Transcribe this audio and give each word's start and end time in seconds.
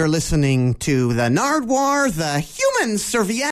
you're 0.00 0.08
listening 0.08 0.72
to 0.72 1.12
the 1.12 1.28
Nardwuar, 1.28 2.10
the 2.10 2.40
Human 2.40 2.96
Serviette 2.96 3.50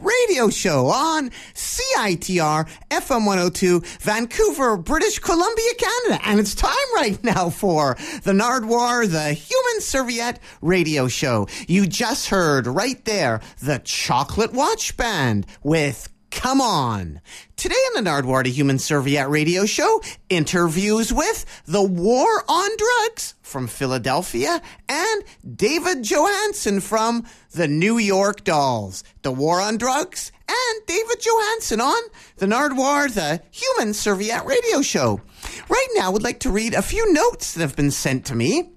radio 0.00 0.48
show 0.48 0.86
on 0.86 1.30
CITR 1.52 2.66
FM 2.90 3.26
102, 3.26 3.80
Vancouver, 4.00 4.78
British 4.78 5.18
Columbia, 5.18 5.70
Canada. 5.76 6.26
And 6.26 6.40
it's 6.40 6.54
time 6.54 6.72
right 6.94 7.22
now 7.22 7.50
for 7.50 7.98
the 8.22 8.32
Nardwuar, 8.32 9.06
the 9.06 9.34
Human 9.34 9.80
Serviette 9.82 10.40
radio 10.62 11.08
show. 11.08 11.46
You 11.68 11.86
just 11.86 12.30
heard 12.30 12.66
right 12.66 13.04
there 13.04 13.42
the 13.60 13.82
Chocolate 13.84 14.54
Watch 14.54 14.96
Band 14.96 15.46
with 15.62 16.08
Come 16.36 16.60
on. 16.60 17.22
Today 17.56 17.74
on 17.74 18.04
the 18.04 18.08
Nardwuar 18.08 18.46
Human 18.46 18.78
Serviette 18.78 19.30
radio 19.30 19.64
show, 19.64 20.02
interviews 20.28 21.10
with 21.10 21.46
the 21.64 21.82
War 21.82 22.44
on 22.46 22.70
Drugs 22.76 23.34
from 23.40 23.66
Philadelphia 23.66 24.60
and 24.86 25.24
David 25.56 26.02
Johansen 26.04 26.82
from 26.82 27.24
the 27.52 27.66
New 27.66 27.96
York 27.96 28.44
Dolls. 28.44 29.02
The 29.22 29.32
War 29.32 29.62
on 29.62 29.78
Drugs 29.78 30.30
and 30.46 30.86
David 30.86 31.20
Johansen 31.20 31.80
on 31.80 32.02
the 32.36 32.46
Nardwuar 32.46 33.12
the 33.12 33.40
Human 33.50 33.94
Serviette 33.94 34.44
radio 34.44 34.82
show. 34.82 35.22
Right 35.70 35.88
now, 35.94 36.08
I 36.08 36.10
would 36.10 36.22
like 36.22 36.40
to 36.40 36.50
read 36.50 36.74
a 36.74 36.82
few 36.82 37.12
notes 37.14 37.54
that 37.54 37.62
have 37.62 37.76
been 37.76 37.90
sent 37.90 38.26
to 38.26 38.34
me. 38.34 38.75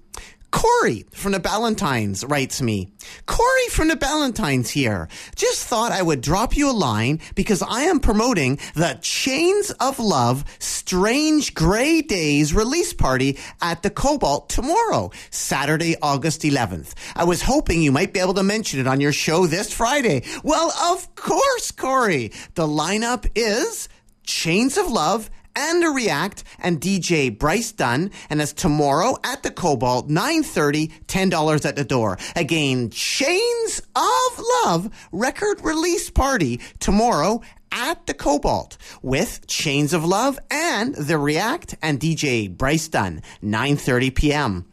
Corey 0.50 1.06
from 1.12 1.32
the 1.32 1.40
Ballantynes 1.40 2.28
writes 2.28 2.60
me. 2.60 2.92
Corey 3.26 3.68
from 3.70 3.88
the 3.88 3.96
Ballantynes 3.96 4.68
here. 4.68 5.08
Just 5.36 5.66
thought 5.66 5.92
I 5.92 6.02
would 6.02 6.20
drop 6.20 6.56
you 6.56 6.70
a 6.70 6.72
line 6.72 7.20
because 7.34 7.62
I 7.62 7.82
am 7.82 8.00
promoting 8.00 8.58
the 8.74 8.98
Chains 9.00 9.70
of 9.72 9.98
Love 9.98 10.44
Strange 10.58 11.54
Gray 11.54 12.02
Days 12.02 12.52
release 12.52 12.92
party 12.92 13.38
at 13.62 13.82
the 13.82 13.90
Cobalt 13.90 14.48
tomorrow, 14.48 15.10
Saturday, 15.30 15.94
August 16.02 16.42
11th. 16.42 16.94
I 17.14 17.24
was 17.24 17.42
hoping 17.42 17.82
you 17.82 17.92
might 17.92 18.12
be 18.12 18.20
able 18.20 18.34
to 18.34 18.42
mention 18.42 18.80
it 18.80 18.86
on 18.88 19.00
your 19.00 19.12
show 19.12 19.46
this 19.46 19.72
Friday. 19.72 20.24
Well, 20.42 20.72
of 20.92 21.14
course, 21.14 21.70
Corey. 21.70 22.32
The 22.54 22.66
lineup 22.66 23.28
is 23.34 23.88
Chains 24.24 24.76
of 24.76 24.90
Love 24.90 25.30
and 25.54 25.84
a 25.84 25.88
React 25.88 26.44
and 26.58 26.80
DJ 26.80 27.36
Bryce 27.36 27.72
Dunn. 27.72 28.10
And 28.28 28.40
it's 28.40 28.52
tomorrow 28.52 29.16
at 29.24 29.42
the 29.42 29.50
Cobalt, 29.50 30.08
9.30, 30.08 31.04
$10 31.06 31.66
at 31.66 31.76
the 31.76 31.84
door. 31.84 32.18
Again, 32.36 32.90
Chains 32.90 33.80
of 33.94 34.44
Love 34.64 35.08
record 35.12 35.60
release 35.62 36.10
party 36.10 36.60
tomorrow 36.78 37.40
at 37.72 38.06
the 38.06 38.14
Cobalt 38.14 38.76
with 39.02 39.46
Chains 39.46 39.92
of 39.92 40.04
Love 40.04 40.38
and 40.50 40.94
the 40.94 41.18
React 41.18 41.76
and 41.82 42.00
DJ 42.00 42.50
Bryce 42.50 42.88
Dunn, 42.88 43.22
9.30 43.42 44.14
p.m. 44.14 44.66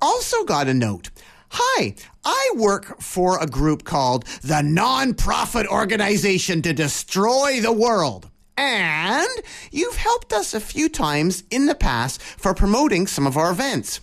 Also 0.00 0.44
got 0.44 0.68
a 0.68 0.74
note. 0.74 1.10
Hi, 1.50 1.94
I 2.24 2.50
work 2.56 3.00
for 3.00 3.38
a 3.38 3.46
group 3.46 3.84
called 3.84 4.24
the 4.42 4.62
Nonprofit 4.62 5.66
Organization 5.66 6.62
to 6.62 6.72
Destroy 6.72 7.60
the 7.60 7.72
World. 7.72 8.30
And 8.56 9.28
you've 9.70 9.96
helped 9.96 10.32
us 10.32 10.54
a 10.54 10.60
few 10.60 10.88
times 10.88 11.44
in 11.50 11.66
the 11.66 11.74
past 11.74 12.22
for 12.22 12.54
promoting 12.54 13.06
some 13.06 13.26
of 13.26 13.36
our 13.36 13.50
events. 13.50 14.00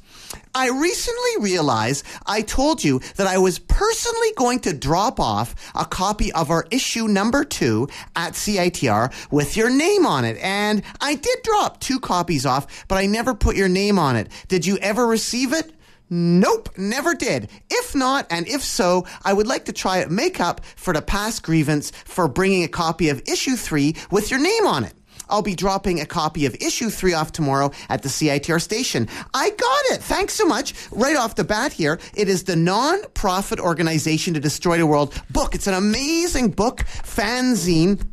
I 0.53 0.69
recently 0.69 1.43
realized 1.43 2.05
I 2.25 2.41
told 2.41 2.83
you 2.83 2.99
that 3.17 3.27
I 3.27 3.38
was 3.38 3.59
personally 3.59 4.31
going 4.35 4.59
to 4.61 4.73
drop 4.73 5.19
off 5.19 5.55
a 5.75 5.85
copy 5.85 6.31
of 6.33 6.49
our 6.49 6.65
issue 6.71 7.07
number 7.07 7.43
two 7.43 7.88
at 8.15 8.33
CITR 8.33 9.13
with 9.31 9.55
your 9.55 9.69
name 9.69 10.05
on 10.05 10.25
it. 10.25 10.38
And 10.41 10.81
I 10.99 11.15
did 11.15 11.43
drop 11.43 11.79
two 11.79 11.99
copies 11.99 12.45
off, 12.45 12.85
but 12.88 12.97
I 12.97 13.05
never 13.05 13.35
put 13.35 13.55
your 13.55 13.69
name 13.69 13.99
on 13.99 14.15
it. 14.15 14.29
Did 14.47 14.65
you 14.65 14.77
ever 14.77 15.05
receive 15.05 15.53
it? 15.53 15.71
Nope, 16.09 16.69
never 16.77 17.13
did. 17.13 17.49
If 17.69 17.93
not, 17.93 18.25
and 18.31 18.47
if 18.47 18.63
so, 18.63 19.05
I 19.23 19.33
would 19.33 19.47
like 19.47 19.65
to 19.65 19.73
try 19.73 20.03
to 20.03 20.09
make 20.09 20.39
up 20.39 20.65
for 20.75 20.93
the 20.93 21.01
past 21.01 21.43
grievance 21.43 21.91
for 21.91 22.27
bringing 22.27 22.63
a 22.63 22.67
copy 22.67 23.09
of 23.09 23.21
issue 23.27 23.55
three 23.55 23.95
with 24.09 24.31
your 24.31 24.39
name 24.39 24.65
on 24.65 24.83
it. 24.83 24.93
I'll 25.29 25.43
be 25.43 25.55
dropping 25.55 25.99
a 25.99 26.07
copy 26.07 26.47
of 26.47 26.55
issue 26.55 26.89
three 26.89 27.13
off 27.13 27.31
tomorrow 27.31 27.71
at 27.87 28.01
the 28.01 28.09
CITR 28.09 28.59
station. 28.59 29.07
I 29.33 29.51
got 29.51 29.81
it. 29.91 30.01
Thanks 30.01 30.33
so 30.33 30.45
much. 30.45 30.73
Right 30.91 31.15
off 31.15 31.35
the 31.35 31.43
bat 31.43 31.71
here, 31.71 31.99
it 32.15 32.27
is 32.27 32.45
the 32.45 32.55
non-profit 32.55 33.59
organization 33.59 34.33
to 34.33 34.39
destroy 34.39 34.77
the 34.79 34.87
world 34.87 35.13
book. 35.29 35.53
It's 35.53 35.67
an 35.67 35.75
amazing 35.75 36.49
book, 36.49 36.79
fanzine 37.03 38.03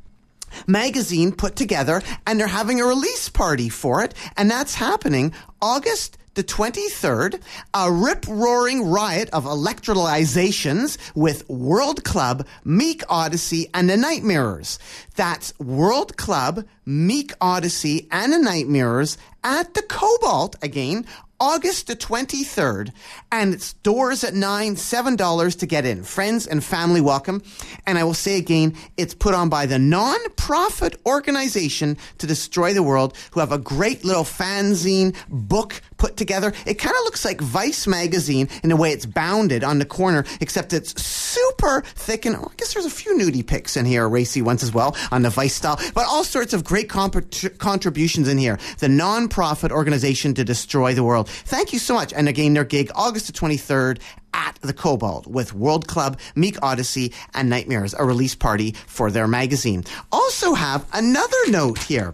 magazine 0.67 1.33
put 1.33 1.55
together 1.55 2.03
and 2.27 2.41
they're 2.41 2.47
having 2.47 2.81
a 2.81 2.87
release 2.87 3.29
party 3.29 3.69
for 3.69 4.03
it 4.03 4.15
and 4.39 4.51
that's 4.51 4.75
happening 4.75 5.31
August 5.61 6.17
the 6.37 6.45
23rd, 6.45 7.41
a 7.75 7.91
rip 7.91 8.27
roaring 8.29 8.89
riot 8.89 9.31
of 9.33 9.45
electrolyzations 9.45 10.99
with 11.15 11.49
World 11.49 12.05
Club, 12.05 12.47
Meek 12.63 13.03
Odyssey, 13.09 13.71
and 13.73 13.89
the 13.89 13.97
Night 13.97 14.23
Mirrors. 14.23 14.79
That's 15.17 15.59
World 15.59 16.19
Club, 16.19 16.65
Meek 16.85 17.33
Odyssey, 17.41 18.07
and 18.13 18.35
the 18.35 18.39
Night 18.39 18.69
Mirrors 18.69 19.17
at 19.43 19.75
the 19.75 19.83
Cobalt 19.83 20.57
again 20.63 21.07
August 21.39 21.87
the 21.87 21.97
23rd, 21.97 22.93
and 23.31 23.53
it's 23.53 23.75
doors 23.75 24.25
at 24.25 24.35
nine, 24.35 24.77
seven 24.77 25.17
dollars 25.17 25.57
to 25.57 25.67
get 25.67 25.85
in. 25.85 26.03
Friends 26.03 26.47
and 26.47 26.65
family 26.65 27.01
welcome. 27.01 27.43
And 27.87 27.99
I 27.99 28.05
will 28.05 28.15
say 28.15 28.39
again, 28.39 28.75
it's 28.97 29.15
put 29.15 29.35
on 29.35 29.49
by 29.49 29.67
the 29.67 29.79
non-profit 29.79 31.01
organization 31.05 31.99
to 32.19 32.27
destroy 32.27 32.73
the 32.73 32.83
world, 32.83 33.17
who 33.33 33.41
have 33.41 33.53
a 33.53 33.59
great 33.59 34.05
little 34.05 34.25
fanzine 34.25 35.15
book 35.29 35.81
put 35.99 36.17
together. 36.17 36.53
It 36.65 36.75
kind 36.75 36.97
of 36.97 37.05
looks 37.05 37.25
like 37.25 37.41
Vice 37.41 37.87
magazine 37.87 38.49
in 38.63 38.71
the 38.71 38.77
way 38.77 38.93
it's 38.93 39.07
bounded 39.07 39.63
on 39.63 39.79
the 39.79 39.85
corner, 39.85 40.25
except 40.41 40.73
it's 40.73 41.01
super 41.03 41.83
thick. 41.83 42.25
And 42.25 42.37
oh, 42.37 42.49
I 42.51 42.55
guess 42.57 42.73
there's 42.73 42.87
a 42.87 42.91
few 42.91 43.15
nudie 43.17 43.47
pics 43.47 43.77
in 43.77 43.85
here, 43.85 44.09
racy 44.09 44.41
ones 44.43 44.63
as 44.63 44.73
well 44.73 44.97
on 45.13 45.23
the 45.23 45.31
Vice 45.31 45.55
style, 45.55 45.79
but 45.95 46.07
all 46.07 46.25
sorts 46.25 46.55
of 46.55 46.65
great 46.65 46.89
comp- 46.89 47.31
contributions 47.59 48.29
in 48.29 48.39
here. 48.39 48.59
The 48.79 48.89
non-profit 48.89 49.71
organization 49.71 50.35
to 50.35 50.45
destroy 50.45 50.95
the 50.95 51.05
world. 51.05 51.26
Thank 51.27 51.73
you 51.73 51.79
so 51.79 51.95
much. 51.95 52.13
And 52.13 52.29
again, 52.29 52.55
their 52.55 52.65
gig 52.65 52.91
August 52.95 53.27
the 53.27 53.33
23rd 53.33 54.01
at 54.35 54.59
the 54.61 54.73
Cobalt 54.73 55.27
with 55.27 55.55
World 55.55 55.87
Club, 55.89 56.19
Meek 56.35 56.57
Odyssey, 56.63 57.13
and 57.35 57.49
Nightmares, 57.49 57.95
a 57.95 58.05
release 58.05 58.35
party 58.35 58.73
for 58.87 59.11
their 59.11 59.27
magazine. 59.27 59.85
Also 60.13 60.55
have 60.55 60.87
another 60.93 61.37
note 61.49 61.79
here. 61.79 62.13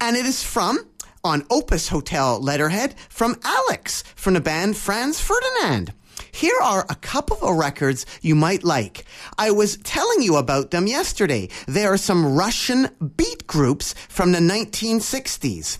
And 0.00 0.16
it 0.16 0.26
is 0.26 0.42
from 0.42 0.78
on 1.24 1.46
Opus 1.50 1.88
Hotel 1.88 2.40
letterhead 2.40 2.94
from 3.08 3.36
Alex 3.44 4.02
from 4.14 4.34
the 4.34 4.40
band 4.40 4.76
Franz 4.76 5.20
Ferdinand. 5.20 5.92
Here 6.30 6.58
are 6.62 6.84
a 6.88 6.96
couple 6.96 7.38
of 7.48 7.56
records 7.56 8.06
you 8.20 8.34
might 8.34 8.64
like. 8.64 9.04
I 9.38 9.50
was 9.50 9.76
telling 9.78 10.22
you 10.22 10.36
about 10.36 10.70
them 10.70 10.86
yesterday. 10.86 11.48
They 11.66 11.86
are 11.86 11.96
some 11.96 12.36
Russian 12.36 12.88
beat 13.16 13.46
groups 13.46 13.94
from 14.08 14.32
the 14.32 14.40
1960s. 14.40 15.78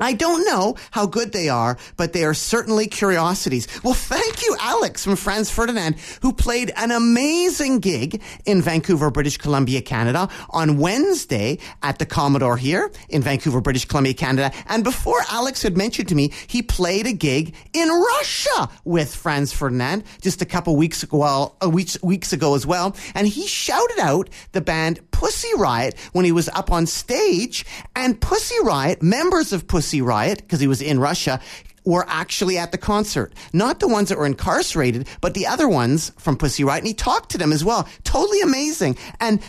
I 0.00 0.14
don't 0.14 0.44
know 0.46 0.76
how 0.90 1.06
good 1.06 1.32
they 1.32 1.48
are, 1.48 1.76
but 1.96 2.12
they 2.12 2.24
are 2.24 2.34
certainly 2.34 2.86
curiosities. 2.86 3.68
Well, 3.82 3.94
thank 3.94 4.42
you, 4.42 4.56
Alex 4.60 5.04
from 5.04 5.16
Franz 5.16 5.50
Ferdinand, 5.50 5.96
who 6.22 6.32
played 6.32 6.72
an 6.76 6.90
amazing 6.90 7.80
gig 7.80 8.22
in 8.46 8.62
Vancouver, 8.62 9.10
British 9.10 9.36
Columbia, 9.36 9.82
Canada 9.82 10.28
on 10.50 10.78
Wednesday 10.78 11.58
at 11.82 11.98
the 11.98 12.06
Commodore 12.06 12.56
here 12.56 12.90
in 13.08 13.22
Vancouver, 13.22 13.60
British 13.60 13.84
Columbia, 13.84 14.14
Canada. 14.14 14.52
And 14.66 14.84
before 14.84 15.20
Alex 15.30 15.62
had 15.62 15.76
mentioned 15.76 16.08
to 16.08 16.14
me, 16.14 16.32
he 16.46 16.62
played 16.62 17.06
a 17.06 17.12
gig 17.12 17.54
in 17.72 17.88
Russia 17.88 18.68
with 18.84 19.14
Franz 19.14 19.52
Ferdinand 19.52 20.04
just 20.20 20.42
a 20.42 20.46
couple 20.46 20.76
weeks 20.76 21.02
ago, 21.02 21.18
well, 21.18 21.56
uh, 21.62 21.68
weeks, 21.68 21.96
weeks 22.02 22.32
ago 22.32 22.54
as 22.54 22.66
well. 22.66 22.96
And 23.14 23.26
he 23.26 23.46
shouted 23.46 23.98
out 24.00 24.28
the 24.52 24.60
band 24.60 25.09
Pussy 25.20 25.54
Riot 25.54 25.98
when 26.12 26.24
he 26.24 26.32
was 26.32 26.48
up 26.48 26.72
on 26.72 26.86
stage 26.86 27.66
and 27.94 28.18
Pussy 28.18 28.56
Riot, 28.62 29.02
members 29.02 29.52
of 29.52 29.68
Pussy 29.68 30.00
Riot, 30.00 30.38
because 30.38 30.60
he 30.60 30.66
was 30.66 30.80
in 30.80 30.98
Russia, 30.98 31.38
were 31.84 32.06
actually 32.08 32.56
at 32.56 32.72
the 32.72 32.78
concert. 32.78 33.34
Not 33.52 33.80
the 33.80 33.88
ones 33.88 34.08
that 34.08 34.16
were 34.16 34.24
incarcerated, 34.24 35.06
but 35.20 35.34
the 35.34 35.46
other 35.46 35.68
ones 35.68 36.10
from 36.16 36.38
Pussy 36.38 36.64
Riot. 36.64 36.78
And 36.78 36.88
he 36.88 36.94
talked 36.94 37.32
to 37.32 37.38
them 37.38 37.52
as 37.52 37.62
well. 37.62 37.86
Totally 38.02 38.40
amazing. 38.40 38.96
And 39.20 39.42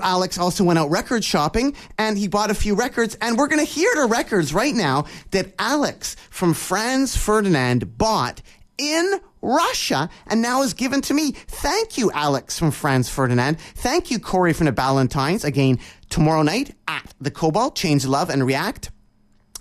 Alex 0.00 0.38
also 0.38 0.62
went 0.62 0.78
out 0.78 0.90
record 0.90 1.24
shopping 1.24 1.74
and 1.98 2.16
he 2.16 2.28
bought 2.28 2.52
a 2.52 2.54
few 2.54 2.76
records. 2.76 3.16
And 3.20 3.36
we're 3.36 3.48
going 3.48 3.66
to 3.66 3.70
hear 3.70 3.92
the 3.96 4.06
records 4.06 4.54
right 4.54 4.76
now 4.76 5.06
that 5.32 5.54
Alex 5.58 6.14
from 6.30 6.54
Franz 6.54 7.16
Ferdinand 7.16 7.98
bought 7.98 8.42
in 8.78 9.20
Russia 9.44 10.08
and 10.26 10.40
now 10.40 10.62
is 10.62 10.74
given 10.74 11.00
to 11.02 11.14
me. 11.14 11.32
Thank 11.32 11.98
you, 11.98 12.10
Alex 12.12 12.58
from 12.58 12.70
Franz 12.70 13.08
Ferdinand. 13.08 13.58
Thank 13.58 14.10
you, 14.10 14.18
Corey 14.18 14.52
from 14.52 14.66
the 14.66 14.72
Ballantynes. 14.72 15.44
Again, 15.44 15.78
tomorrow 16.08 16.42
night 16.42 16.74
at 16.88 17.14
the 17.20 17.30
Cobalt, 17.30 17.76
Change 17.76 18.06
Love 18.06 18.30
and 18.30 18.44
React 18.46 18.90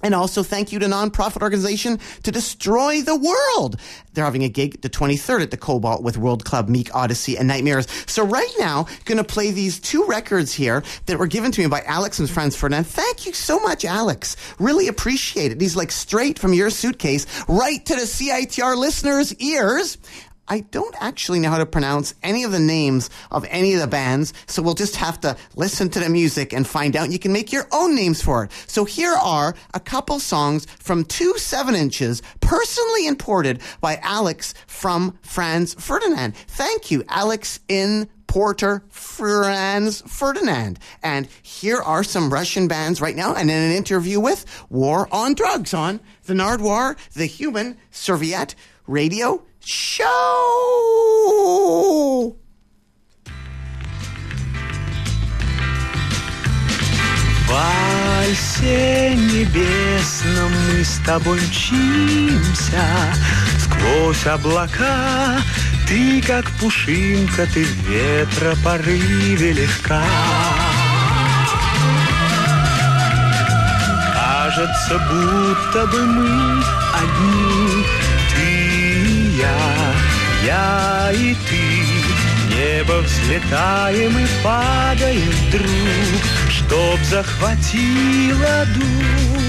And 0.04 0.14
also 0.14 0.44
thank 0.44 0.72
you 0.72 0.80
to 0.80 0.86
nonprofit 0.86 1.42
organization 1.42 2.00
to 2.24 2.32
destroy 2.32 3.02
the 3.02 3.16
world. 3.16 3.80
They're 4.14 4.26
having 4.26 4.44
a 4.44 4.50
gig 4.50 4.82
the 4.82 4.90
23rd 4.90 5.42
at 5.42 5.52
the 5.52 5.58
Cobalt 5.58 6.04
with 6.04 6.18
World 6.18 6.46
Club, 6.46 6.70
Meek 6.70 6.94
Odyssey, 6.94 7.38
and 7.38 7.48
Nightmares. 7.48 7.88
So 8.06 8.26
right 8.26 8.54
now, 8.60 8.86
to 9.18 9.24
play 9.24 9.52
these 9.52 9.80
two 9.80 10.06
records 10.06 10.54
here 10.54 10.84
that 11.06 11.18
were 11.18 11.28
given 11.28 11.52
to 11.54 11.62
me 11.62 11.68
by 11.68 11.82
Alex 11.84 12.20
and 12.20 12.30
Franz 12.30 12.56
Ferdinand. 12.56 12.86
Thank 12.86 13.26
you 13.26 13.34
so 13.34 13.60
much, 13.60 13.86
Alex. 13.86 14.36
Really 14.60 14.88
appreciate 14.88 15.52
it. 15.52 15.60
These 15.60 15.76
like 15.76 15.92
straight 15.92 16.38
from 16.38 16.54
your 16.54 16.70
suitcase 16.70 17.26
right 17.48 17.84
to 17.86 17.96
the 17.96 18.02
CITR 18.02 18.76
listeners' 18.78 19.34
ears. 19.36 19.98
I 20.48 20.62
don't 20.62 20.96
actually 21.00 21.40
know 21.40 21.50
how 21.50 21.58
to 21.58 21.66
pronounce 21.66 22.16
any 22.22 22.44
of 22.44 22.52
the 22.52 22.60
names 22.60 23.10
of 23.32 23.46
any 23.50 23.74
of 23.74 23.80
the 23.80 23.88
bands, 23.88 24.34
so 24.46 24.62
we'll 24.62 24.74
just 24.74 24.98
have 24.98 25.20
to 25.22 25.38
listen 25.56 25.90
to 25.90 26.00
the 26.00 26.10
music 26.10 26.54
and 26.54 26.68
find 26.68 26.96
out. 26.96 27.12
You 27.12 27.20
can 27.20 27.32
make 27.32 27.54
your 27.54 27.68
own 27.72 27.96
names 27.96 28.22
for 28.22 28.44
it. 28.44 28.52
So 28.68 28.84
here 28.84 29.14
are 29.14 29.56
a 29.74 29.80
couple 29.80 30.20
songs 30.20 30.66
from 30.80 31.06
two 31.06 31.34
seven 31.38 31.76
inches, 31.76 32.22
personally 32.42 33.08
imported 33.08 33.62
by 33.80 34.00
Alex 34.04 34.54
from 34.68 35.18
Franz 35.22 35.76
Ferdinand. 35.76 36.36
Thank 36.36 36.92
you, 36.92 37.04
Alex 37.08 37.62
in 37.70 38.10
Porter 38.28 38.84
Franz 38.90 40.02
Ferdinand. 40.02 40.80
And 41.04 41.28
here 41.42 41.82
are 41.82 42.04
some 42.04 42.34
Russian 42.34 42.68
bands 42.68 43.00
right 43.00 43.16
now, 43.16 43.34
and 43.34 43.50
in 43.50 43.56
an 43.56 43.72
interview 43.72 44.20
with 44.20 44.46
War 44.70 45.08
on 45.12 45.36
Drugs 45.36 45.74
on 45.74 46.00
the 46.26 46.34
Nardwuar, 46.34 46.98
the 47.14 47.28
Human 47.28 47.78
Serviette 47.92 48.56
Radio 48.88 49.46
В 49.66 49.70
вальсе 57.48 59.16
небесном 59.16 60.52
мы 60.52 60.84
с 60.84 60.98
тобой 61.06 61.40
мчимся. 61.40 62.84
Сквозь 63.58 64.26
облака 64.26 65.38
Ты 65.88 66.22
как 66.22 66.52
пушинка, 66.60 67.48
ты 67.54 67.64
ветра 67.64 68.58
порыве 68.66 69.54
легка. 69.54 70.04
Кажется, 74.14 75.00
будто 75.10 75.88
бы 75.88 76.06
мы 76.06 76.62
одни 76.94 77.53
я, 79.44 79.94
я 80.46 81.12
и 81.14 81.36
ты. 81.50 81.84
Небо 82.54 83.00
взлетаем 83.02 84.18
и 84.18 84.28
падаем 84.44 85.32
вдруг, 85.48 86.22
Чтоб 86.50 87.00
захватило 87.10 88.66
дух. 88.76 89.44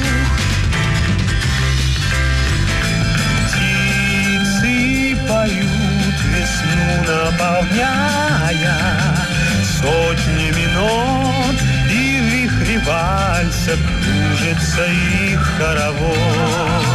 Птицы 3.46 5.17
поют 5.29 6.19
весну 6.32 6.93
наполняя 7.12 8.76
Сотнями 9.81 10.67
нот 10.75 11.58
и 11.91 11.93
вихре 12.20 12.79
вальса 12.81 13.76
Кружится 13.76 14.87
их 14.87 15.41
хоровод. 15.58 16.94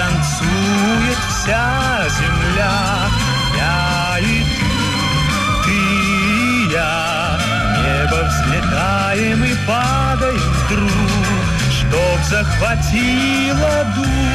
Танцует 0.00 1.18
вся 1.28 2.08
земля. 2.08 3.10
Я 3.54 4.18
и 4.18 4.42
ты, 4.44 4.64
ты 5.64 5.72
и 5.72 6.72
я, 6.72 7.38
небо 7.76 8.20
взлетаем 8.28 9.44
и 9.44 9.54
падаем 9.66 10.52
вдруг, 10.64 11.44
чтоб 11.70 12.18
захватило 12.30 13.74
дух. 13.94 14.30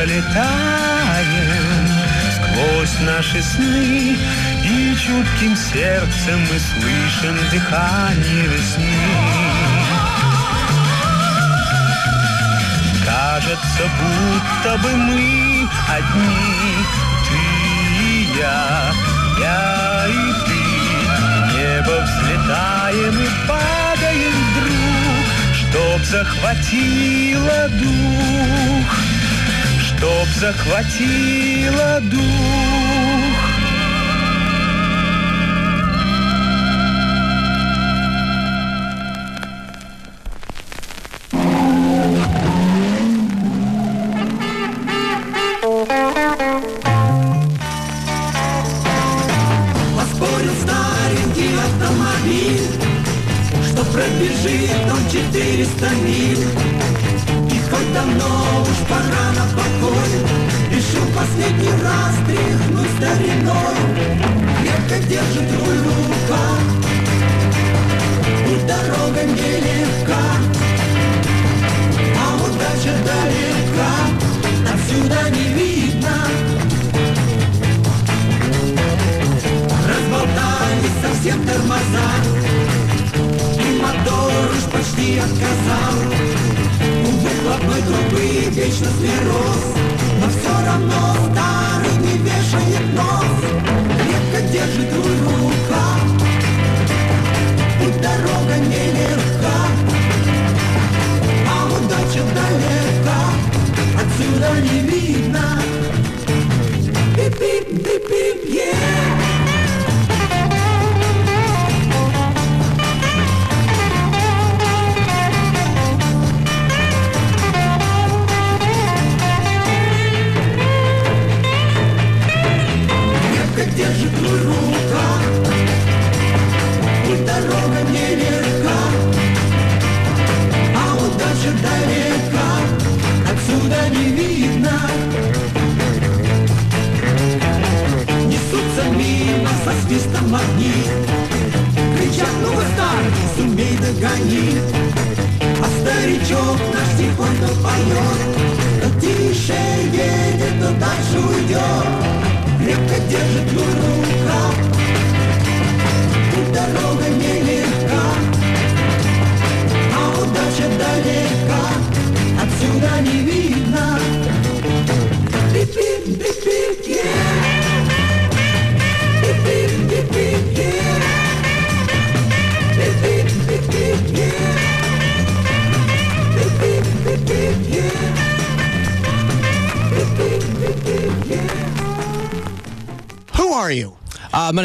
Пролетаем 0.00 1.88
сквозь 2.34 3.00
наши 3.00 3.42
сны 3.42 4.16
И 4.64 4.96
чутким 4.96 5.54
сердцем 5.56 6.40
мы 6.40 6.58
слышим 6.58 7.36
дыхание 7.50 8.46
весны. 8.46 8.96
Кажется, 13.04 13.90
будто 13.98 14.78
бы 14.78 14.96
мы 14.96 15.68
одни 15.88 16.76
Ты 17.28 17.36
и 18.02 18.28
я, 18.38 18.92
я 19.38 20.06
и 20.08 20.32
ты. 20.46 20.62
Небо 21.52 21.96
взлетаем 22.04 23.20
и 23.20 23.28
падаем 23.46 24.34
вдруг 24.50 25.24
Чтоб 25.54 26.00
захватило 26.04 27.68
дух 27.68 29.09
Чтоб 30.00 30.28
захватило 30.28 32.00
дух 32.00 32.69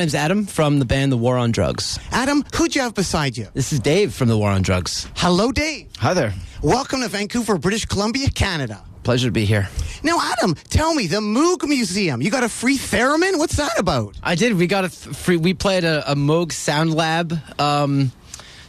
name's 0.05 0.13
Adam 0.13 0.45
from 0.45 0.77
the 0.77 0.85
band 0.85 1.11
The 1.11 1.17
War 1.17 1.35
on 1.35 1.51
Drugs. 1.51 1.97
Adam, 2.11 2.45
who'd 2.55 2.75
you 2.75 2.83
have 2.83 2.93
beside 2.93 3.35
you? 3.35 3.47
This 3.55 3.73
is 3.73 3.79
Dave 3.79 4.13
from 4.13 4.27
The 4.27 4.37
War 4.37 4.51
on 4.51 4.61
Drugs. 4.61 5.07
Hello, 5.15 5.51
Dave. 5.51 5.87
Hi 5.97 6.13
there. 6.13 6.31
Welcome 6.61 7.01
to 7.01 7.07
Vancouver, 7.07 7.57
British 7.57 7.85
Columbia, 7.85 8.29
Canada. 8.29 8.83
Pleasure 9.01 9.29
to 9.29 9.31
be 9.31 9.45
here. 9.45 9.67
Now, 10.03 10.19
Adam, 10.21 10.53
tell 10.69 10.93
me, 10.93 11.07
the 11.07 11.21
Moog 11.21 11.67
Museum, 11.67 12.21
you 12.21 12.29
got 12.29 12.43
a 12.43 12.49
free 12.49 12.77
theremin? 12.77 13.39
What's 13.39 13.55
that 13.55 13.79
about? 13.79 14.15
I 14.21 14.35
did. 14.35 14.53
We 14.53 14.67
got 14.67 14.85
a 14.85 14.89
th- 14.89 15.15
free. 15.15 15.37
We 15.37 15.55
played 15.55 15.83
a, 15.83 16.11
a 16.11 16.13
Moog 16.13 16.51
Sound 16.51 16.93
Lab 16.93 17.33
um, 17.57 18.11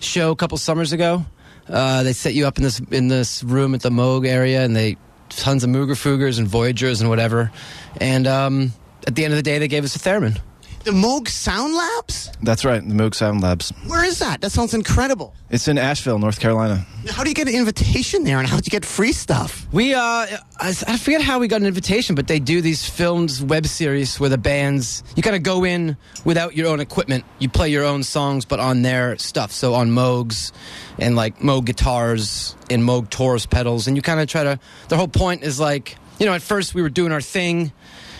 show 0.01 0.31
a 0.31 0.37
couple 0.37 0.57
summers 0.57 0.95
ago. 0.95 1.27
Uh, 1.69 2.03
they 2.03 2.15
set 2.15 2.33
you 2.33 2.47
up 2.47 2.57
in 2.57 2.63
this 2.65 2.81
in 2.81 3.09
this 3.09 3.45
room 3.45 3.75
at 3.75 3.83
the 3.83 3.91
Moog 3.91 4.27
area, 4.27 4.65
and 4.65 4.75
they 4.75 4.97
tons 5.29 5.65
of 5.65 5.69
Moogerfoogers 5.69 6.39
and 6.39 6.49
Voyagers 6.49 7.03
and 7.03 7.11
whatever. 7.11 7.53
And 8.01 8.27
um, 8.27 8.73
at 9.07 9.15
the 9.15 9.27
end 9.27 9.35
of 9.35 9.37
the 9.37 9.43
day, 9.43 9.59
they 9.59 9.69
gave 9.69 9.85
us 9.85 9.95
a 9.97 9.99
theremin. 9.99 10.41
The 10.87 10.93
Moog 10.93 11.27
Sound 11.27 11.75
Labs? 11.75 12.31
That's 12.45 12.65
right, 12.65 12.81
the 12.81 12.95
Moog 12.95 13.13
Sound 13.13 13.41
Labs. 13.41 13.71
Where 13.89 14.05
is 14.05 14.21
that? 14.21 14.41
That 14.41 14.51
sounds 14.53 14.73
incredible. 14.73 15.35
It's 15.51 15.67
in 15.67 15.79
Asheville, 15.79 16.21
North 16.21 16.39
Carolina. 16.39 16.87
How 17.11 17.25
do 17.25 17.29
you 17.29 17.35
get 17.35 17.49
an 17.49 17.57
invitation 17.57 18.23
there, 18.23 18.39
and 18.39 18.47
how 18.47 18.59
do 18.59 18.63
you 18.65 18.71
get 18.71 18.85
free 18.85 19.11
stuff? 19.11 19.67
We 19.73 19.95
uh, 19.95 20.01
I, 20.01 20.39
I 20.61 20.97
forget 20.97 21.23
how 21.23 21.41
we 21.41 21.49
got 21.49 21.61
an 21.61 21.67
invitation, 21.67 22.15
but 22.15 22.29
they 22.29 22.39
do 22.39 22.61
these 22.61 22.89
films 22.89 23.43
web 23.43 23.67
series 23.67 24.21
where 24.21 24.31
the 24.31 24.39
bands 24.39 25.03
you 25.17 25.25
kind 25.25 25.35
of 25.35 25.43
go 25.43 25.65
in 25.65 25.97
without 26.25 26.55
your 26.55 26.69
own 26.69 26.79
equipment. 26.79 27.25
You 27.41 27.49
play 27.49 27.69
your 27.69 27.83
own 27.83 28.05
songs, 28.05 28.45
but 28.45 28.61
on 28.61 28.83
their 28.83 29.19
stuff. 29.19 29.51
So 29.51 29.75
on 29.75 29.91
Moogs 29.91 30.53
and 31.01 31.17
like 31.17 31.41
Moog 31.41 31.65
guitars 31.65 32.55
and 32.71 32.85
Moog 32.85 33.11
Taurus 33.11 33.45
pedals, 33.45 33.89
and 33.89 33.97
you 33.97 34.03
kind 34.03 34.21
of 34.21 34.29
try 34.29 34.45
to. 34.45 34.61
The 34.87 34.97
whole 34.97 35.09
point 35.09 35.43
is 35.43 35.59
like 35.59 35.97
you 36.19 36.27
know, 36.27 36.33
at 36.33 36.43
first 36.43 36.75
we 36.75 36.83
were 36.83 36.89
doing 36.89 37.13
our 37.13 37.21
thing. 37.21 37.73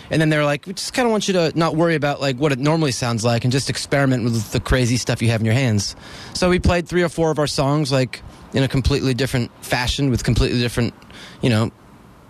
And 0.09 0.21
then 0.21 0.29
they're 0.29 0.45
like, 0.45 0.65
we 0.65 0.73
just 0.73 0.93
kind 0.93 1.05
of 1.05 1.11
want 1.11 1.27
you 1.27 1.33
to 1.33 1.51
not 1.57 1.75
worry 1.75 1.95
about 1.95 2.21
like 2.21 2.37
what 2.37 2.51
it 2.51 2.59
normally 2.59 2.91
sounds 2.91 3.25
like 3.25 3.43
and 3.43 3.51
just 3.51 3.69
experiment 3.69 4.23
with 4.23 4.51
the 4.51 4.59
crazy 4.59 4.97
stuff 4.97 5.21
you 5.21 5.29
have 5.29 5.41
in 5.41 5.45
your 5.45 5.53
hands. 5.53 5.95
So 6.33 6.49
we 6.49 6.59
played 6.59 6.87
three 6.87 7.03
or 7.03 7.09
four 7.09 7.31
of 7.31 7.39
our 7.39 7.47
songs 7.47 7.91
like 7.91 8.21
in 8.53 8.63
a 8.63 8.67
completely 8.67 9.13
different 9.13 9.51
fashion 9.63 10.09
with 10.09 10.23
completely 10.23 10.59
different, 10.59 10.93
you 11.41 11.49
know, 11.49 11.71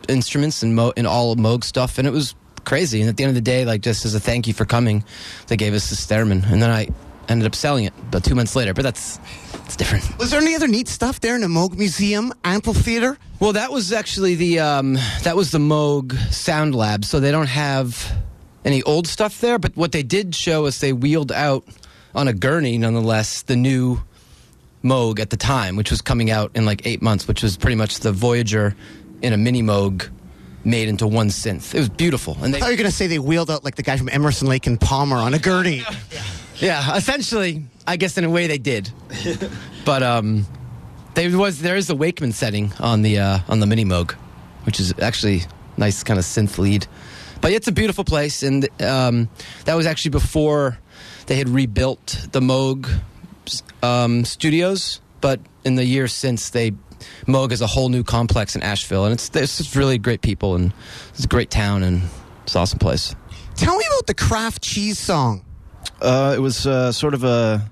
instruments 0.10 0.64
and 0.64 0.76
mo- 0.76 0.94
and 0.98 1.06
all 1.06 1.36
Moog 1.36 1.64
stuff, 1.64 1.98
and 1.98 2.08
it 2.08 2.12
was 2.12 2.36
crazy. 2.66 3.02
And 3.02 3.10
at 3.10 3.18
the 3.18 3.24
end 3.24 3.30
of 3.30 3.36
the 3.36 3.42
day, 3.42 3.66
like 3.66 3.82
just 3.82 4.06
as 4.06 4.16
a 4.16 4.20
thank 4.20 4.48
you 4.48 4.54
for 4.54 4.66
coming, 4.66 5.04
they 5.48 5.58
gave 5.58 5.74
us 5.74 5.90
this 5.90 6.06
theremin, 6.08 6.50
and 6.52 6.62
then 6.62 6.70
I 6.70 6.88
ended 7.30 7.46
up 7.46 7.56
selling 7.56 7.86
it, 7.86 7.94
but 8.12 8.24
two 8.24 8.36
months 8.36 8.56
later. 8.56 8.74
But 8.74 8.84
that's 8.84 9.20
it's 9.66 9.76
different. 9.76 10.18
Was 10.18 10.32
there 10.32 10.40
any 10.42 10.56
other 10.56 10.68
neat 10.68 10.88
stuff 10.88 11.20
there 11.20 11.36
in 11.36 11.42
the 11.42 11.48
Moog 11.48 11.78
Museum 11.78 12.34
amphitheater? 12.44 13.18
Well, 13.40 13.54
that 13.54 13.72
was 13.72 13.92
actually 13.92 14.36
the 14.36 14.60
um, 14.60 14.94
that 15.24 15.36
was 15.36 15.52
the 15.52 15.60
Moog 15.60 16.18
Sound 16.32 16.74
Lab, 16.76 17.06
so 17.06 17.20
they 17.20 17.32
don't 17.32 17.50
have 17.50 18.18
any 18.66 18.82
old 18.84 19.08
stuff 19.08 19.42
there. 19.42 19.60
But 19.60 19.76
what 19.76 19.92
they 19.92 20.04
did 20.04 20.34
show 20.36 20.66
us, 20.66 20.80
they 20.80 20.94
wheeled 20.94 21.32
out 21.32 21.66
on 22.16 22.28
a 22.28 22.34
gurney, 22.34 22.78
nonetheless, 22.78 23.44
the 23.44 23.56
new 23.56 24.00
Moog 24.84 25.20
at 25.20 25.30
the 25.30 25.38
time, 25.38 25.76
which 25.76 25.92
was 25.92 26.02
coming 26.02 26.32
out 26.32 26.52
in 26.56 26.66
like 26.66 26.86
eight 26.88 27.02
months, 27.02 27.28
which 27.28 27.44
was 27.44 27.58
pretty 27.58 27.76
much 27.76 28.00
the 28.00 28.12
Voyager 28.12 28.76
in 29.22 29.34
a 29.34 29.38
mini 29.38 29.62
Moog 29.62 30.10
made 30.64 30.88
into 30.90 31.08
one 31.08 31.28
synth. 31.30 31.74
It 31.74 31.80
was 31.80 31.90
beautiful, 31.90 32.38
and 32.42 32.56
I 32.56 32.60
thought 32.60 32.66
you 32.68 32.74
were 32.74 32.78
going 32.78 32.90
to 32.90 32.96
say 32.96 33.08
they 33.08 33.20
wheeled 33.20 33.50
out 33.50 33.64
like 33.64 33.76
the 33.76 33.84
guy 33.84 33.98
from 33.98 34.10
Emerson, 34.10 34.48
Lake 34.48 34.68
and 34.68 34.80
Palmer 34.80 35.18
on 35.18 35.34
a 35.34 35.40
gurney. 35.40 35.84
Yeah, 36.12 36.24
essentially, 36.96 37.66
I 37.86 37.98
guess 37.98 38.18
in 38.18 38.24
a 38.24 38.30
way 38.30 38.48
they 38.48 38.58
did. 38.58 38.92
but 39.86 40.04
um, 40.04 40.46
there 41.14 41.36
was 41.38 41.62
there 41.62 41.76
is 41.76 41.90
a 41.90 41.96
Wakeman 41.96 42.32
setting 42.32 42.74
on 42.80 43.02
the 43.02 43.20
uh, 43.20 43.40
on 43.48 43.60
the 43.60 43.66
Mini 43.66 43.86
Moog, 43.86 44.14
which 44.66 44.80
is 44.80 44.94
actually 45.00 45.42
nice 45.78 46.04
kind 46.04 46.20
of 46.20 46.26
synth 46.26 46.58
lead. 46.58 46.88
But 47.42 47.52
it's 47.52 47.68
a 47.68 47.72
beautiful 47.72 48.04
place, 48.04 48.44
and 48.44 48.68
um, 48.82 49.30
that 49.66 49.76
was 49.76 49.86
actually 49.86 50.12
before 50.12 50.80
they 51.28 51.36
had 51.36 51.50
rebuilt 51.50 52.28
the 52.32 52.40
Moog 52.40 52.90
um, 53.84 54.26
studios. 54.26 55.02
But 55.22 55.40
in 55.64 55.76
the 55.76 55.86
years 55.86 56.14
since, 56.14 56.50
they 56.50 56.72
Moog 57.26 57.52
is 57.52 57.62
a 57.62 57.68
whole 57.68 57.90
new 57.90 58.04
complex 58.04 58.56
in 58.56 58.64
Asheville, 58.64 59.06
and 59.06 59.14
it's 59.14 59.30
it's 59.36 59.58
just 59.58 59.76
really 59.76 59.98
great 59.98 60.22
people, 60.22 60.56
and 60.56 60.74
it's 61.10 61.26
a 61.26 61.28
great 61.28 61.52
town, 61.52 61.84
and 61.84 62.04
it's 62.44 62.56
an 62.56 62.62
awesome 62.62 62.80
place. 62.80 63.16
Tell 63.56 63.76
me 63.76 63.84
about 63.92 64.08
the 64.08 64.14
Kraft 64.14 64.62
cheese 64.62 65.00
song. 65.00 65.44
Uh, 66.02 66.34
it 66.36 66.40
was 66.40 66.68
uh, 66.68 66.92
sort 66.92 67.14
of 67.14 67.24
a 67.24 67.70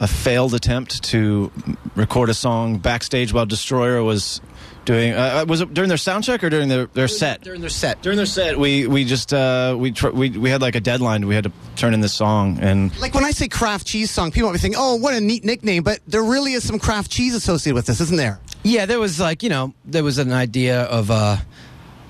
a 0.00 0.08
failed 0.08 0.54
attempt 0.54 1.02
to 1.04 1.52
record 1.94 2.30
a 2.30 2.34
song 2.34 2.78
backstage 2.78 3.34
while 3.34 3.44
Destroyer 3.44 4.02
was 4.02 4.40
doing. 4.86 5.12
Uh, 5.12 5.44
was 5.46 5.60
it 5.60 5.74
during 5.74 5.88
their 5.88 5.98
sound 5.98 6.24
check 6.24 6.42
or 6.42 6.48
during 6.48 6.68
their, 6.68 6.86
their 6.86 7.06
set? 7.06 7.42
during 7.42 7.60
their 7.60 7.68
set. 7.68 8.00
During 8.00 8.16
their 8.16 8.24
set, 8.26 8.58
we 8.58 8.86
we 8.86 9.04
just 9.04 9.34
uh, 9.34 9.76
we, 9.78 9.92
tr- 9.92 10.08
we 10.08 10.30
we 10.30 10.48
had 10.48 10.62
like 10.62 10.74
a 10.74 10.80
deadline. 10.80 11.26
We 11.26 11.34
had 11.34 11.44
to 11.44 11.52
turn 11.76 11.92
in 11.92 12.00
this 12.00 12.14
song, 12.14 12.58
and 12.60 12.96
Like 12.98 13.14
when 13.14 13.24
I 13.24 13.30
say 13.30 13.46
Kraft 13.48 13.86
cheese 13.86 14.10
song, 14.10 14.32
people 14.32 14.48
might 14.48 14.54
be 14.54 14.58
thinking, 14.60 14.80
"Oh, 14.80 14.96
what 14.96 15.14
a 15.14 15.20
neat 15.20 15.44
nickname!" 15.44 15.82
But 15.82 16.00
there 16.06 16.22
really 16.22 16.54
is 16.54 16.66
some 16.66 16.78
Kraft 16.78 17.10
cheese 17.10 17.34
associated 17.34 17.74
with 17.74 17.86
this, 17.86 18.00
isn't 18.00 18.16
there? 18.16 18.40
Yeah, 18.62 18.86
there 18.86 19.00
was 19.00 19.20
like 19.20 19.42
you 19.42 19.50
know 19.50 19.74
there 19.84 20.04
was 20.04 20.18
an 20.18 20.32
idea 20.32 20.82
of 20.84 21.10
uh, 21.10 21.36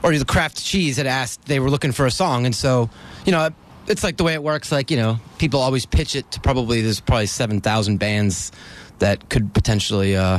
or 0.02 0.16
the 0.16 0.24
Kraft 0.24 0.64
Cheese 0.64 0.96
had 0.96 1.06
asked 1.06 1.44
they 1.46 1.60
were 1.60 1.70
looking 1.70 1.92
for 1.92 2.06
a 2.06 2.10
song, 2.10 2.46
and 2.46 2.54
so 2.54 2.88
you 3.26 3.32
know 3.32 3.50
it's 3.90 4.04
like 4.04 4.16
the 4.16 4.24
way 4.24 4.34
it 4.34 4.42
works. 4.42 4.70
Like 4.70 4.90
you 4.90 4.96
know 4.96 5.18
people 5.38 5.60
always 5.60 5.84
pitch 5.84 6.14
it 6.14 6.30
to 6.32 6.40
probably 6.40 6.80
there's 6.80 7.00
probably 7.00 7.26
seven 7.26 7.60
thousand 7.60 7.98
bands 7.98 8.52
that 9.00 9.28
could 9.28 9.52
potentially 9.52 10.16
uh, 10.16 10.38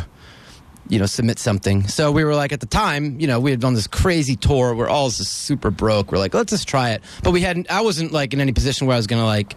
you 0.87 0.99
know 0.99 1.05
submit 1.05 1.37
something. 1.37 1.87
So 1.87 2.11
we 2.11 2.23
were 2.23 2.33
like 2.33 2.53
at 2.53 2.61
the 2.61 2.65
time 2.65 3.19
you 3.19 3.27
know 3.27 3.39
we 3.39 3.51
had 3.51 3.59
done 3.59 3.73
this 3.73 3.87
crazy 3.87 4.37
tour. 4.37 4.73
We're 4.73 4.87
all 4.87 5.09
just 5.09 5.31
super 5.33 5.69
broke. 5.69 6.11
We're 6.11 6.19
like 6.19 6.33
let's 6.33 6.51
just 6.51 6.67
try 6.67 6.91
it, 6.91 7.03
but 7.23 7.31
we 7.31 7.41
hadn't. 7.41 7.69
I 7.69 7.81
wasn't 7.81 8.13
like 8.13 8.33
in 8.33 8.39
any 8.39 8.53
position 8.53 8.87
where 8.87 8.95
I 8.95 8.97
was 8.97 9.07
gonna 9.07 9.25
like 9.25 9.53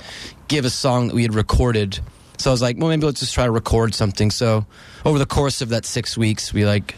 give 0.48 0.64
a 0.64 0.70
song 0.70 1.08
that 1.08 1.14
we 1.14 1.22
had 1.22 1.34
recorded. 1.34 2.00
So 2.36 2.50
I 2.50 2.52
was 2.52 2.60
like, 2.60 2.76
well, 2.78 2.88
maybe 2.88 3.06
let's 3.06 3.20
just 3.20 3.32
try 3.32 3.44
to 3.44 3.52
record 3.52 3.94
something. 3.94 4.32
So 4.32 4.66
over 5.04 5.20
the 5.20 5.26
course 5.26 5.62
of 5.62 5.68
that 5.68 5.86
six 5.86 6.18
weeks, 6.18 6.52
we 6.52 6.66
like, 6.66 6.96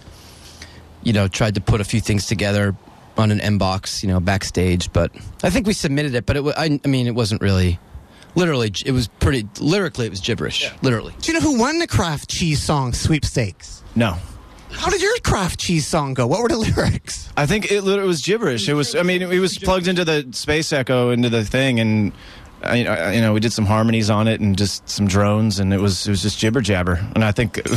you 1.03 1.13
know, 1.13 1.29
tried 1.29 1.57
to 1.57 1.61
put 1.61 1.83
a 1.83 1.85
few 1.85 2.01
things 2.01 2.27
together 2.27 2.75
on 3.17 3.31
an 3.31 3.41
M 3.41 3.59
box, 3.59 4.03
you 4.03 4.09
know, 4.09 4.21
backstage. 4.21 4.93
But 4.93 5.11
I 5.43 5.51
think 5.51 5.67
we 5.67 5.73
submitted 5.73 6.15
it, 6.15 6.27
but 6.27 6.37
it, 6.37 6.45
wa- 6.45 6.55
I, 6.57 6.79
I 6.85 6.89
mean, 6.89 7.07
it 7.07 7.15
wasn't 7.15 7.41
really, 7.43 7.79
literally, 8.35 8.73
it 8.85 8.93
was 8.93 9.09
pretty, 9.09 9.49
lyrically, 9.61 10.07
it 10.07 10.11
was 10.11 10.21
gibberish, 10.21 10.71
literally. 10.83 11.15
Do 11.21 11.33
you 11.33 11.39
know 11.39 11.45
who 11.45 11.59
won 11.59 11.79
the 11.79 11.87
Kraft 11.87 12.29
cheese 12.29 12.63
song 12.63 12.93
sweepstakes? 12.93 13.83
no. 13.95 14.17
How 14.69 14.91
did 14.91 15.01
your 15.01 15.17
Kraft 15.25 15.59
cheese 15.61 15.87
song 15.87 16.13
go? 16.13 16.27
What 16.27 16.43
were 16.43 16.49
the 16.49 16.57
lyrics? 16.77 17.31
I 17.37 17.47
think 17.47 17.71
it, 17.71 17.83
it 17.87 18.03
was 18.03 18.21
gibberish. 18.21 18.69
It 18.69 18.75
was. 18.75 18.95
I 18.95 19.05
mean, 19.05 19.23
it 19.23 19.39
was 19.39 19.57
plugged 19.57 19.87
into 19.89 20.05
the 20.05 20.27
space 20.33 20.71
echo 20.73 21.11
into 21.13 21.31
the 21.31 21.45
thing, 21.45 21.81
and 21.81 22.13
uh, 22.63 22.67
I, 22.67 22.85
I, 22.85 23.07
uh, 23.07 23.11
you 23.13 23.21
know, 23.23 23.33
we 23.33 23.41
did 23.41 23.53
some 23.55 23.65
harmonies 23.65 24.11
on 24.11 24.27
it 24.29 24.41
and 24.41 24.59
just 24.59 24.87
some 24.87 25.07
drones, 25.07 25.61
and 25.61 25.73
it 25.73 25.79
was 25.81 26.07
it 26.07 26.11
was 26.11 26.21
just 26.21 26.39
jibber 26.39 26.61
jabber. 26.61 27.01
And 27.15 27.25
I 27.25 27.33
think 27.33 27.61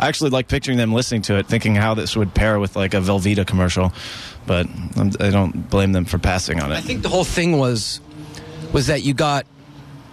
I 0.00 0.08
actually 0.08 0.30
like 0.30 0.48
picturing 0.48 0.78
them 0.78 0.92
listening 0.92 1.22
to 1.22 1.36
it, 1.38 1.46
thinking 1.46 1.76
how 1.76 1.94
this 1.94 2.16
would 2.16 2.34
pair 2.34 2.58
with 2.58 2.74
like 2.74 2.94
a 2.94 3.00
Velveeta 3.00 3.46
commercial. 3.46 3.92
But 4.46 4.66
I'm, 4.96 5.12
I 5.20 5.30
don't 5.30 5.70
blame 5.70 5.92
them 5.92 6.04
for 6.04 6.18
passing 6.18 6.60
on 6.60 6.72
it. 6.72 6.76
I 6.76 6.80
think 6.80 7.02
the 7.02 7.08
whole 7.08 7.24
thing 7.24 7.58
was, 7.58 8.00
was 8.72 8.88
that 8.88 9.02
you 9.02 9.14
got 9.14 9.46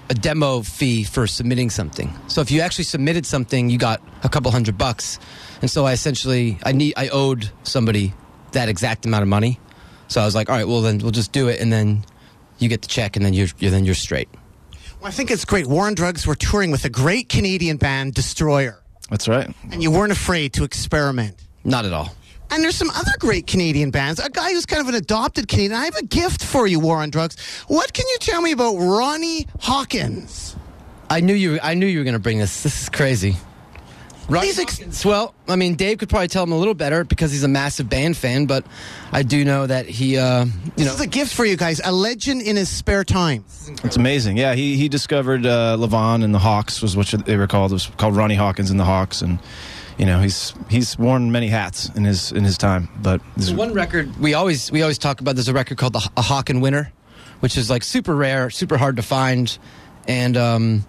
a 0.10 0.14
demo 0.14 0.62
fee 0.62 1.04
for 1.04 1.28
submitting 1.28 1.70
something. 1.70 2.14
So 2.28 2.42
if 2.42 2.52
you 2.52 2.62
actually 2.62 2.86
submitted 2.86 3.26
something, 3.26 3.70
you 3.70 3.78
got 3.78 4.02
a 4.24 4.30
couple 4.30 4.52
hundred 4.52 4.78
bucks. 4.78 5.20
And 5.62 5.70
so 5.70 5.86
I 5.86 5.94
essentially, 5.94 6.58
I 6.64 6.72
need, 6.72 6.94
I 6.98 7.10
owed 7.10 7.50
somebody 7.64 8.14
that 8.54 8.70
exact 8.70 9.06
amount 9.06 9.24
of 9.24 9.28
money. 9.28 9.60
So 10.08 10.22
I 10.22 10.26
was 10.26 10.34
like, 10.34 10.50
all 10.50 10.56
right, 10.56 10.68
well 10.68 10.82
then 10.82 10.98
we'll 11.00 11.12
just 11.12 11.32
do 11.32 11.48
it, 11.50 11.60
and 11.62 11.72
then 11.72 12.04
you 12.58 12.68
get 12.70 12.82
the 12.82 12.88
check, 12.88 13.16
and 13.16 13.24
then 13.24 13.34
you're, 13.34 13.48
you're 13.60 13.70
then 13.70 13.86
you're 13.86 13.94
straight. 13.94 14.28
Well, 15.00 15.08
I 15.08 15.12
think 15.12 15.30
it's 15.30 15.46
great. 15.46 15.68
War 15.68 15.86
on 15.86 15.94
Drugs 15.94 16.26
were 16.26 16.36
touring 16.36 16.72
with 16.72 16.84
a 16.86 16.90
great 16.90 17.30
Canadian 17.30 17.78
band, 17.78 18.16
Destroyer, 18.16 18.82
That's 19.10 19.28
right. 19.28 19.54
and 19.72 19.84
you 19.84 19.92
weren't 19.92 20.12
afraid 20.12 20.54
to 20.54 20.64
experiment. 20.64 21.36
Not 21.64 21.86
at 21.86 21.94
all. 21.94 22.16
And 22.52 22.64
there's 22.64 22.76
some 22.76 22.90
other 22.92 23.12
great 23.20 23.46
Canadian 23.48 23.92
bands. 23.92 24.20
A 24.20 24.30
guy 24.30 24.52
who's 24.52 24.66
kind 24.66 24.82
of 24.82 24.88
an 24.90 24.96
adopted 24.96 25.48
Canadian. 25.48 25.74
I 25.80 25.86
have 25.86 25.96
a 25.96 26.06
gift 26.06 26.44
for 26.44 26.66
you, 26.68 26.80
War 26.80 26.98
on 26.98 27.10
Drugs. 27.12 27.38
What 27.68 27.94
can 27.94 28.06
you 28.08 28.18
tell 28.20 28.42
me 28.42 28.52
about 28.52 28.76
Ronnie 28.76 29.48
Hawkins? 29.60 30.56
I 31.10 31.22
knew 31.22 31.34
you. 31.34 31.60
I 31.62 31.74
knew 31.76 31.86
you 31.86 32.00
were 32.00 32.04
going 32.04 32.14
to 32.14 32.20
bring 32.20 32.40
this. 32.40 32.64
This 32.64 32.84
is 32.84 32.90
crazy. 32.90 33.36
Ronnie 34.28 34.48
Please 34.48 34.60
ex- 34.60 34.78
Hawkins, 34.78 35.06
well, 35.06 35.34
I 35.48 35.56
mean, 35.56 35.74
Dave 35.74 35.98
could 35.98 36.08
probably 36.10 36.28
tell 36.28 36.44
him 36.44 36.52
a 36.52 36.58
little 36.58 36.76
better 36.76 37.04
because 37.04 37.32
he's 37.32 37.44
a 37.44 37.48
massive 37.48 37.90
band 37.90 38.16
fan, 38.16 38.46
but 38.46 38.64
I 39.12 39.24
do 39.24 39.44
know 39.44 39.66
that 39.66 39.88
he, 39.88 40.18
uh, 40.20 40.46
you 40.46 40.52
This 40.76 40.86
know, 40.86 40.94
is 40.94 41.02
a 41.02 41.08
gift 41.08 41.34
for 41.34 41.46
you 41.46 41.58
guys. 41.58 41.82
A 41.84 41.92
legend 41.92 42.44
in 42.44 42.56
his 42.56 42.70
spare 42.70 43.04
time. 43.04 43.44
It's 43.84 43.96
amazing. 43.96 44.38
Yeah, 44.38 44.54
he 44.54 44.76
he 44.78 44.88
discovered 44.88 45.48
uh, 45.48 45.78
Levon 45.80 46.24
and 46.24 46.34
the 46.34 46.40
Hawks 46.40 46.80
was 46.82 46.96
what 46.96 47.08
they 47.26 47.38
were 47.38 47.48
called. 47.48 47.72
It 47.72 47.76
was 47.76 47.88
called 47.98 48.16
Ronnie 48.16 48.36
Hawkins 48.36 48.70
and 48.70 48.80
the 48.80 48.86
Hawks, 48.86 49.24
and 49.24 49.40
you 50.00 50.06
know 50.06 50.20
he's 50.22 50.54
he's 50.70 50.98
worn 50.98 51.32
many 51.32 51.48
hats 51.48 51.90
in 51.90 52.06
his 52.06 52.32
in 52.32 52.44
his 52.44 52.58
time. 52.58 52.90
But 53.02 53.22
this, 53.38 53.52
one 53.52 53.74
record 53.74 54.16
we 54.18 54.34
always 54.34 54.72
we 54.72 54.82
always 54.82 54.98
talk 54.98 55.22
about. 55.22 55.36
There's 55.36 55.50
a 55.50 55.54
record 55.54 55.78
called 55.78 55.94
the, 55.94 56.10
a 56.18 56.22
Hawk 56.22 56.50
and 56.50 56.62
Winter, 56.62 56.92
which 57.42 57.58
is 57.58 57.70
like 57.70 57.84
super 57.84 58.16
rare, 58.16 58.50
super 58.50 58.78
hard 58.78 58.96
to 58.96 59.02
find, 59.04 59.56
and 60.08 60.38
um, 60.38 60.86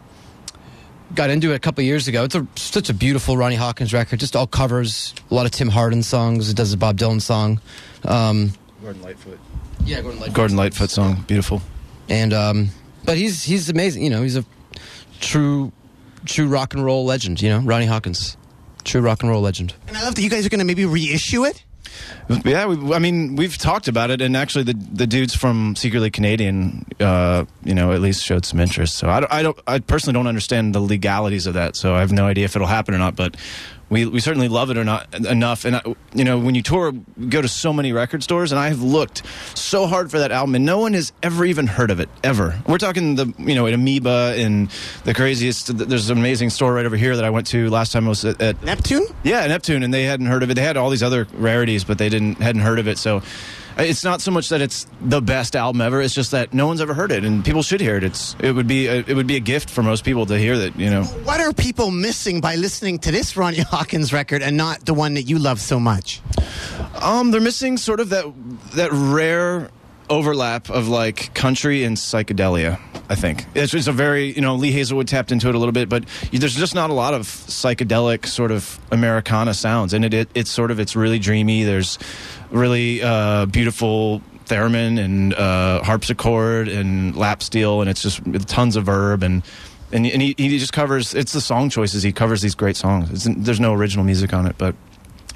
got 1.15 1.29
into 1.29 1.51
it 1.53 1.57
a 1.57 1.59
couple 1.59 1.83
years 1.83 2.07
ago. 2.09 2.25
It's 2.25 2.37
a, 2.37 2.47
such 2.55 2.89
a 2.89 2.95
beautiful 2.95 3.37
Ronnie 3.37 3.57
Hawkins 3.57 3.93
record. 3.93 4.21
Just 4.21 4.37
all 4.37 4.47
covers 4.47 5.13
a 5.31 5.35
lot 5.35 5.45
of 5.45 5.53
Tim 5.53 5.69
Hardin 5.69 6.03
songs. 6.05 6.49
It 6.49 6.57
does 6.57 6.73
a 6.73 6.77
Bob 6.77 6.97
Dylan 6.97 7.21
song. 7.21 7.61
Um, 8.05 8.53
Gordon 8.81 9.03
Lightfoot. 9.03 9.39
yeah, 9.85 10.01
Gordon 10.01 10.21
Lightfoot. 10.21 10.37
Gordon 10.37 10.57
Lightfoot 10.57 10.91
song, 10.91 11.25
beautiful. 11.27 11.61
and 12.09 12.33
um, 12.33 12.69
but 13.05 13.17
he's 13.17 13.43
he's 13.43 13.69
amazing. 13.69 14.05
You 14.05 14.11
know, 14.11 14.23
he's 14.23 14.37
a 14.37 14.45
true 15.21 15.73
true 16.27 16.47
rock 16.47 16.75
and 16.75 16.85
roll 16.85 17.05
legend. 17.05 17.43
You 17.43 17.51
know, 17.51 17.59
Ronnie 17.59 17.87
Hawkins, 17.87 18.37
true 18.85 19.01
rock 19.01 19.23
and 19.23 19.31
roll 19.31 19.43
legend. 19.43 19.75
And 19.89 19.97
I 19.97 20.03
love 20.03 20.15
that 20.15 20.23
you 20.23 20.31
guys 20.31 20.47
are 20.47 20.49
going 20.49 20.61
to 20.61 20.65
maybe 20.65 20.85
reissue 20.85 21.45
it. 21.45 21.65
Yeah, 22.45 22.67
we, 22.67 22.95
I 22.95 22.99
mean, 22.99 23.37
we've 23.37 23.59
talked 23.59 23.89
about 23.89 24.11
it, 24.11 24.21
and 24.21 24.37
actually, 24.37 24.65
the 24.65 24.75
the 24.75 25.07
dudes 25.07 25.35
from 25.35 25.75
Secretly 25.75 26.11
Canadian, 26.11 26.87
uh, 27.01 27.45
you 27.65 27.75
know, 27.75 27.93
at 27.93 28.01
least 28.01 28.25
showed 28.25 28.47
some 28.47 28.61
interest. 28.61 28.97
So 28.97 29.11
I 29.11 29.21
don't, 29.21 29.33
I 29.33 29.43
don't, 29.43 29.59
I 29.67 29.79
personally 29.81 30.15
don't 30.15 30.29
understand 30.29 30.75
the 30.75 30.81
legalities 30.81 31.47
of 31.47 31.55
that. 31.55 31.77
So 31.77 31.95
I 31.95 32.01
have 32.01 32.13
no 32.13 32.27
idea 32.27 32.45
if 32.45 32.55
it'll 32.55 32.69
happen 32.69 32.95
or 32.95 32.99
not. 32.99 33.17
But 33.17 33.37
we 33.91 34.07
we 34.07 34.21
certainly 34.21 34.49
love 34.49 34.71
it 34.71 34.79
or 34.79 34.85
not 34.85 35.13
enough. 35.15 35.65
And 35.65 35.77
I, 35.77 35.83
you 36.15 36.25
know, 36.25 36.39
when 36.39 36.55
you 36.55 36.63
tour, 36.63 36.93
go 37.29 37.43
to 37.43 37.49
so 37.49 37.73
many 37.73 37.93
record 37.93 38.23
stores, 38.23 38.53
and 38.53 38.59
I 38.59 38.69
have 38.69 38.83
looked 38.83 39.23
so 39.55 39.87
hard 39.87 40.11
for 40.11 40.19
that 40.21 40.31
album, 40.31 40.55
and 40.55 40.65
no 40.65 40.79
one 40.79 40.95
has 40.95 41.13
ever 41.23 41.45
even 41.45 41.67
heard 41.67 41.91
of 41.91 42.01
it 42.01 42.09
ever. 42.23 42.59
We're 42.67 42.79
talking 42.79 43.17
the 43.17 43.35
you 43.39 43.55
know 43.55 43.67
at 43.67 43.75
Amoeba 43.75 44.35
and 44.37 44.71
the 45.05 45.13
craziest. 45.13 45.77
There's 45.77 46.09
an 46.09 46.19
amazing 46.19 46.51
store 46.51 46.73
right 46.73 46.87
over 46.87 46.97
here 46.97 47.17
that 47.17 47.25
I 47.25 47.31
went 47.31 47.49
to 47.49 47.69
last 47.69 47.93
time 47.93 48.07
I 48.07 48.09
was 48.11 48.25
at, 48.25 48.41
at 48.41 48.63
Neptune? 48.63 49.07
yeah, 49.25 49.47
Neptune, 49.47 49.83
and 49.83 49.93
they 49.93 50.05
hadn't 50.05 50.27
heard 50.27 50.43
of 50.43 50.51
it. 50.51 50.55
They 50.55 50.63
had 50.63 50.77
all 50.77 50.91
these 50.91 51.03
other 51.03 51.27
rarities, 51.35 51.85
but 51.85 51.99
they 51.99 52.09
didn't 52.09 52.41
hadn't 52.41 52.63
heard 52.63 52.79
of 52.79 52.87
it. 52.87 52.97
So 52.97 53.23
it's 53.79 54.05
not 54.05 54.21
so 54.21 54.31
much 54.31 54.49
that 54.51 54.61
it's 54.61 54.87
the 55.01 55.21
best 55.21 55.57
album 55.57 55.81
ever. 55.81 56.01
It's 56.01 56.15
just 56.15 56.31
that 56.33 56.53
no 56.55 56.67
one's 56.67 56.81
ever 56.81 56.95
heard 56.95 57.13
it, 57.13 57.25
and 57.25 57.45
people 57.45 57.63
should 57.63 57.81
hear 57.81 57.97
it. 57.97 58.05
It's 58.05 58.37
it 58.41 58.53
would 58.53 58.67
be 58.67 58.87
a, 58.87 58.97
it 59.07 59.15
would 59.15 59.27
be 59.27 59.37
a 59.37 59.41
gift 59.41 59.71
for 59.71 59.83
most 59.83 60.05
people 60.05 60.27
to 60.27 60.39
hear 60.39 60.59
that. 60.59 60.79
You 60.79 60.91
know, 60.91 61.05
What 61.05 61.41
are 61.41 61.53
people 61.53 61.91
missing 61.91 62.41
by 62.41 62.57
listening 62.57 62.99
to 63.01 63.11
this 63.11 63.37
Ronnie 63.37 63.59
Hawkins 63.71 64.13
record 64.13 64.43
and 64.43 64.57
not 64.57 64.85
the 64.87 64.95
one 64.95 65.15
that 65.15 65.23
you 65.23 65.39
love 65.39 65.61
so 65.61 65.79
much? 65.81 66.21
um, 67.01 67.31
they're 67.31 67.41
missing 67.41 67.77
sort 67.77 68.01
of 68.01 68.11
that 68.11 68.25
that 68.75 68.91
rare 68.93 69.71
overlap 70.09 70.69
of 70.71 70.89
like 70.89 71.33
country 71.35 71.85
and 71.85 71.97
psychedelia. 71.97 72.81
I 73.09 73.15
think 73.17 73.45
it's, 73.55 73.75
it's 73.75 73.87
a 73.89 73.93
very 73.93 74.33
you 74.33 74.41
know 74.41 74.55
Lee 74.55 74.71
Hazlewood 74.73 75.09
tapped 75.09 75.33
into 75.33 75.49
it 75.49 75.55
a 75.55 75.59
little 75.59 75.73
bit, 75.73 75.89
but 75.89 76.05
there's 76.33 76.55
just 76.55 76.75
not 76.75 76.91
a 76.91 76.93
lot 76.93 77.13
of 77.15 77.23
psychedelic 77.23 78.27
sort 78.27 78.51
of 78.53 78.79
Americana 78.93 79.55
sounds, 79.55 79.95
and 79.95 80.05
it, 80.05 80.15
it 80.15 80.29
it's 80.35 80.51
sort 80.51 80.71
of 80.71 80.79
it's 80.79 80.95
really 80.95 81.19
dreamy. 81.19 81.65
There's 81.65 81.99
really 82.51 83.03
uh, 83.03 83.47
beautiful 83.47 84.23
theremin 84.47 84.99
and 84.99 85.35
uh, 85.35 85.83
harpsichord 85.83 86.69
and 86.69 87.17
lap 87.17 87.43
steel, 87.43 87.81
and 87.81 87.91
it's 87.91 88.03
just 88.03 88.21
tons 88.47 88.77
of 88.77 88.85
verb 88.85 89.23
and. 89.23 89.43
And, 89.93 90.07
and 90.07 90.23
he, 90.23 90.37
he 90.39 90.57
just 90.61 90.73
covers 90.73 91.17
it's 91.17 91.33
the 91.33 91.41
song 91.41 91.69
choices 91.69 92.05
he 92.05 92.13
covers 92.13 92.43
these 92.43 92.55
great 92.55 92.77
songs 92.77 93.11
it's, 93.11 93.27
there's 93.45 93.59
no 93.59 93.75
original 93.75 94.05
music 94.05 94.33
on 94.33 94.47
it 94.47 94.55
but 94.57 94.77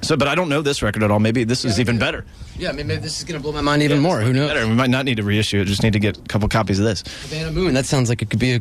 so 0.01 0.17
but 0.17 0.29
i 0.29 0.37
don't 0.37 0.49
know 0.49 0.63
this 0.63 0.81
record 0.81 1.03
at 1.03 1.11
all 1.11 1.19
maybe 1.19 1.43
this 1.43 1.65
is 1.65 1.81
even 1.81 1.99
better 1.99 2.25
Yeah, 2.57 2.69
I 2.69 2.73
mean, 2.73 2.87
maybe 2.87 3.03
this 3.03 3.19
is 3.19 3.25
going 3.25 3.37
to 3.37 3.43
blow 3.43 3.51
my 3.51 3.63
mind 3.63 3.83
even 3.83 3.99
more. 3.99 4.21
Who 4.21 4.33
knows? 4.33 4.51
better. 4.51 4.65
We 4.69 4.75
might 4.75 4.91
not 4.91 5.07
need 5.07 5.17
to 5.17 5.25
reissue 5.25 5.61
it. 5.61 5.65
Just 5.65 5.83
need 5.83 5.95
to 5.95 5.99
get 5.99 6.17
a 6.19 6.23
couple 6.29 6.49
copies 6.49 6.79
of 6.79 6.85
this. 6.85 7.03
Havana 7.23 7.51
Moon. 7.51 7.75
That 7.75 7.85
sounds 7.85 8.09
like 8.09 8.23
it 8.23 8.31
could 8.31 8.39
be 8.39 8.53
a 8.53 8.61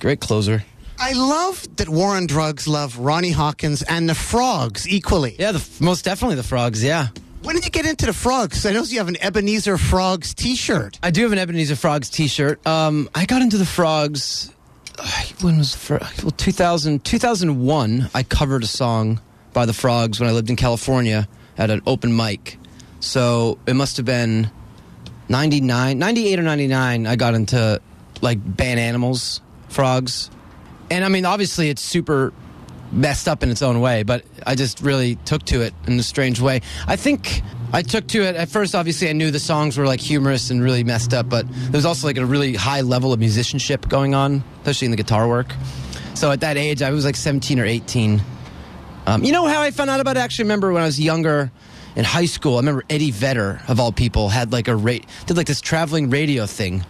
great 0.00 0.20
closer. 0.20 0.64
I 0.98 1.12
love 1.12 1.66
that 1.76 1.90
War 1.90 2.16
on 2.16 2.26
Drugs 2.26 2.66
love 2.66 2.96
Ronnie 2.98 3.32
Hawkins 3.32 3.82
and 3.82 4.08
the 4.08 4.14
Frogs 4.14 4.88
equally. 4.88 5.36
Yeah, 5.38 5.52
the, 5.52 5.62
most 5.80 6.02
definitely 6.06 6.36
the 6.36 6.42
frogs. 6.44 6.82
Yeah, 6.82 7.08
When 7.46 7.54
did 7.54 7.64
you 7.64 7.70
get 7.70 7.86
into 7.86 8.06
the 8.06 8.12
Frogs? 8.12 8.66
I 8.66 8.72
know 8.72 8.82
you 8.82 8.98
have 8.98 9.06
an 9.06 9.22
Ebenezer 9.22 9.78
Frogs 9.78 10.34
T-shirt. 10.34 10.98
I 11.00 11.12
do 11.12 11.22
have 11.22 11.30
an 11.30 11.38
Ebenezer 11.38 11.76
Frogs 11.76 12.10
T-shirt. 12.10 12.66
Um, 12.66 13.08
I 13.14 13.24
got 13.24 13.40
into 13.40 13.56
the 13.56 13.64
frogs. 13.64 14.52
uh, 14.98 15.08
When 15.42 15.58
was 15.58 15.76
the 15.76 15.98
well 16.22 16.32
2000 16.32 17.04
2001? 17.04 18.10
I 18.14 18.22
covered 18.24 18.64
a 18.64 18.66
song 18.66 19.20
by 19.52 19.64
the 19.64 19.72
Frogs 19.72 20.18
when 20.18 20.28
I 20.28 20.32
lived 20.32 20.50
in 20.50 20.56
California 20.56 21.28
at 21.56 21.70
an 21.70 21.82
open 21.86 22.16
mic. 22.16 22.58
So 22.98 23.58
it 23.64 23.74
must 23.74 23.96
have 23.98 24.06
been 24.06 24.50
99, 25.28 26.00
98 26.00 26.40
or 26.40 26.42
99. 26.42 27.06
I 27.06 27.14
got 27.14 27.34
into 27.34 27.80
like 28.22 28.40
Bananimals, 28.44 29.40
frogs. 29.68 30.30
And 30.90 31.04
I 31.04 31.08
mean, 31.08 31.24
obviously, 31.24 31.68
it's 31.68 31.82
super 31.82 32.32
messed 32.92 33.28
up 33.28 33.42
in 33.42 33.50
its 33.50 33.62
own 33.62 33.80
way, 33.80 34.02
but 34.02 34.24
I 34.46 34.54
just 34.54 34.80
really 34.80 35.16
took 35.16 35.44
to 35.46 35.62
it 35.62 35.74
in 35.86 35.98
a 35.98 36.02
strange 36.02 36.40
way. 36.40 36.60
I 36.86 36.96
think 36.96 37.42
I 37.72 37.82
took 37.82 38.06
to 38.08 38.22
it 38.22 38.36
at 38.36 38.48
first. 38.48 38.74
Obviously, 38.74 39.08
I 39.08 39.12
knew 39.12 39.30
the 39.30 39.40
songs 39.40 39.76
were 39.76 39.86
like 39.86 40.00
humorous 40.00 40.50
and 40.50 40.62
really 40.62 40.84
messed 40.84 41.12
up, 41.12 41.28
but 41.28 41.46
there 41.48 41.78
was 41.78 41.86
also 41.86 42.06
like 42.06 42.16
a 42.16 42.26
really 42.26 42.54
high 42.54 42.80
level 42.80 43.12
of 43.12 43.18
musicianship 43.18 43.88
going 43.88 44.14
on, 44.14 44.42
especially 44.58 44.86
in 44.86 44.90
the 44.92 44.96
guitar 44.96 45.28
work. 45.28 45.52
So 46.14 46.30
at 46.30 46.40
that 46.40 46.56
age, 46.56 46.82
I 46.82 46.90
was 46.90 47.04
like 47.04 47.16
17 47.16 47.60
or 47.60 47.64
18. 47.64 48.22
Um, 49.06 49.22
you 49.22 49.32
know 49.32 49.46
how 49.46 49.60
I 49.60 49.70
found 49.70 49.90
out 49.90 50.00
about 50.00 50.16
it? 50.16 50.20
I 50.20 50.22
actually 50.22 50.44
remember 50.44 50.72
when 50.72 50.82
I 50.82 50.86
was 50.86 50.98
younger 50.98 51.50
in 51.94 52.04
high 52.04 52.26
school. 52.26 52.54
I 52.54 52.58
remember 52.58 52.84
Eddie 52.88 53.10
Vedder, 53.10 53.60
of 53.68 53.78
all 53.78 53.92
people, 53.92 54.28
had 54.28 54.52
like 54.52 54.68
a 54.68 54.74
rate, 54.74 55.06
did 55.26 55.36
like 55.36 55.46
this 55.46 55.60
traveling 55.60 56.10
radio 56.10 56.46
thing 56.46 56.84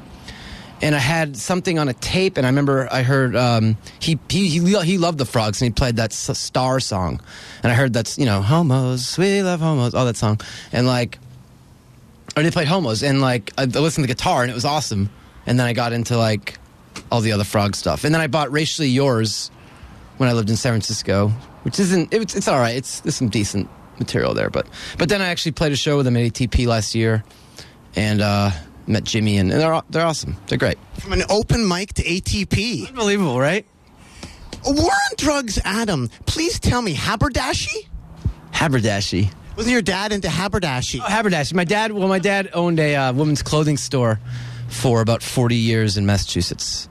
and 0.83 0.95
I 0.95 0.99
had 0.99 1.37
something 1.37 1.79
on 1.79 1.89
a 1.89 1.95
tape, 1.95 2.37
and 2.37 2.47
I 2.47 2.51
remember 2.51 2.89
I 2.91 3.03
heard 3.03 3.35
um, 3.35 3.77
he, 3.99 4.19
he 4.29 4.49
he 4.49 4.83
he 4.83 4.99
loved 4.99 5.19
the 5.19 5.25
Frogs, 5.25 5.61
and 5.61 5.67
he 5.67 5.73
played 5.73 5.97
that 5.97 6.13
Star 6.13 6.81
song, 6.81 7.21
and 7.63 7.73
I 7.73 7.75
heard 7.75 7.93
that's 7.93 8.19
you 8.19 8.27
know 8.27 8.43
homos, 8.43 9.17
we 9.17 9.43
love 9.43 9.61
homos, 9.61 9.95
all 9.95 10.05
that 10.05 10.17
song, 10.17 10.41
and 10.73 10.87
like, 10.87 11.19
or 12.37 12.43
they 12.43 12.51
played 12.51 12.69
homos, 12.69 13.03
and 13.03 13.21
like 13.21 13.53
I 13.57 13.65
listened 13.65 14.05
to 14.05 14.09
the 14.09 14.15
guitar, 14.15 14.43
and 14.43 14.51
it 14.51 14.55
was 14.55 14.65
awesome, 14.65 15.11
and 15.47 15.59
then 15.59 15.67
I 15.67 15.73
got 15.73 15.93
into 15.93 16.19
like 16.19 16.59
all 17.11 17.21
the 17.21 17.33
other 17.33 17.45
Frog 17.45 17.75
stuff, 17.75 18.05
and 18.05 18.15
then 18.15 18.21
I 18.21 18.27
bought 18.27 18.53
Racially 18.53 18.89
Yours 18.89 19.51
when 20.19 20.29
I 20.29 20.33
lived 20.33 20.51
in 20.51 20.57
San 20.57 20.73
Francisco, 20.73 21.29
which 21.63 21.81
isn't 21.81 22.13
it's 22.13 22.35
it's 22.35 22.49
all 22.49 22.59
right, 22.59 22.77
it's 22.77 23.01
there's 23.01 23.17
some 23.17 23.29
decent 23.29 23.71
material 23.99 24.35
there, 24.35 24.51
but 24.51 24.67
but 24.99 25.09
then 25.09 25.23
I 25.23 25.29
actually 25.29 25.53
played 25.53 25.73
a 25.73 25.77
show 25.77 25.97
with 25.97 26.05
them 26.05 26.17
at 26.17 26.33
ATP 26.33 26.67
last 26.67 26.95
year, 26.95 27.25
and. 27.95 28.21
uh 28.21 28.51
Met 28.87 29.05
Jimmy 29.05 29.39
and, 29.39 29.51
and 29.51 29.61
they're 29.61 29.83
they're 29.91 30.07
awesome. 30.07 30.37
They're 30.47 30.59
great. 30.59 30.79
From 31.01 31.13
an 31.13 31.23
open 31.29 31.67
mic 31.67 31.95
to 31.95 32.03
ATP. 32.03 32.89
Unbelievable, 32.89 33.39
right? 33.39 33.67
War 34.65 34.91
on 34.91 35.17
Drugs, 35.17 35.61
Adam. 35.65 36.09
Please 36.27 36.59
tell 36.59 36.83
me, 36.83 36.95
haberdashy? 36.95 37.89
Haberdashy. 38.53 39.31
Wasn't 39.57 39.73
your 39.73 39.83
dad 39.83 40.13
into 40.13 40.29
haberdashy? 40.29 41.01
Oh, 41.01 41.07
haberdashy. 41.09 41.55
My 41.55 41.65
dad. 41.65 41.93
Well, 41.93 42.09
my 42.09 42.19
dad 42.19 42.51
owned 42.53 42.79
a 42.81 42.95
uh, 42.95 43.13
women's 43.13 43.43
clothing 43.43 43.77
store 43.77 44.21
for 44.69 45.01
about 45.01 45.23
forty 45.23 45.57
years 45.57 45.97
in 45.97 46.07
Massachusetts. 46.07 46.89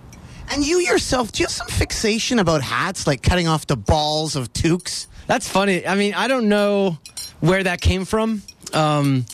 And 0.51 0.65
you 0.65 0.77
yourself, 0.77 1.31
do 1.31 1.41
you 1.41 1.45
have 1.45 1.51
some 1.51 1.67
fixation 1.67 2.39
about 2.39 2.62
hats, 2.62 3.08
like 3.08 3.23
cutting 3.23 3.47
off 3.47 3.65
the 3.67 3.75
balls 3.75 4.36
of 4.36 4.53
toques? 4.53 5.08
That's 5.27 5.49
funny. 5.49 5.88
I 5.88 5.95
mean, 5.95 6.13
I 6.13 6.27
don't 6.27 6.49
know 6.49 6.99
where 7.39 7.63
that 7.63 7.81
came 7.81 8.05
from. 8.05 8.43
Um, 8.73 9.25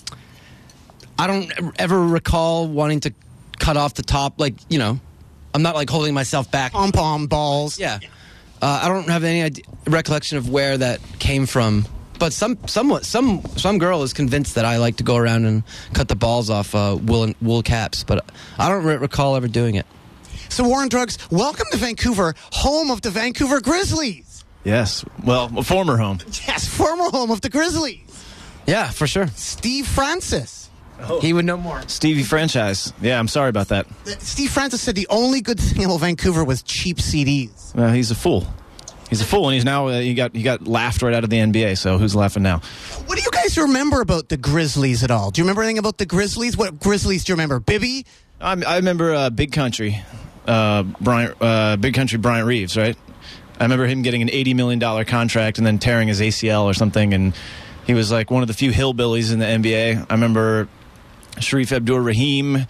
I 1.21 1.27
don't 1.27 1.51
ever 1.79 2.01
recall 2.01 2.67
wanting 2.67 3.01
to 3.01 3.13
cut 3.59 3.77
off 3.77 3.93
the 3.93 4.01
top. 4.01 4.39
Like 4.39 4.55
you 4.69 4.79
know, 4.79 4.99
I'm 5.53 5.61
not 5.61 5.75
like 5.75 5.87
holding 5.87 6.15
myself 6.15 6.49
back. 6.49 6.71
Pom 6.71 6.91
pom 6.91 7.27
balls. 7.27 7.77
Yeah. 7.77 7.99
Uh, 8.59 8.79
I 8.81 8.87
don't 8.87 9.07
have 9.07 9.23
any 9.23 9.43
idea, 9.43 9.63
recollection 9.85 10.39
of 10.39 10.49
where 10.49 10.79
that 10.79 10.99
came 11.19 11.45
from. 11.45 11.85
But 12.17 12.33
some 12.33 12.57
somewhat 12.65 13.05
some 13.05 13.43
some 13.55 13.77
girl 13.77 14.01
is 14.01 14.13
convinced 14.13 14.55
that 14.55 14.65
I 14.65 14.77
like 14.77 14.95
to 14.95 15.03
go 15.03 15.15
around 15.15 15.45
and 15.45 15.61
cut 15.93 16.07
the 16.07 16.15
balls 16.15 16.49
off 16.49 16.73
uh, 16.73 16.97
wool 16.99 17.31
wool 17.39 17.61
caps, 17.61 18.03
but 18.03 18.25
I 18.57 18.69
don't 18.69 18.83
re- 18.83 18.97
recall 18.97 19.35
ever 19.35 19.47
doing 19.47 19.75
it. 19.75 19.85
So, 20.49 20.63
War 20.63 20.81
on 20.81 20.89
Drugs, 20.89 21.19
welcome 21.29 21.67
to 21.71 21.77
Vancouver, 21.77 22.33
home 22.51 22.89
of 22.89 23.01
the 23.01 23.11
Vancouver 23.11 23.61
Grizzlies. 23.61 24.43
Yes. 24.63 25.05
Well, 25.23 25.51
a 25.55 25.63
former 25.63 25.97
home. 25.97 26.17
Yes, 26.47 26.67
former 26.67 27.11
home 27.11 27.29
of 27.29 27.41
the 27.41 27.49
Grizzlies. 27.49 28.25
Yeah, 28.65 28.89
for 28.89 29.05
sure. 29.05 29.27
Steve 29.35 29.85
Francis. 29.87 30.60
He 31.21 31.33
would 31.33 31.45
know 31.45 31.57
more. 31.57 31.81
Stevie 31.87 32.23
franchise. 32.23 32.93
Yeah, 33.01 33.19
I'm 33.19 33.27
sorry 33.27 33.49
about 33.49 33.69
that. 33.69 33.87
Steve 34.19 34.51
Francis 34.51 34.81
said 34.81 34.95
the 34.95 35.07
only 35.09 35.41
good 35.41 35.59
thing 35.59 35.85
about 35.85 35.99
Vancouver 35.99 36.43
was 36.43 36.61
cheap 36.63 36.97
CDs. 36.97 37.73
Well, 37.75 37.91
he's 37.91 38.11
a 38.11 38.15
fool. 38.15 38.45
He's 39.09 39.19
a 39.19 39.25
fool, 39.25 39.49
and 39.49 39.55
he's 39.55 39.65
now 39.65 39.87
uh, 39.87 39.99
he 39.99 40.13
got 40.13 40.33
he 40.33 40.41
got 40.41 40.65
laughed 40.65 41.01
right 41.01 41.13
out 41.13 41.25
of 41.25 41.29
the 41.29 41.37
NBA. 41.37 41.77
So 41.77 41.97
who's 41.97 42.15
laughing 42.15 42.43
now? 42.43 42.59
What 43.07 43.17
do 43.17 43.21
you 43.23 43.31
guys 43.31 43.57
remember 43.57 43.99
about 43.99 44.29
the 44.29 44.37
Grizzlies 44.37 45.03
at 45.03 45.11
all? 45.11 45.31
Do 45.31 45.41
you 45.41 45.43
remember 45.43 45.63
anything 45.63 45.79
about 45.79 45.97
the 45.97 46.05
Grizzlies? 46.05 46.55
What 46.55 46.79
Grizzlies 46.79 47.25
do 47.25 47.31
you 47.31 47.35
remember? 47.35 47.59
Bibby? 47.59 48.05
I, 48.39 48.53
I 48.65 48.77
remember 48.77 49.13
uh, 49.13 49.29
Big 49.29 49.51
Country, 49.51 50.01
uh, 50.47 50.83
Bryant, 50.83 51.35
uh, 51.41 51.75
Big 51.75 51.93
Country, 51.93 52.19
Bryant 52.19 52.47
Reeves, 52.47 52.77
right? 52.77 52.95
I 53.59 53.63
remember 53.63 53.85
him 53.85 54.01
getting 54.01 54.21
an 54.21 54.29
eighty 54.29 54.53
million 54.53 54.79
dollar 54.79 55.03
contract 55.03 55.57
and 55.57 55.67
then 55.67 55.77
tearing 55.77 56.07
his 56.07 56.21
ACL 56.21 56.63
or 56.63 56.73
something, 56.73 57.13
and 57.13 57.33
he 57.85 57.93
was 57.93 58.13
like 58.13 58.31
one 58.31 58.43
of 58.43 58.47
the 58.47 58.53
few 58.53 58.71
hillbillies 58.71 59.33
in 59.33 59.39
the 59.39 59.45
NBA. 59.45 60.05
I 60.09 60.13
remember 60.13 60.69
Shareef 61.37 61.71
Abdur 61.75 62.01
Rahim. 62.01 62.65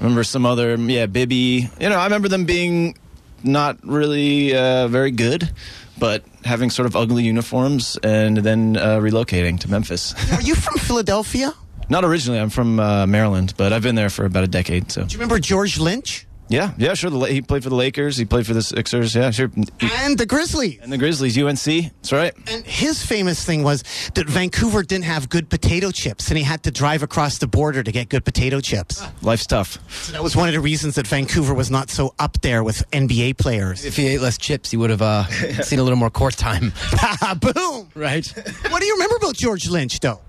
Remember 0.00 0.24
some 0.24 0.46
other, 0.46 0.76
yeah, 0.76 1.06
Bibby. 1.06 1.68
You 1.80 1.88
know, 1.88 1.96
I 1.96 2.04
remember 2.04 2.28
them 2.28 2.44
being 2.44 2.96
not 3.42 3.78
really 3.84 4.56
uh, 4.56 4.88
very 4.88 5.10
good, 5.10 5.50
but 5.98 6.24
having 6.44 6.70
sort 6.70 6.86
of 6.86 6.96
ugly 6.96 7.24
uniforms 7.24 7.96
and 8.02 8.38
then 8.38 8.76
uh, 8.76 8.98
relocating 8.98 9.58
to 9.60 9.70
Memphis. 9.70 10.14
Are 10.32 10.42
you 10.42 10.54
from 10.54 10.78
Philadelphia? 10.78 11.52
not 11.88 12.04
originally, 12.04 12.40
I'm 12.40 12.50
from 12.50 12.80
uh, 12.80 13.06
Maryland, 13.06 13.54
but 13.56 13.72
I've 13.72 13.82
been 13.82 13.94
there 13.94 14.10
for 14.10 14.24
about 14.24 14.42
a 14.42 14.48
decade. 14.48 14.90
So 14.90 15.04
Do 15.04 15.12
you 15.12 15.18
remember 15.20 15.38
George 15.38 15.78
Lynch 15.78 16.25
yeah, 16.48 16.72
yeah, 16.78 16.94
sure. 16.94 17.10
The, 17.10 17.18
he 17.26 17.42
played 17.42 17.62
for 17.62 17.68
the 17.70 17.74
Lakers. 17.74 18.16
He 18.16 18.24
played 18.24 18.46
for 18.46 18.54
the 18.54 18.62
Sixers. 18.62 19.14
Yeah, 19.14 19.30
sure. 19.30 19.50
and 19.80 20.18
the 20.18 20.26
Grizzlies? 20.26 20.78
And 20.80 20.92
the 20.92 20.98
Grizzlies, 20.98 21.36
UNC. 21.36 21.64
That's 21.92 22.12
right. 22.12 22.32
And 22.48 22.64
his 22.64 23.04
famous 23.04 23.44
thing 23.44 23.62
was 23.62 23.82
that 24.14 24.28
Vancouver 24.28 24.82
didn't 24.82 25.04
have 25.04 25.28
good 25.28 25.48
potato 25.48 25.90
chips, 25.90 26.28
and 26.28 26.38
he 26.38 26.44
had 26.44 26.62
to 26.64 26.70
drive 26.70 27.02
across 27.02 27.38
the 27.38 27.46
border 27.46 27.82
to 27.82 27.92
get 27.92 28.08
good 28.08 28.24
potato 28.24 28.60
chips. 28.60 29.02
Life's 29.22 29.46
tough. 29.46 29.78
So 29.90 30.12
that 30.12 30.22
was 30.22 30.36
one 30.36 30.48
of 30.48 30.54
the 30.54 30.60
reasons 30.60 30.94
that 30.94 31.06
Vancouver 31.06 31.54
was 31.54 31.70
not 31.70 31.90
so 31.90 32.14
up 32.18 32.40
there 32.42 32.62
with 32.62 32.88
NBA 32.90 33.38
players. 33.38 33.84
If 33.84 33.96
he 33.96 34.06
ate 34.08 34.20
less 34.20 34.38
chips, 34.38 34.70
he 34.70 34.76
would 34.76 34.90
have 34.90 35.02
uh, 35.02 35.24
seen 35.62 35.78
a 35.78 35.82
little 35.82 35.98
more 35.98 36.10
court 36.10 36.36
time. 36.36 36.72
Boom! 37.40 37.88
right? 37.94 38.26
What 38.68 38.80
do 38.80 38.86
you 38.86 38.94
remember 38.94 39.16
about 39.16 39.34
George 39.34 39.68
Lynch, 39.68 40.00
though? 40.00 40.20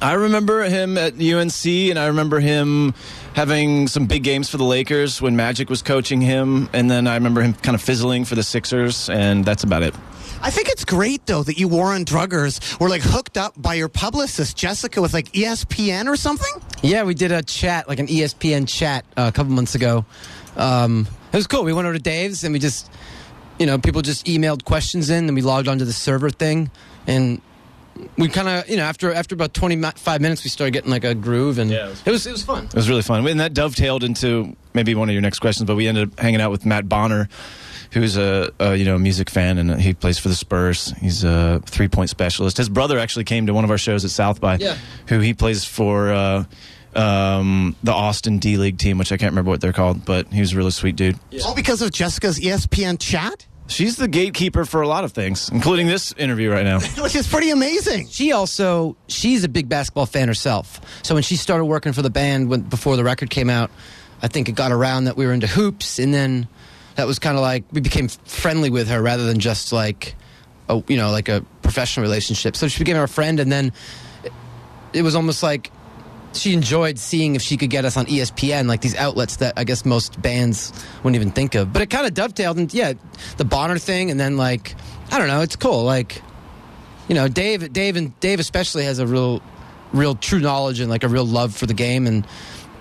I 0.00 0.12
remember 0.14 0.62
him 0.64 0.98
at 0.98 1.14
UNC, 1.14 1.64
and 1.66 1.98
I 1.98 2.06
remember 2.06 2.40
him 2.40 2.94
having 3.34 3.88
some 3.88 4.06
big 4.06 4.24
games 4.24 4.48
for 4.48 4.56
the 4.56 4.64
Lakers 4.64 5.22
when 5.22 5.36
Magic 5.36 5.70
was 5.70 5.82
coaching 5.82 6.20
him, 6.20 6.68
and 6.72 6.90
then 6.90 7.06
I 7.06 7.14
remember 7.14 7.40
him 7.40 7.54
kind 7.54 7.74
of 7.74 7.80
fizzling 7.80 8.24
for 8.24 8.34
the 8.34 8.42
Sixers, 8.42 9.08
and 9.08 9.44
that's 9.44 9.64
about 9.64 9.82
it. 9.82 9.94
I 10.42 10.50
think 10.50 10.68
it's 10.68 10.84
great 10.84 11.24
though 11.26 11.42
that 11.42 11.58
you 11.58 11.66
War 11.66 11.92
on 11.94 12.04
Druggers 12.04 12.78
were 12.78 12.88
like 12.88 13.02
hooked 13.02 13.38
up 13.38 13.54
by 13.60 13.74
your 13.74 13.88
publicist 13.88 14.56
Jessica 14.56 15.00
with 15.00 15.14
like 15.14 15.32
ESPN 15.32 16.06
or 16.06 16.16
something. 16.16 16.52
Yeah, 16.82 17.04
we 17.04 17.14
did 17.14 17.32
a 17.32 17.42
chat, 17.42 17.88
like 17.88 17.98
an 17.98 18.06
ESPN 18.06 18.68
chat, 18.68 19.04
uh, 19.16 19.26
a 19.28 19.32
couple 19.32 19.52
months 19.52 19.74
ago. 19.74 20.04
Um, 20.56 21.08
it 21.32 21.36
was 21.36 21.46
cool. 21.46 21.64
We 21.64 21.72
went 21.72 21.86
over 21.86 21.96
to 21.96 22.02
Dave's 22.02 22.44
and 22.44 22.52
we 22.52 22.58
just, 22.58 22.90
you 23.58 23.66
know, 23.66 23.78
people 23.78 24.02
just 24.02 24.26
emailed 24.26 24.64
questions 24.64 25.10
in, 25.10 25.26
and 25.26 25.34
we 25.34 25.42
logged 25.42 25.68
onto 25.68 25.84
the 25.84 25.92
server 25.92 26.30
thing, 26.30 26.70
and 27.06 27.40
we 28.18 28.28
kind 28.28 28.48
of, 28.48 28.68
you 28.68 28.76
know, 28.76 28.82
after 28.84 29.12
after 29.12 29.34
about 29.34 29.54
twenty 29.54 29.80
five 29.96 30.20
minutes, 30.20 30.44
we 30.44 30.50
started 30.50 30.72
getting 30.72 30.90
like 30.90 31.04
a 31.04 31.14
groove, 31.14 31.58
and 31.58 31.70
Yeah, 31.70 31.88
it 31.88 32.02
it, 32.06 32.10
was 32.10 32.12
was, 32.12 32.26
it 32.26 32.32
was 32.32 32.42
fun. 32.44 32.64
It 32.66 32.74
was 32.74 32.88
really 32.88 33.02
fun. 33.02 33.26
And 33.26 33.40
that 33.40 33.54
dovetailed 33.54 34.04
into 34.04 34.56
maybe 34.74 34.94
one 34.94 35.08
of 35.08 35.12
your 35.12 35.22
next 35.22 35.38
questions, 35.40 35.66
but 35.66 35.76
we 35.76 35.86
ended 35.88 36.12
up 36.12 36.18
hanging 36.20 36.40
out 36.40 36.50
with 36.50 36.66
Matt 36.66 36.88
Bonner, 36.88 37.28
who's 37.92 38.16
a, 38.16 38.52
a 38.58 38.74
you 38.76 38.84
know 38.84 38.98
music 38.98 39.30
fan 39.30 39.58
and 39.58 39.80
he 39.80 39.94
plays 39.94 40.18
for 40.18 40.28
the 40.28 40.34
Spurs. 40.34 40.92
He's 41.00 41.24
a 41.24 41.60
three 41.66 41.88
point 41.88 42.10
specialist. 42.10 42.56
His 42.58 42.68
brother 42.68 42.98
actually 42.98 43.24
came 43.24 43.46
to 43.46 43.54
one 43.54 43.64
of 43.64 43.70
our 43.70 43.78
shows 43.78 44.04
at 44.04 44.10
South 44.10 44.40
by, 44.40 44.56
Yeah. 44.58 44.76
who 45.08 45.20
he 45.20 45.34
plays 45.34 45.64
for. 45.64 46.12
Uh, 46.12 46.44
um, 46.94 47.76
the 47.82 47.92
Austin 47.92 48.38
D 48.38 48.56
League 48.56 48.78
team, 48.78 48.96
which 48.96 49.12
I 49.12 49.18
can't 49.18 49.32
remember 49.32 49.50
what 49.50 49.60
they're 49.60 49.74
called, 49.74 50.06
but 50.06 50.32
he 50.32 50.40
was 50.40 50.54
a 50.54 50.56
really 50.56 50.70
sweet 50.70 50.96
dude. 50.96 51.18
All 51.44 51.54
because 51.54 51.82
of 51.82 51.90
Jessica's 51.90 52.38
ESPN 52.40 52.98
chat, 52.98 53.46
She's 53.68 53.96
the 53.96 54.08
gatekeeper 54.08 54.64
for 54.64 54.82
a 54.82 54.88
lot 54.88 55.04
of 55.04 55.12
things, 55.12 55.48
including 55.50 55.86
this 55.86 56.12
interview 56.12 56.50
right 56.50 56.64
now. 56.64 56.80
which 57.02 57.16
is 57.16 57.26
pretty 57.26 57.50
amazing. 57.50 58.08
She 58.08 58.32
also 58.32 58.96
she's 59.08 59.44
a 59.44 59.48
big 59.48 59.68
basketball 59.68 60.06
fan 60.06 60.28
herself. 60.28 60.80
So 61.02 61.14
when 61.14 61.22
she 61.22 61.36
started 61.36 61.64
working 61.64 61.92
for 61.92 62.02
the 62.02 62.10
band 62.10 62.48
when 62.48 62.62
before 62.62 62.96
the 62.96 63.04
record 63.04 63.30
came 63.30 63.50
out, 63.50 63.70
I 64.22 64.28
think 64.28 64.48
it 64.48 64.54
got 64.54 64.72
around 64.72 65.04
that 65.04 65.16
we 65.16 65.26
were 65.26 65.32
into 65.32 65.46
hoops, 65.46 65.98
and 65.98 66.14
then 66.14 66.48
that 66.94 67.06
was 67.06 67.18
kind 67.18 67.36
of 67.36 67.42
like 67.42 67.64
we 67.72 67.80
became 67.80 68.08
friendly 68.08 68.70
with 68.70 68.88
her 68.88 69.02
rather 69.02 69.26
than 69.26 69.40
just 69.40 69.72
like 69.72 70.14
a 70.68 70.82
you 70.88 70.96
know 70.96 71.10
like 71.10 71.28
a 71.28 71.44
professional 71.62 72.02
relationship. 72.02 72.56
So 72.56 72.68
she 72.68 72.78
became 72.78 72.96
our 72.96 73.08
friend, 73.08 73.40
and 73.40 73.50
then 73.50 73.72
it, 74.24 74.32
it 74.92 75.02
was 75.02 75.14
almost 75.16 75.42
like 75.42 75.70
she 76.38 76.52
enjoyed 76.52 76.98
seeing 76.98 77.34
if 77.34 77.42
she 77.42 77.56
could 77.56 77.70
get 77.70 77.84
us 77.84 77.96
on 77.96 78.06
ESPN, 78.06 78.66
like 78.66 78.80
these 78.80 78.94
outlets 78.94 79.36
that 79.36 79.54
I 79.56 79.64
guess 79.64 79.84
most 79.84 80.20
bands 80.20 80.72
wouldn't 81.02 81.16
even 81.16 81.30
think 81.30 81.54
of. 81.54 81.72
But 81.72 81.82
it 81.82 81.90
kind 81.90 82.06
of 82.06 82.14
dovetailed, 82.14 82.58
and 82.58 82.72
yeah, 82.72 82.94
the 83.36 83.44
Bonner 83.44 83.78
thing, 83.78 84.10
and 84.10 84.18
then 84.18 84.36
like 84.36 84.74
I 85.10 85.18
don't 85.18 85.28
know, 85.28 85.40
it's 85.40 85.56
cool. 85.56 85.84
Like 85.84 86.22
you 87.08 87.14
know, 87.14 87.28
Dave, 87.28 87.72
Dave, 87.72 87.96
and 87.96 88.18
Dave 88.20 88.40
especially 88.40 88.84
has 88.84 88.98
a 88.98 89.06
real, 89.06 89.40
real 89.92 90.14
true 90.14 90.40
knowledge 90.40 90.80
and 90.80 90.90
like 90.90 91.04
a 91.04 91.08
real 91.08 91.26
love 91.26 91.54
for 91.54 91.66
the 91.66 91.74
game, 91.74 92.06
and 92.06 92.26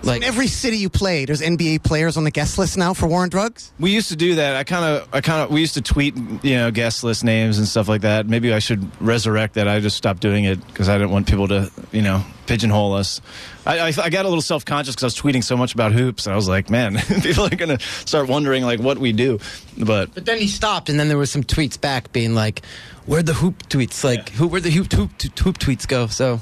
like 0.05 0.17
In 0.17 0.23
every 0.23 0.47
city 0.47 0.77
you 0.77 0.89
play, 0.89 1.25
there's 1.25 1.41
NBA 1.41 1.83
players 1.83 2.17
on 2.17 2.23
the 2.23 2.31
guest 2.31 2.57
list 2.57 2.77
now 2.77 2.93
for 2.93 3.07
war 3.07 3.15
Warren 3.15 3.29
Drugs. 3.29 3.71
We 3.79 3.91
used 3.91 4.09
to 4.09 4.15
do 4.15 4.35
that. 4.35 4.55
I 4.55 4.63
kind 4.65 4.83
of, 4.83 5.07
I 5.13 5.21
kind 5.21 5.41
of, 5.41 5.49
we 5.49 5.61
used 5.61 5.75
to 5.75 5.81
tweet, 5.81 6.15
you 6.43 6.55
know, 6.55 6.69
guest 6.69 7.03
list 7.03 7.23
names 7.23 7.57
and 7.57 7.67
stuff 7.67 7.87
like 7.87 8.01
that. 8.01 8.27
Maybe 8.27 8.53
I 8.53 8.59
should 8.59 8.89
resurrect 9.01 9.53
that. 9.55 9.67
I 9.69 9.79
just 9.79 9.95
stopped 9.95 10.19
doing 10.21 10.43
it 10.43 10.65
because 10.67 10.89
I 10.89 10.97
didn't 10.97 11.11
want 11.11 11.27
people 11.27 11.47
to, 11.47 11.71
you 11.93 12.01
know, 12.01 12.23
pigeonhole 12.45 12.93
us. 12.93 13.21
I, 13.65 13.79
I, 13.79 13.93
I 14.03 14.09
got 14.09 14.25
a 14.25 14.27
little 14.27 14.41
self 14.41 14.65
conscious 14.65 14.95
because 14.95 15.03
I 15.03 15.07
was 15.07 15.15
tweeting 15.15 15.43
so 15.43 15.57
much 15.57 15.73
about 15.73 15.91
hoops, 15.93 16.25
and 16.25 16.33
I 16.33 16.35
was 16.35 16.47
like, 16.47 16.69
man, 16.69 16.97
people 17.21 17.45
are 17.45 17.55
gonna 17.55 17.79
start 17.79 18.27
wondering 18.27 18.63
like 18.63 18.79
what 18.79 18.97
we 18.97 19.11
do. 19.13 19.39
But 19.77 20.13
But 20.13 20.25
then 20.25 20.39
he 20.39 20.47
stopped, 20.47 20.89
and 20.89 20.99
then 20.99 21.07
there 21.07 21.17
was 21.17 21.31
some 21.31 21.43
tweets 21.43 21.79
back 21.79 22.11
being 22.11 22.35
like, 22.35 22.63
"Where'd 23.05 23.25
the 23.25 23.33
hoop 23.33 23.63
tweets? 23.69 24.03
Like, 24.03 24.29
who? 24.29 24.47
Where'd 24.47 24.63
the 24.63 24.71
hoop 24.71 24.91
hoop 24.91 25.21
hoop 25.21 25.57
tweets 25.57 25.87
go?" 25.87 26.07
So 26.07 26.41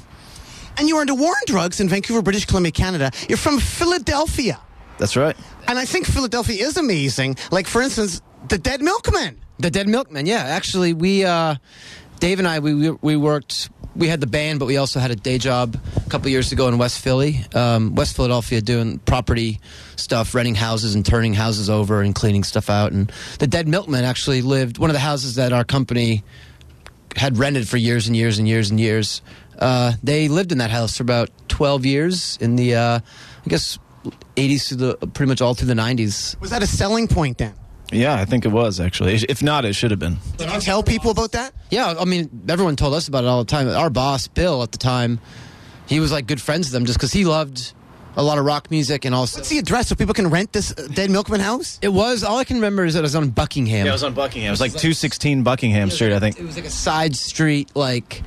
And 0.76 0.88
you 0.88 0.96
were 0.96 1.02
into 1.02 1.14
War 1.14 1.30
on 1.30 1.42
Drugs 1.46 1.80
in 1.80 1.88
Vancouver, 1.88 2.22
British 2.22 2.44
Columbia, 2.46 2.72
Canada. 2.72 3.10
You're 3.28 3.38
from 3.38 3.58
Philadelphia. 3.58 4.58
that's 4.98 5.16
right. 5.16 5.36
And 5.68 5.78
I 5.78 5.84
think 5.84 6.06
Philadelphia 6.06 6.64
is 6.66 6.76
amazing. 6.76 7.36
Like, 7.50 7.66
for 7.66 7.80
instance, 7.80 8.20
the 8.48 8.58
Dead 8.58 8.82
Milkmen. 8.82 9.40
the 9.58 9.70
Dead 9.70 9.88
Milkmen, 9.88 10.26
yeah. 10.26 10.44
Actually, 10.44 10.92
we, 10.92 11.24
uh, 11.24 11.54
Dave 12.20 12.38
and 12.38 12.48
I, 12.48 12.58
we 12.58 12.74
we, 12.74 12.90
we 12.90 13.16
worked. 13.16 13.70
We 13.96 14.08
had 14.08 14.20
the 14.20 14.26
band, 14.26 14.58
but 14.58 14.66
we 14.66 14.76
also 14.76 14.98
had 14.98 15.12
a 15.12 15.16
day 15.16 15.38
job 15.38 15.76
a 16.04 16.10
couple 16.10 16.28
years 16.28 16.50
ago 16.50 16.66
in 16.66 16.78
West 16.78 16.98
Philly, 16.98 17.44
um, 17.54 17.94
West 17.94 18.16
Philadelphia, 18.16 18.60
doing 18.60 18.98
property 18.98 19.60
stuff, 19.94 20.34
renting 20.34 20.56
houses 20.56 20.96
and 20.96 21.06
turning 21.06 21.32
houses 21.32 21.70
over 21.70 22.02
and 22.02 22.12
cleaning 22.12 22.42
stuff 22.42 22.68
out. 22.68 22.90
And 22.90 23.12
the 23.38 23.46
Dead 23.46 23.68
Milkmen 23.68 24.04
actually 24.04 24.42
lived 24.42 24.78
one 24.78 24.90
of 24.90 24.94
the 24.94 25.00
houses 25.00 25.36
that 25.36 25.52
our 25.52 25.62
company 25.62 26.24
had 27.14 27.38
rented 27.38 27.68
for 27.68 27.76
years 27.76 28.08
and 28.08 28.16
years 28.16 28.36
and 28.40 28.48
years 28.48 28.68
and 28.70 28.80
years. 28.80 29.22
Uh, 29.58 29.92
they 30.02 30.28
lived 30.28 30.52
in 30.52 30.58
that 30.58 30.70
house 30.70 30.96
for 30.96 31.02
about 31.02 31.30
12 31.48 31.86
years 31.86 32.38
in 32.40 32.56
the, 32.56 32.74
uh, 32.74 32.98
I 32.98 33.48
guess, 33.48 33.78
80s 34.36 34.68
to 34.68 34.76
the 34.76 34.96
pretty 34.96 35.28
much 35.28 35.40
all 35.40 35.54
through 35.54 35.68
the 35.68 35.74
90s. 35.74 36.38
Was 36.40 36.50
that 36.50 36.62
a 36.62 36.66
selling 36.66 37.08
point 37.08 37.38
then? 37.38 37.54
Yeah, 37.92 38.14
I 38.14 38.24
think 38.24 38.44
it 38.44 38.48
was 38.48 38.80
actually. 38.80 39.14
If 39.14 39.42
not, 39.42 39.64
it 39.64 39.74
should 39.74 39.90
have 39.90 40.00
been. 40.00 40.16
Did 40.36 40.50
you 40.50 40.60
tell 40.60 40.82
people 40.82 41.10
about 41.10 41.32
that? 41.32 41.52
Yeah, 41.70 41.94
I 41.98 42.04
mean, 42.04 42.42
everyone 42.48 42.76
told 42.76 42.94
us 42.94 43.08
about 43.08 43.24
it 43.24 43.28
all 43.28 43.44
the 43.44 43.50
time. 43.50 43.68
Our 43.68 43.90
boss, 43.90 44.26
Bill, 44.26 44.62
at 44.62 44.72
the 44.72 44.78
time, 44.78 45.20
he 45.86 46.00
was 46.00 46.10
like 46.10 46.26
good 46.26 46.40
friends 46.40 46.66
with 46.66 46.72
them 46.72 46.86
just 46.86 46.98
because 46.98 47.12
he 47.12 47.24
loved 47.24 47.72
a 48.16 48.22
lot 48.22 48.38
of 48.38 48.44
rock 48.44 48.70
music 48.70 49.04
and 49.04 49.14
also. 49.14 49.38
What's 49.38 49.48
the 49.50 49.58
address 49.58 49.88
so 49.88 49.94
people 49.94 50.14
can 50.14 50.28
rent 50.28 50.52
this 50.52 50.72
uh, 50.72 50.88
Dead 50.92 51.10
Milkmen 51.10 51.40
house? 51.40 51.78
It 51.82 51.88
was 51.88 52.24
all 52.24 52.38
I 52.38 52.44
can 52.44 52.56
remember 52.56 52.84
is 52.84 52.94
that 52.94 53.00
it 53.00 53.02
was 53.02 53.14
on 53.16 53.30
Buckingham. 53.30 53.86
Yeah, 53.86 53.92
it 53.92 53.94
was 53.94 54.04
on 54.04 54.14
Buckingham. 54.14 54.48
It 54.48 54.52
was 54.52 54.60
like 54.60 54.74
two 54.74 54.92
sixteen 54.92 55.42
Buckingham 55.42 55.90
Street, 55.90 56.12
I 56.12 56.20
think. 56.20 56.38
It 56.38 56.44
was 56.44 56.56
like 56.56 56.64
a 56.64 56.70
side 56.70 57.14
street, 57.16 57.70
like, 57.74 58.22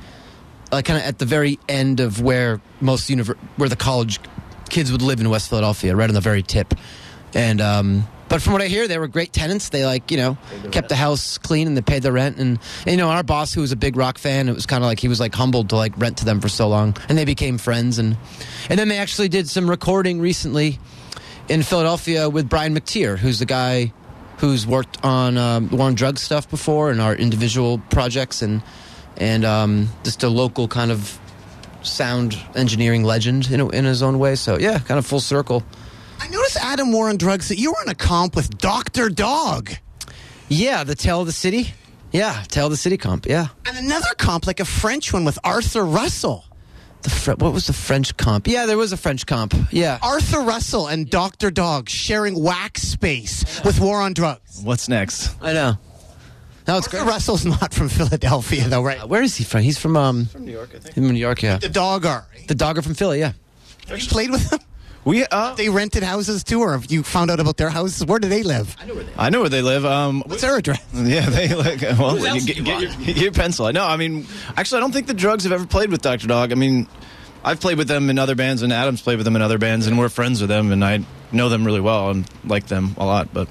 like 0.72 0.84
kind 0.84 0.98
of 0.98 1.04
at 1.06 1.18
the 1.18 1.24
very 1.24 1.58
end 1.68 2.00
of 2.00 2.20
where 2.20 2.60
most 2.80 3.08
univer- 3.08 3.38
where 3.56 3.68
the 3.68 3.76
college 3.76 4.20
kids 4.68 4.92
would 4.92 5.02
live 5.02 5.20
in 5.20 5.28
West 5.30 5.48
Philadelphia, 5.48 5.96
right 5.96 6.08
on 6.08 6.14
the 6.14 6.20
very 6.20 6.42
tip. 6.42 6.74
And 7.34 7.60
um, 7.60 8.06
but 8.28 8.42
from 8.42 8.52
what 8.52 8.62
I 8.62 8.66
hear, 8.66 8.86
they 8.86 8.98
were 8.98 9.08
great 9.08 9.32
tenants. 9.32 9.70
They 9.70 9.84
like 9.86 10.10
you 10.10 10.16
know 10.16 10.38
kept 10.70 10.88
the 10.88 10.96
house 10.96 11.38
clean 11.38 11.66
and 11.66 11.76
they 11.76 11.82
paid 11.82 12.02
the 12.02 12.12
rent. 12.12 12.38
And, 12.38 12.58
and 12.84 12.90
you 12.90 12.96
know 12.96 13.08
our 13.08 13.22
boss, 13.22 13.52
who 13.52 13.60
was 13.60 13.72
a 13.72 13.76
big 13.76 13.96
rock 13.96 14.18
fan, 14.18 14.48
it 14.48 14.54
was 14.54 14.66
kind 14.66 14.82
of 14.82 14.88
like 14.88 15.00
he 15.00 15.08
was 15.08 15.20
like 15.20 15.34
humbled 15.34 15.70
to 15.70 15.76
like 15.76 15.96
rent 15.98 16.18
to 16.18 16.24
them 16.24 16.40
for 16.40 16.48
so 16.48 16.68
long, 16.68 16.96
and 17.08 17.16
they 17.16 17.24
became 17.24 17.58
friends. 17.58 17.98
And 17.98 18.16
and 18.68 18.78
then 18.78 18.88
they 18.88 18.98
actually 18.98 19.28
did 19.28 19.48
some 19.48 19.68
recording 19.68 20.20
recently 20.20 20.78
in 21.48 21.62
Philadelphia 21.62 22.28
with 22.28 22.48
Brian 22.48 22.74
McTeer, 22.74 23.18
who's 23.18 23.38
the 23.38 23.46
guy 23.46 23.92
who's 24.38 24.66
worked 24.66 25.04
on 25.04 25.36
um, 25.36 25.68
War 25.70 25.88
on 25.88 25.94
Drugs 25.94 26.22
stuff 26.22 26.48
before 26.48 26.90
and 26.90 27.00
our 27.00 27.14
individual 27.14 27.78
projects 27.90 28.40
and 28.40 28.62
and 29.18 29.44
um, 29.44 29.88
just 30.04 30.22
a 30.22 30.28
local 30.28 30.66
kind 30.68 30.90
of 30.90 31.18
sound 31.82 32.36
engineering 32.54 33.04
legend 33.04 33.50
in, 33.50 33.60
a, 33.60 33.68
in 33.68 33.84
his 33.84 34.02
own 34.02 34.18
way. 34.18 34.34
So 34.34 34.58
yeah, 34.58 34.78
kind 34.78 34.98
of 34.98 35.06
full 35.06 35.20
circle. 35.20 35.62
I 36.20 36.28
noticed 36.28 36.56
Adam 36.56 36.92
War 36.92 37.08
on 37.08 37.16
Drugs 37.16 37.48
that 37.48 37.58
you 37.58 37.70
were 37.72 37.82
in 37.84 37.90
a 37.90 37.94
comp 37.94 38.34
with 38.34 38.58
Dr. 38.58 39.08
Dog. 39.08 39.70
Yeah, 40.48 40.82
the 40.84 40.94
Tale 40.94 41.20
of 41.20 41.26
the 41.26 41.32
City. 41.32 41.72
Yeah, 42.10 42.42
Tale 42.48 42.66
of 42.66 42.70
the 42.72 42.76
City 42.76 42.96
comp. 42.96 43.26
Yeah, 43.26 43.48
And 43.66 43.76
another 43.76 44.08
comp, 44.16 44.46
like 44.46 44.60
a 44.60 44.64
French 44.64 45.12
one 45.12 45.24
with 45.24 45.38
Arthur 45.44 45.84
Russell. 45.84 46.44
the 47.02 47.10
Fre- 47.10 47.32
what 47.32 47.52
was 47.52 47.66
the 47.66 47.72
French 47.74 48.16
comp? 48.16 48.48
Yeah, 48.48 48.64
there 48.66 48.78
was 48.78 48.92
a 48.92 48.96
French 48.96 49.26
comp. 49.26 49.54
Yeah, 49.70 49.98
Arthur 50.02 50.40
Russell 50.40 50.86
and 50.88 51.08
Dr. 51.08 51.50
Dog 51.50 51.88
sharing 51.88 52.42
wax 52.42 52.82
space 52.82 53.62
with 53.62 53.78
War 53.78 54.00
on 54.00 54.14
Drugs. 54.14 54.62
What's 54.64 54.88
next? 54.88 55.36
I 55.42 55.52
know. 55.52 55.76
No, 56.68 56.76
it's 56.76 56.86
Arthur 56.88 56.98
great. 57.04 57.08
Russell's 57.14 57.44
not 57.46 57.72
from 57.72 57.88
Philadelphia, 57.88 58.68
though, 58.68 58.82
right? 58.82 59.08
Where 59.08 59.22
is 59.22 59.36
he 59.36 59.44
from? 59.44 59.62
He's 59.62 59.78
from 59.78 59.96
um 59.96 60.26
From 60.26 60.44
New 60.44 60.52
York, 60.52 60.70
I 60.74 60.78
think. 60.78 60.94
from 60.94 61.08
New 61.10 61.18
York. 61.18 61.42
Yeah, 61.42 61.56
The 61.58 61.68
dog 61.70 62.04
are. 62.06 62.26
the 62.46 62.54
dogger 62.54 62.82
from 62.82 62.94
Philly. 62.94 63.20
Yeah. 63.20 63.32
Have 63.88 63.98
you 64.00 64.06
played 64.08 64.30
with 64.30 64.52
him? 64.52 64.60
We 65.04 65.24
uh, 65.24 65.54
They 65.54 65.70
rented 65.70 66.02
houses 66.02 66.44
too, 66.44 66.60
or 66.60 66.72
have 66.72 66.90
you 66.92 67.02
found 67.02 67.30
out 67.30 67.40
about 67.40 67.56
their 67.56 67.70
houses? 67.70 68.04
Where 68.04 68.18
do 68.18 68.28
they 68.28 68.42
live? 68.42 68.76
I 68.78 68.84
know 68.84 68.94
where 68.94 69.04
they 69.04 69.10
live. 69.10 69.18
I 69.18 69.28
know 69.30 69.40
where 69.40 69.48
they 69.48 69.62
live. 69.62 69.84
Um, 69.86 70.22
What's 70.26 70.42
their 70.42 70.56
address? 70.58 70.84
Yeah, 70.94 71.30
they 71.30 71.54
like. 71.54 71.80
Well, 71.98 72.16
Who 72.16 72.26
you 72.34 72.40
get, 72.46 72.56
you 72.58 72.62
get 72.64 72.80
your, 72.82 72.90
want? 72.90 73.06
get 73.06 73.16
your 73.16 73.32
pencil. 73.32 73.72
No, 73.72 73.86
I 73.86 73.96
mean, 73.96 74.26
actually, 74.56 74.78
I 74.78 74.80
don't 74.80 74.92
think 74.92 75.06
the 75.06 75.14
drugs 75.14 75.44
have 75.44 75.52
ever 75.52 75.64
played 75.66 75.90
with 75.90 76.02
Dr. 76.02 76.26
Dog. 76.26 76.52
I 76.52 76.56
mean, 76.56 76.86
I've 77.42 77.60
played 77.60 77.78
with 77.78 77.88
them 77.88 78.10
in 78.10 78.18
other 78.18 78.34
bands, 78.34 78.60
and 78.60 78.70
Adam's 78.72 79.00
played 79.00 79.16
with 79.16 79.24
them 79.24 79.36
in 79.36 79.40
other 79.40 79.56
bands, 79.56 79.86
and 79.86 79.98
we're 79.98 80.10
friends 80.10 80.42
with 80.42 80.50
them, 80.50 80.70
and 80.72 80.84
I 80.84 81.02
know 81.32 81.48
them 81.48 81.64
really 81.64 81.80
well 81.80 82.10
and 82.10 82.28
like 82.44 82.66
them 82.66 82.94
a 82.98 83.06
lot. 83.06 83.32
But 83.32 83.48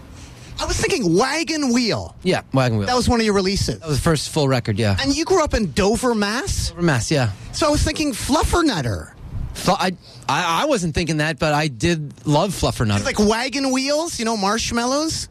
I 0.60 0.66
was 0.66 0.80
thinking 0.80 1.16
Wagon 1.16 1.72
Wheel. 1.74 2.16
Yeah, 2.24 2.42
Wagon 2.54 2.78
Wheel. 2.78 2.88
That 2.88 2.96
was 2.96 3.08
one 3.08 3.20
of 3.20 3.26
your 3.26 3.36
releases. 3.36 3.80
That 3.80 3.88
was 3.88 3.98
the 3.98 4.04
first 4.04 4.30
full 4.30 4.48
record, 4.48 4.80
yeah. 4.80 4.98
And 5.00 5.16
you 5.16 5.24
grew 5.26 5.44
up 5.44 5.54
in 5.54 5.72
Dover, 5.72 6.16
Mass. 6.16 6.70
Dover, 6.70 6.82
Mass, 6.82 7.12
yeah. 7.12 7.32
So 7.52 7.68
I 7.68 7.70
was 7.70 7.84
thinking 7.84 8.12
Fluffernutter. 8.14 9.14
Fl- 9.54 9.72
I, 9.72 9.92
I 10.30 10.64
I 10.64 10.66
wasn't 10.66 10.94
thinking 10.96 11.18
that, 11.18 11.40
but 11.40 11.54
I 11.54 11.68
did 11.68 12.26
love 12.28 12.52
Fluffernutter. 12.52 12.98
It's 12.98 13.06
like 13.06 13.20
wagon 13.20 13.72
wheels, 13.72 14.20
you 14.20 14.26
know, 14.26 14.38
marshmallows, 14.38 15.30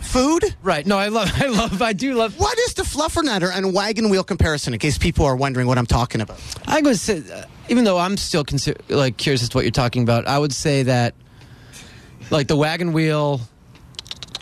food. 0.00 0.44
right? 0.62 0.86
No, 0.86 0.96
I 0.98 1.08
love, 1.08 1.30
I 1.36 1.46
love, 1.46 1.82
I 1.82 1.92
do 1.92 2.14
love. 2.14 2.38
What 2.38 2.58
is 2.58 2.74
the 2.74 2.82
Fluffernutter 2.82 3.50
and 3.52 3.74
wagon 3.74 4.08
wheel 4.10 4.24
comparison? 4.24 4.72
In 4.72 4.78
case 4.78 4.98
people 4.98 5.24
are 5.26 5.36
wondering 5.36 5.66
what 5.66 5.78
I'm 5.78 5.86
talking 5.86 6.20
about. 6.20 6.40
I 6.66 6.80
would 6.80 6.98
say, 6.98 7.22
uh, 7.32 7.44
even 7.68 7.84
though 7.84 7.98
I'm 7.98 8.16
still 8.16 8.44
consider, 8.44 8.80
like 8.88 9.16
curious 9.16 9.42
as 9.42 9.48
to 9.50 9.56
what 9.58 9.64
you're 9.64 9.70
talking 9.70 10.02
about, 10.02 10.26
I 10.26 10.38
would 10.38 10.52
say 10.52 10.84
that, 10.84 11.14
like 12.30 12.48
the 12.48 12.56
wagon 12.56 12.92
wheel, 12.92 13.40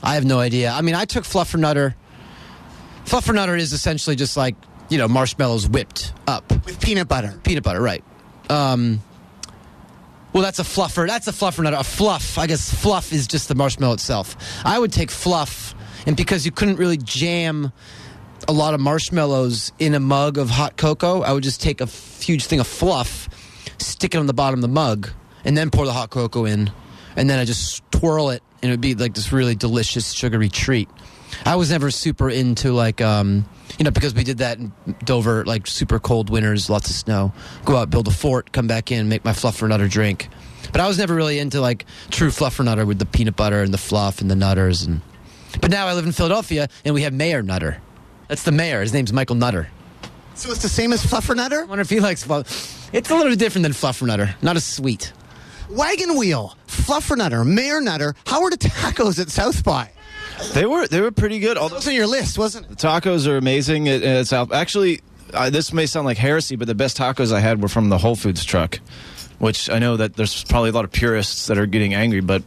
I 0.05 0.15
have 0.15 0.25
no 0.25 0.39
idea. 0.39 0.71
I 0.71 0.83
mean, 0.83 0.95
I 0.95 1.07
took 1.07 1.25
Fluffernutter. 1.25 1.95
Fluffernutter 3.07 3.59
is 3.59 3.73
essentially 3.73 4.17
just 4.17 4.37
like 4.37 4.55
you 4.89 4.99
know 4.99 5.09
marshmallows 5.09 5.69
whipped 5.69 6.13
up, 6.27 6.49
with 6.65 6.81
peanut 6.81 7.09
butter. 7.09 7.41
peanut 7.43 7.65
butter, 7.65 7.81
right? 7.81 8.05
Um, 8.51 9.03
well, 10.33 10.43
that's 10.43 10.59
a 10.59 10.65
fluffer. 10.65 11.07
That's 11.07 11.29
a 11.29 11.33
fluffernutter. 11.33 11.79
A 11.79 11.85
fluff. 11.85 12.39
I 12.39 12.47
guess 12.47 12.73
fluff 12.73 13.13
is 13.13 13.27
just 13.27 13.49
the 13.49 13.55
marshmallow 13.55 13.95
itself. 13.95 14.37
I 14.65 14.79
would 14.79 14.93
take 14.93 15.11
fluff, 15.11 15.75
and 16.07 16.17
because 16.17 16.45
you 16.45 16.53
couldn't 16.53 16.77
really 16.77 16.97
jam 16.97 17.73
a 18.47 18.53
lot 18.53 18.75
of 18.75 18.81
marshmallows 18.81 19.73
in 19.79 19.95
a 19.95 20.01
mug 20.01 20.37
of 20.37 20.51
hot 20.51 20.77
cocoa, 20.77 21.23
I 21.23 21.33
would 21.33 21.43
just 21.43 21.63
take 21.63 21.81
a 21.81 21.87
huge 21.87 22.47
thing 22.47 22.61
of 22.61 22.67
fluff, 22.67 23.29
stick 23.79 24.15
it 24.15 24.19
on 24.19 24.27
the 24.27 24.35
bottom 24.35 24.59
of 24.59 24.63
the 24.63 24.69
mug, 24.69 25.09
and 25.45 25.57
then 25.57 25.71
pour 25.71 25.87
the 25.87 25.93
hot 25.93 26.11
cocoa 26.11 26.45
in, 26.45 26.71
and 27.17 27.31
then 27.31 27.39
I 27.39 27.45
just 27.45 27.83
twirl 27.91 28.31
it, 28.31 28.43
and 28.65 28.71
it 28.71 28.73
would 28.73 28.81
be 28.81 28.95
like 28.95 29.13
this 29.13 29.31
really 29.31 29.55
delicious 29.55 30.13
sugary 30.13 30.49
treat. 30.49 30.89
I 31.45 31.57
was 31.57 31.71
never 31.71 31.91
super 31.91 32.31
into 32.31 32.73
like 32.73 33.03
um, 33.03 33.45
you 33.79 33.85
know 33.85 33.91
because 33.91 34.15
we 34.15 34.25
did 34.25 34.39
that 34.39 34.59
in 34.59 34.73
Dover 35.05 35.45
like 35.45 35.67
super 35.67 35.99
cold 35.99 36.31
winters, 36.31 36.71
lots 36.71 36.89
of 36.89 36.97
snow. 36.97 37.35
Go 37.67 37.77
out, 37.77 37.91
build 37.91 38.09
a 38.09 38.11
fort, 38.11 38.53
come 38.53 38.67
back 38.67 38.91
in, 38.91 39.11
make 39.11 39.23
my 39.23 39.33
fluffernutter 39.33 39.89
drink. 39.91 40.31
But 40.73 40.81
I 40.81 40.89
was 40.89 40.97
never 40.97 41.15
really 41.15 41.39
into 41.39 41.61
like 41.61 41.85
true 42.11 42.31
fluffernutter 42.31 42.87
with 42.87 42.99
the 42.99 43.05
peanut 43.05 43.37
butter 43.37 43.61
and 43.61 43.73
the 43.73 43.79
fluff 43.79 44.23
and 44.23 44.31
the 44.31 44.37
nutters 44.37 44.83
and. 44.83 45.03
But 45.61 45.71
now 45.71 45.87
I 45.87 45.93
live 45.93 46.07
in 46.07 46.13
Philadelphia 46.13 46.69
and 46.87 46.95
we 46.95 47.03
have 47.03 47.13
Mayor 47.13 47.43
Nutter. 47.43 47.83
That's 48.29 48.45
the 48.45 48.51
mayor. 48.51 48.81
His 48.81 48.95
name's 48.95 49.13
Michael 49.13 49.37
Nutter. 49.37 49.69
So 50.35 50.51
it's 50.51 50.63
the 50.63 50.69
same 50.69 50.93
as 50.93 51.05
Fluffernutter? 51.05 51.63
I 51.63 51.65
wonder 51.67 51.83
if 51.83 51.91
he 51.91 52.01
likes 52.01 52.25
fluff. 52.25 52.93
It's 52.93 53.11
a 53.11 53.15
little 53.15 53.31
bit 53.31 53.39
different 53.39 53.63
than 53.63 53.73
fluffernutter. 53.73 54.35
Not 54.43 54.57
as 54.57 54.65
sweet. 54.65 55.13
Wagon 55.75 56.17
wheel, 56.17 56.57
Fluffernutter, 56.67 57.47
Mayor 57.47 57.81
Nutter. 57.81 58.15
How 58.27 58.43
were 58.43 58.51
the 58.51 58.57
tacos 58.59 59.19
at 59.21 59.29
South 59.31 59.65
by? 59.65 59.91
they 60.53 60.67
were 60.67 60.87
they 60.87 61.01
were 61.01 61.11
pretty 61.11 61.39
good. 61.39 61.57
Although 61.59 61.75
That 61.75 61.81
was 61.81 61.89
on 61.89 61.95
your 61.95 62.07
list, 62.07 62.39
wasn't 62.39 62.71
it? 62.71 62.79
tacos 62.79 63.27
are 63.27 63.37
amazing 63.37 63.89
at, 63.89 64.03
at 64.03 64.27
South. 64.27 64.53
Actually, 64.53 65.01
uh, 65.33 65.51
this 65.51 65.73
may 65.73 65.87
sound 65.87 66.07
like 66.07 66.17
heresy, 66.19 66.57
but 66.57 66.67
the 66.69 66.75
best 66.75 66.97
tacos 66.97 67.33
I 67.33 67.41
had 67.41 67.61
were 67.63 67.69
from 67.69 67.89
the 67.89 67.99
Whole 67.99 68.17
Foods 68.17 68.45
truck, 68.45 68.79
which 69.39 69.69
I 69.69 69.79
know 69.79 69.97
that 69.97 70.15
there's 70.15 70.45
probably 70.45 70.71
a 70.71 70.73
lot 70.73 70.85
of 70.85 70.93
purists 70.93 71.47
that 71.49 71.59
are 71.59 71.67
getting 71.67 71.95
angry, 71.95 72.21
but 72.21 72.43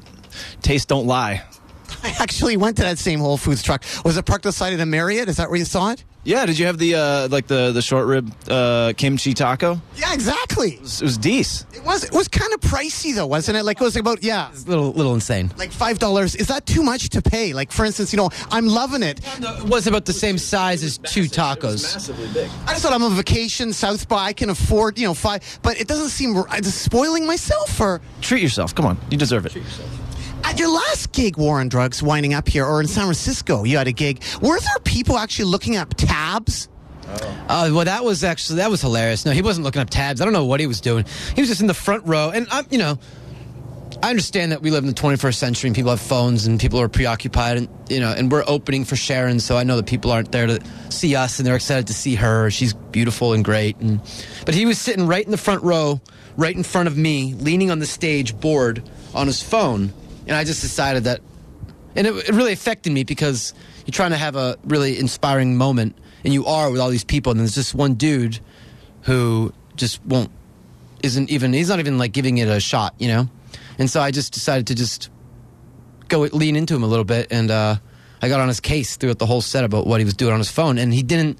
taste 0.61 0.87
don't 0.87 1.05
lie. 1.07 1.43
I 2.03 2.15
actually 2.19 2.57
went 2.57 2.77
to 2.77 2.83
that 2.83 2.97
same 2.97 3.19
Whole 3.19 3.37
Foods 3.37 3.63
truck. 3.63 3.83
Was 4.05 4.17
it 4.17 4.25
parked 4.25 4.45
outside 4.45 4.73
of 4.73 4.79
the 4.79 4.85
Marriott? 4.85 5.27
Is 5.29 5.37
that 5.37 5.49
where 5.49 5.59
you 5.59 5.65
saw 5.65 5.91
it? 5.91 6.03
Yeah, 6.27 6.45
did 6.45 6.59
you 6.59 6.65
have 6.65 6.77
the 6.77 6.95
uh, 6.95 7.27
like 7.29 7.47
the 7.47 7.71
the 7.71 7.81
short 7.81 8.05
rib 8.05 8.29
uh, 8.49 8.91
kimchi 8.97 9.33
taco? 9.33 9.79
Yeah, 9.95 10.13
exactly. 10.13 10.71
It 10.71 10.81
was, 10.81 11.01
it 11.01 11.05
was 11.05 11.17
decent. 11.17 11.73
It 11.73 11.85
was 11.85 12.03
it 12.03 12.11
was 12.11 12.27
kind 12.27 12.53
of 12.53 12.59
pricey 12.59 13.15
though, 13.15 13.27
wasn't 13.27 13.57
it? 13.57 13.63
Like 13.63 13.79
it 13.79 13.83
was 13.85 13.95
about 13.95 14.21
yeah, 14.21 14.49
It's 14.49 14.65
a 14.65 14.69
little, 14.69 14.91
little 14.91 15.13
insane. 15.13 15.53
like 15.57 15.71
five 15.71 15.99
dollars. 15.99 16.35
Is 16.35 16.47
that 16.47 16.65
too 16.65 16.83
much 16.83 17.07
to 17.11 17.21
pay? 17.21 17.53
Like 17.53 17.71
for 17.71 17.85
instance, 17.85 18.11
you 18.11 18.17
know, 18.17 18.29
I'm 18.51 18.67
loving 18.67 19.03
it. 19.03 19.21
It 19.39 19.69
was 19.69 19.87
about 19.87 20.03
the 20.03 20.11
same 20.11 20.37
size 20.37 20.83
as 20.83 20.97
two 20.97 21.29
tacos. 21.29 21.81
massively 21.93 22.27
big. 22.33 22.51
I 22.65 22.71
just 22.73 22.83
thought 22.83 22.91
I'm 22.91 23.03
on 23.03 23.13
vacation, 23.15 23.71
South 23.71 24.09
by. 24.09 24.25
I 24.25 24.33
can 24.33 24.49
afford 24.49 24.99
you 24.99 25.07
know 25.07 25.13
five, 25.13 25.59
but 25.61 25.79
it 25.79 25.87
doesn't 25.87 26.09
seem. 26.09 26.35
I'm 26.49 26.61
just 26.61 26.81
spoiling 26.81 27.25
myself. 27.25 27.79
Or 27.79 28.01
Treat 28.19 28.41
yourself. 28.43 28.75
Come 28.75 28.85
on, 28.85 28.97
you 29.09 29.17
deserve 29.17 29.45
it. 29.45 29.55
At 30.47 30.57
your 30.57 30.69
last 30.69 31.11
gig, 31.11 31.37
War 31.37 31.59
on 31.59 31.67
Drugs, 31.67 32.01
winding 32.01 32.33
up 32.33 32.47
here, 32.47 32.65
or 32.65 32.79
in 32.79 32.87
San 32.87 33.03
Francisco, 33.03 33.65
you 33.65 33.77
had 33.77 33.87
a 33.87 33.91
gig. 33.91 34.23
Were 34.41 34.57
there 34.57 34.79
people 34.85 35.17
actually 35.17 35.45
looking 35.45 35.75
up 35.75 35.93
tabs? 35.95 36.69
Uh, 37.49 37.69
well, 37.73 37.83
that 37.85 38.03
was 38.03 38.23
actually 38.23 38.57
that 38.57 38.69
was 38.69 38.81
hilarious. 38.81 39.25
No, 39.25 39.31
he 39.31 39.41
wasn't 39.41 39.65
looking 39.65 39.81
up 39.81 39.89
tabs. 39.89 40.21
I 40.21 40.23
don't 40.23 40.33
know 40.33 40.45
what 40.45 40.59
he 40.59 40.67
was 40.67 40.79
doing. 40.79 41.05
He 41.35 41.41
was 41.41 41.49
just 41.49 41.59
in 41.59 41.67
the 41.67 41.73
front 41.73 42.05
row, 42.05 42.31
and 42.31 42.47
I'm, 42.49 42.65
you 42.69 42.77
know, 42.77 42.97
I 44.01 44.09
understand 44.09 44.53
that 44.53 44.61
we 44.61 44.71
live 44.71 44.83
in 44.83 44.87
the 44.87 44.95
21st 44.95 45.35
century 45.35 45.67
and 45.69 45.75
people 45.75 45.89
have 45.89 45.99
phones 45.99 46.45
and 46.45 46.59
people 46.59 46.79
are 46.79 46.87
preoccupied, 46.87 47.57
and 47.57 47.69
you 47.89 47.99
know, 47.99 48.13
and 48.13 48.31
we're 48.31 48.43
opening 48.47 48.85
for 48.85 48.95
Sharon, 48.95 49.41
so 49.41 49.57
I 49.57 49.63
know 49.63 49.75
that 49.75 49.85
people 49.85 50.11
aren't 50.11 50.31
there 50.31 50.47
to 50.47 50.61
see 50.89 51.15
us, 51.15 51.39
and 51.39 51.45
they're 51.45 51.57
excited 51.57 51.87
to 51.87 51.93
see 51.93 52.15
her. 52.15 52.49
She's 52.51 52.73
beautiful 52.73 53.33
and 53.33 53.43
great, 53.43 53.75
and 53.77 53.99
but 54.45 54.55
he 54.55 54.65
was 54.65 54.79
sitting 54.79 55.07
right 55.07 55.25
in 55.25 55.31
the 55.31 55.37
front 55.37 55.63
row, 55.63 55.99
right 56.37 56.55
in 56.55 56.63
front 56.63 56.87
of 56.87 56.95
me, 56.95 57.33
leaning 57.35 57.69
on 57.69 57.79
the 57.79 57.85
stage 57.85 58.39
board 58.39 58.81
on 59.13 59.27
his 59.27 59.41
phone, 59.41 59.93
and 60.27 60.35
I 60.35 60.43
just 60.43 60.61
decided 60.61 61.05
that 61.05 61.21
and 61.95 62.05
it, 62.05 62.29
it 62.29 62.35
really 62.35 62.53
affected 62.53 62.93
me 62.93 63.03
because 63.03 63.53
you're 63.85 63.93
trying 63.93 64.11
to 64.11 64.17
have 64.17 64.35
a 64.35 64.57
really 64.65 64.99
inspiring 64.99 65.57
moment 65.57 65.97
and 66.23 66.33
you 66.33 66.45
are 66.45 66.69
with 66.69 66.79
all 66.79 66.89
these 66.89 67.03
people 67.03 67.31
and 67.31 67.39
there's 67.39 67.55
just 67.55 67.73
one 67.73 67.95
dude 67.95 68.39
who 69.03 69.53
just 69.75 70.03
won't 70.05 70.31
isn't 71.03 71.29
even 71.29 71.53
he's 71.53 71.69
not 71.69 71.79
even 71.79 71.97
like 71.97 72.11
giving 72.11 72.37
it 72.37 72.47
a 72.47 72.59
shot 72.59 72.93
you 72.99 73.07
know? 73.07 73.29
And 73.79 73.89
so 73.89 74.01
i 74.01 74.11
just 74.11 74.33
decided 74.33 74.67
to 74.67 74.75
just 74.75 75.09
go 76.07 76.21
lean 76.21 76.55
into 76.55 76.75
him 76.75 76.83
a 76.83 76.87
little 76.87 77.05
bit 77.05 77.27
and 77.31 77.51
uh, 77.51 77.75
i 78.21 78.29
got 78.29 78.39
on 78.39 78.47
his 78.47 78.59
case 78.59 78.95
throughout 78.95 79.19
the 79.19 79.25
whole 79.25 79.41
set 79.41 79.63
about 79.63 79.87
what 79.87 79.99
he 79.99 80.05
was 80.05 80.13
doing 80.13 80.33
on 80.33 80.39
his 80.39 80.51
phone 80.51 80.77
and 80.77 80.93
he 80.93 81.03
didn't 81.03 81.37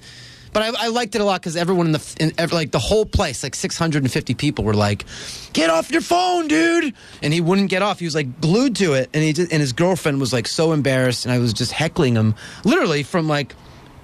but 0.53 0.63
I, 0.63 0.86
I 0.86 0.88
liked 0.88 1.15
it 1.15 1.21
a 1.21 1.23
lot 1.23 1.41
because 1.41 1.55
everyone 1.55 1.88
in 1.88 1.91
the 1.93 2.15
in, 2.19 2.49
like 2.49 2.71
the 2.71 2.79
whole 2.79 3.05
place, 3.05 3.43
like 3.43 3.55
650 3.55 4.33
people, 4.36 4.63
were 4.63 4.73
like, 4.73 5.05
"Get 5.53 5.69
off 5.69 5.91
your 5.91 6.01
phone, 6.01 6.47
dude!" 6.47 6.93
And 7.21 7.33
he 7.33 7.41
wouldn't 7.41 7.69
get 7.69 7.81
off. 7.81 7.99
He 7.99 8.05
was 8.05 8.15
like 8.15 8.41
glued 8.41 8.75
to 8.77 8.93
it, 8.93 9.10
and 9.13 9.23
he 9.23 9.33
just, 9.33 9.51
and 9.51 9.62
his 9.62 9.73
girlfriend 9.73 10.19
was 10.19 10.33
like 10.33 10.47
so 10.47 10.71
embarrassed, 10.71 11.25
and 11.25 11.33
I 11.33 11.39
was 11.39 11.53
just 11.53 11.71
heckling 11.71 12.15
him, 12.15 12.36
literally 12.63 13.03
from 13.03 13.27
like 13.27 13.55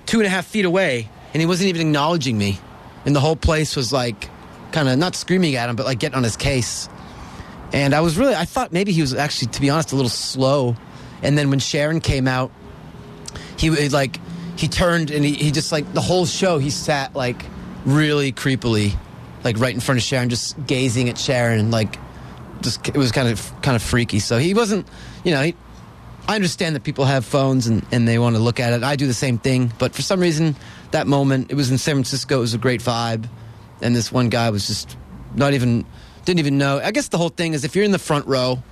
two 0.06 0.20
and 0.20 0.28
a 0.28 0.30
half 0.30 0.46
feet 0.46 0.66
away, 0.66 1.10
and 1.34 1.42
he 1.42 1.46
wasn't 1.46 1.70
even 1.70 1.82
acknowledging 1.82 2.38
me, 2.38 2.60
and 3.06 3.16
the 3.16 3.20
whole 3.20 3.36
place 3.36 3.76
was 3.76 3.94
like, 3.94 4.30
kind 4.74 4.90
of 4.90 4.98
not 4.98 5.16
screaming 5.16 5.56
at 5.56 5.70
him, 5.70 5.76
but 5.76 5.86
like 5.86 6.00
getting 6.00 6.18
on 6.18 6.24
his 6.24 6.36
case. 6.36 6.90
And 7.72 7.96
I 7.96 8.02
was 8.02 8.18
really, 8.18 8.36
I 8.36 8.46
thought 8.46 8.72
maybe 8.72 8.92
he 8.92 9.02
was 9.02 9.14
actually, 9.14 9.52
to 9.52 9.62
be 9.62 9.70
honest, 9.70 9.94
a 9.94 9.96
little 9.96 10.10
slow. 10.10 10.76
And 11.22 11.38
then 11.38 11.50
when 11.50 11.60
Sharon 11.60 12.02
came 12.02 12.28
out, 12.28 12.52
he 13.58 13.70
like, 13.90 14.20
he 14.58 14.68
turned 14.68 15.12
and 15.12 15.24
he, 15.24 15.34
he 15.34 15.52
just 15.52 15.72
like, 15.72 15.92
the 15.94 16.02
whole 16.02 16.26
show, 16.26 16.58
he 16.58 16.70
sat 16.70 17.16
like 17.16 17.44
really 17.86 18.32
creepily, 18.32 18.94
like 19.44 19.60
right 19.60 19.74
in 19.74 19.80
front 19.80 20.00
of 20.00 20.04
Sharon, 20.04 20.30
just 20.30 20.66
gazing 20.66 21.10
at 21.10 21.18
Sharon 21.18 21.60
and 21.60 21.72
like, 21.72 21.98
just, 22.62 22.88
it 22.88 22.98
was 22.98 23.12
kind 23.12 23.28
of, 23.28 23.62
kind 23.62 23.76
of 23.76 23.82
freaky. 23.82 24.20
So 24.20 24.38
he 24.38 24.54
wasn't, 24.54 24.88
you 25.24 25.32
know, 25.32 25.42
he, 25.42 25.56
I 26.28 26.36
understand 26.36 26.76
that 26.76 26.84
people 26.84 27.04
have 27.06 27.26
phones 27.26 27.68
and, 27.68 27.86
and 27.92 28.08
they 28.08 28.18
want 28.18 28.36
to 28.36 28.42
look 28.42 28.60
at 28.60 28.72
it. 28.72 28.84
I 28.84 28.96
do 28.96 29.08
the 29.08 29.14
same 29.14 29.38
thing. 29.38 29.74
But 29.78 29.94
for 29.94 30.02
some 30.02 30.20
reason, 30.22 30.56
that 30.92 31.08
moment, 31.08 31.52
it 31.52 31.56
was 31.56 31.70
in 31.70 31.78
San 31.78 31.96
Francisco, 31.96 32.38
it 32.38 32.42
was 32.42 32.54
a 32.54 32.58
great 32.58 32.82
vibe. 32.82 33.28
And 33.82 33.94
this 33.94 34.12
one 34.12 34.30
guy 34.30 34.50
was 34.50 34.68
just 34.68 34.96
not 35.36 35.54
even, 35.54 35.86
didn't 36.24 36.40
even 36.40 36.58
know. 36.58 36.80
I 36.80 36.92
guess 36.92 37.10
the 37.10 37.18
whole 37.18 37.30
thing 37.30 37.54
is 37.54 37.66
if 37.66 37.76
you're 37.76 37.84
in 37.84 37.92
the 37.92 38.00
front 38.00 38.28
row, 38.28 38.64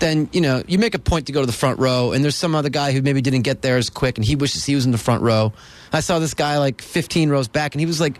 then, 0.00 0.28
you 0.32 0.40
know, 0.40 0.62
you 0.66 0.78
make 0.78 0.94
a 0.94 0.98
point 0.98 1.26
to 1.26 1.32
go 1.32 1.40
to 1.40 1.46
the 1.46 1.52
front 1.52 1.78
row. 1.78 2.12
And 2.12 2.22
there's 2.22 2.36
some 2.36 2.54
other 2.54 2.68
guy 2.68 2.92
who 2.92 3.02
maybe 3.02 3.20
didn't 3.20 3.42
get 3.42 3.62
there 3.62 3.76
as 3.76 3.90
quick 3.90 4.18
and 4.18 4.24
he 4.24 4.36
wishes 4.36 4.64
he 4.64 4.74
was 4.74 4.86
in 4.86 4.92
the 4.92 4.98
front 4.98 5.22
row. 5.22 5.52
I 5.92 6.00
saw 6.00 6.18
this 6.18 6.34
guy 6.34 6.58
like 6.58 6.82
15 6.82 7.30
rows 7.30 7.48
back 7.48 7.74
and 7.74 7.80
he 7.80 7.86
was 7.86 8.00
like, 8.00 8.18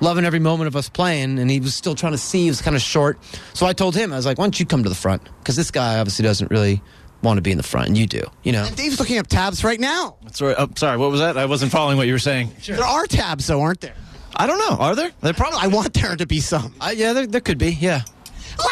loving 0.00 0.24
every 0.24 0.38
moment 0.38 0.66
of 0.66 0.76
us 0.76 0.88
playing, 0.88 1.38
and 1.38 1.50
he 1.50 1.60
was 1.60 1.74
still 1.74 1.94
trying 1.94 2.12
to 2.12 2.18
see. 2.18 2.44
He 2.44 2.48
was 2.48 2.62
kind 2.62 2.74
of 2.74 2.82
short, 2.82 3.18
so 3.52 3.66
I 3.66 3.72
told 3.72 3.94
him, 3.94 4.12
I 4.12 4.16
was 4.16 4.26
like, 4.26 4.38
"Why 4.38 4.44
don't 4.44 4.58
you 4.58 4.66
come 4.66 4.82
to 4.82 4.88
the 4.88 4.94
front?" 4.94 5.22
Because 5.38 5.56
this 5.56 5.70
guy 5.70 5.98
obviously 5.98 6.22
doesn't 6.22 6.50
really 6.50 6.82
want 7.22 7.36
to 7.36 7.42
be 7.42 7.50
in 7.50 7.58
the 7.58 7.62
front, 7.62 7.88
and 7.88 7.98
you 7.98 8.06
do, 8.06 8.22
you 8.42 8.52
know. 8.52 8.64
And 8.64 8.74
Dave's 8.76 8.98
looking 8.98 9.18
up 9.18 9.26
tabs 9.26 9.62
right 9.62 9.78
now. 9.78 10.16
That's 10.22 10.40
right. 10.40 10.56
Oh, 10.58 10.68
sorry, 10.76 10.96
what 10.96 11.10
was 11.10 11.20
that? 11.20 11.36
I 11.36 11.46
wasn't 11.46 11.70
following 11.70 11.96
what 11.96 12.06
you 12.06 12.14
were 12.14 12.18
saying. 12.18 12.50
There 12.66 12.82
are 12.82 13.06
tabs 13.06 13.46
though, 13.46 13.60
aren't 13.60 13.80
there? 13.80 13.94
I 14.34 14.46
don't 14.46 14.58
know. 14.58 14.76
Are 14.82 14.94
there? 14.94 15.10
They 15.20 15.32
probably. 15.32 15.58
I 15.60 15.66
want 15.66 15.92
there 15.94 16.16
to 16.16 16.26
be 16.26 16.40
some. 16.40 16.74
I, 16.80 16.92
yeah, 16.92 17.12
there, 17.12 17.26
there 17.26 17.40
could 17.40 17.58
be, 17.58 17.72
yeah. 17.72 18.02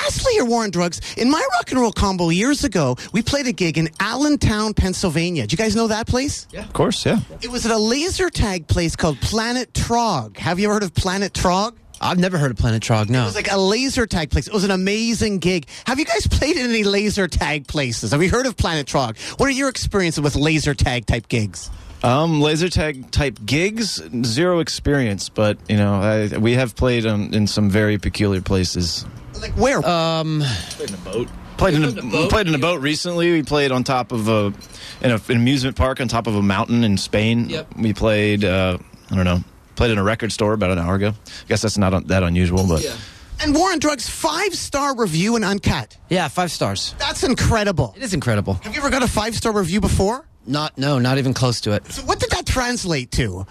Lastly, 0.03 0.33
your 0.35 0.45
war 0.47 0.63
on 0.65 0.71
drugs. 0.71 1.01
In 1.17 1.31
my 1.31 1.45
rock 1.55 1.71
and 1.71 1.81
roll 1.81 1.93
combo 1.93 2.29
years 2.31 2.65
ago, 2.65 2.97
we 3.13 3.23
played 3.23 3.47
a 3.47 3.53
gig 3.53 3.79
in 3.79 3.89
Allentown, 4.01 4.75
Pennsylvania. 4.75 5.47
Do 5.47 5.55
you 5.55 5.59
guys 5.59 5.75
know 5.77 5.87
that 5.89 6.07
place? 6.07 6.47
Yeah. 6.53 6.65
Of 6.65 6.73
course, 6.73 7.05
yeah. 7.07 7.21
It 7.43 7.51
was 7.51 7.65
at 7.67 7.73
a 7.73 7.79
laser 7.79 8.31
tag 8.31 8.67
place 8.69 8.97
called 8.97 9.21
Planet 9.21 9.73
Trog. 9.73 10.37
Have 10.39 10.59
you 10.59 10.67
ever 10.67 10.75
heard 10.75 10.83
of 10.83 10.95
Planet 10.95 11.33
Trog? 11.33 11.75
I've 12.01 12.19
never 12.19 12.39
heard 12.39 12.53
of 12.53 12.57
Planet 12.57 12.83
Trog. 12.83 13.09
No. 13.09 13.23
It 13.23 13.27
was 13.27 13.35
like 13.35 13.51
a 13.51 13.59
laser 13.59 14.07
tag 14.07 14.31
place. 14.31 14.47
It 14.47 14.53
was 14.53 14.65
an 14.65 14.71
amazing 14.71 15.39
gig. 15.39 15.67
Have 15.87 15.99
you 15.99 16.05
guys 16.05 16.27
played 16.29 16.57
in 16.57 16.69
any 16.69 16.85
laser 16.85 17.27
tag 17.27 17.67
places? 17.67 18.13
Have 18.13 18.23
you 18.23 18.31
heard 18.31 18.47
of 18.47 18.57
Planet 18.57 18.87
Trog? 18.87 19.19
What 19.41 19.49
are 19.49 19.53
your 19.53 19.69
experiences 19.69 20.21
with 20.21 20.37
laser 20.37 20.75
tag 20.75 21.07
type 21.07 21.29
gigs? 21.29 21.71
Um, 22.03 22.41
laser 22.41 22.69
tag 22.69 23.11
type 23.11 23.39
gigs, 23.45 24.01
zero 24.25 24.61
experience, 24.61 25.29
but 25.29 25.59
you 25.69 25.77
know, 25.77 25.95
I, 25.95 26.39
we 26.39 26.55
have 26.55 26.77
played 26.77 27.05
um, 27.07 27.33
in 27.35 27.47
some 27.49 27.69
very 27.71 27.99
peculiar 27.99 28.41
places. 28.41 29.05
Like 29.41 29.53
where? 29.53 29.85
Um, 29.87 30.43
Played 30.71 30.89
in 30.91 30.95
a 30.95 30.99
boat. 30.99 31.29
Played 31.57 31.75
in 31.75 31.85
a, 31.85 31.91
we 32.23 32.29
played 32.29 32.47
in 32.47 32.55
a 32.55 32.59
boat 32.59 32.81
recently. 32.81 33.33
We 33.33 33.43
played 33.43 33.73
on 33.73 33.83
top 33.83 34.13
of 34.13 34.29
a 34.29 34.53
in 35.01 35.11
a, 35.11 35.15
an 35.17 35.37
amusement 35.37 35.77
park 35.77 36.01
on 36.01 36.07
top 36.07 36.29
of 36.29 36.37
a 36.37 36.43
mountain 36.43 36.85
in 36.85 36.97
Spain. 36.99 37.49
Yep. 37.51 37.77
We 37.77 37.93
played. 37.93 38.45
Uh, 38.45 38.79
I 39.11 39.15
don't 39.17 39.25
know. 39.25 39.43
Played 39.75 39.91
in 39.93 39.99
a 39.99 40.05
record 40.05 40.31
store 40.33 40.53
about 40.53 40.71
an 40.71 40.79
hour 40.79 40.95
ago. 40.95 41.09
I 41.09 41.49
guess 41.49 41.63
that's 41.63 41.79
not 41.79 41.95
un- 41.95 42.05
that 42.07 42.23
unusual, 42.23 42.65
but 42.69 42.83
Yeah. 42.85 42.95
and 43.43 43.55
War 43.57 43.73
on 43.73 43.81
Drugs 43.81 44.09
five 44.09 44.55
star 44.55 44.97
review 44.97 45.35
in 45.35 45.43
Uncut. 45.43 45.97
yeah, 46.09 46.29
five 46.29 46.53
stars. 46.53 46.95
That's 46.99 47.25
incredible. 47.25 47.93
It 47.97 48.03
is 48.05 48.15
incredible. 48.15 48.55
Have 48.63 48.73
you 48.75 48.81
ever 48.81 48.91
got 48.91 49.03
a 49.03 49.09
five 49.09 49.35
star 49.37 49.53
review 49.53 49.81
before? 49.81 50.25
Not 50.49 50.77
no, 50.79 50.99
not 50.99 51.19
even 51.19 51.35
close 51.35 51.61
to 51.63 51.73
it. 51.73 51.87
So 51.93 52.03
what 52.03 52.19
did 52.19 52.31
that 52.31 52.47
translate 52.47 53.11
to? 53.13 53.47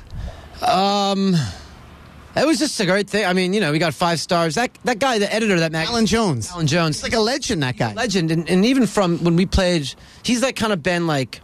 Um, 0.62 1.36
it 2.36 2.45
was 2.45 2.60
just 2.60 2.79
a 2.79 2.86
great 2.86 3.10
thing. 3.10 3.25
I 3.25 3.33
mean, 3.33 3.53
you 3.53 3.62
know, 3.62 3.71
we 3.71 3.79
got 3.79 3.93
five 3.93 4.19
stars. 4.19 4.55
That 4.55 4.71
that 4.83 4.99
guy, 4.99 5.19
the 5.19 5.31
editor 5.33 5.53
of 5.53 5.60
that 5.60 5.71
magazine, 5.71 5.93
Allan 5.93 6.05
Jones. 6.07 6.51
Allan 6.51 6.67
Jones, 6.67 6.97
He's 6.97 7.03
like 7.03 7.13
a 7.13 7.19
legend, 7.19 7.63
that 7.63 7.77
guy. 7.77 7.93
legend, 7.93 8.31
and, 8.31 8.49
and 8.49 8.65
even 8.65 8.88
from 8.88 9.23
when 9.23 9.36
we 9.36 9.45
played, 9.45 9.93
he's 10.23 10.41
like 10.41 10.55
kind 10.55 10.73
of 10.73 10.81
been 10.83 11.05
like 11.07 11.41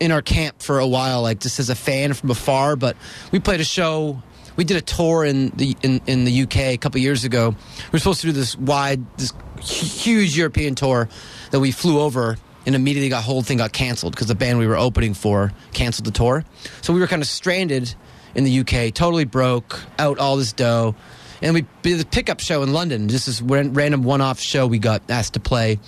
in 0.00 0.12
our 0.12 0.22
camp 0.22 0.60
for 0.62 0.78
a 0.78 0.86
while, 0.86 1.22
like 1.22 1.40
just 1.40 1.58
as 1.58 1.70
a 1.70 1.74
fan 1.74 2.12
from 2.12 2.30
afar. 2.30 2.76
But 2.76 2.96
we 3.32 3.40
played 3.40 3.60
a 3.60 3.64
show. 3.64 4.22
We 4.56 4.64
did 4.64 4.76
a 4.76 4.82
tour 4.82 5.24
in 5.24 5.48
the 5.50 5.76
in, 5.82 6.02
in 6.06 6.24
the 6.26 6.42
UK 6.42 6.56
a 6.56 6.76
couple 6.76 7.00
years 7.00 7.24
ago. 7.24 7.50
We 7.50 7.56
were 7.92 7.98
supposed 7.98 8.20
to 8.20 8.26
do 8.26 8.32
this 8.32 8.54
wide, 8.56 9.00
this 9.16 9.32
huge 9.62 10.36
European 10.36 10.74
tour 10.74 11.08
that 11.52 11.60
we 11.60 11.70
flew 11.72 12.00
over. 12.00 12.36
And 12.66 12.74
immediately 12.74 13.08
got 13.08 13.24
whole 13.24 13.42
thing 13.42 13.58
got 13.58 13.72
canceled 13.72 14.12
because 14.14 14.26
the 14.26 14.34
band 14.34 14.58
we 14.58 14.66
were 14.66 14.76
opening 14.76 15.14
for 15.14 15.52
canceled 15.72 16.06
the 16.06 16.10
tour. 16.10 16.44
So 16.82 16.92
we 16.92 17.00
were 17.00 17.06
kind 17.06 17.22
of 17.22 17.28
stranded 17.28 17.94
in 18.34 18.44
the 18.44 18.60
UK, 18.60 18.92
totally 18.92 19.24
broke, 19.24 19.80
out 19.98 20.18
all 20.18 20.36
this 20.36 20.52
dough. 20.52 20.94
And 21.42 21.54
we 21.54 21.64
did 21.82 22.00
a 22.00 22.04
pickup 22.04 22.38
show 22.38 22.62
in 22.62 22.74
London, 22.74 23.08
just 23.08 23.26
this 23.26 23.40
ran- 23.40 23.72
random 23.72 24.02
one-off 24.02 24.38
show 24.40 24.66
we 24.66 24.78
got 24.78 25.10
asked 25.10 25.34
to 25.34 25.40
play. 25.40 25.80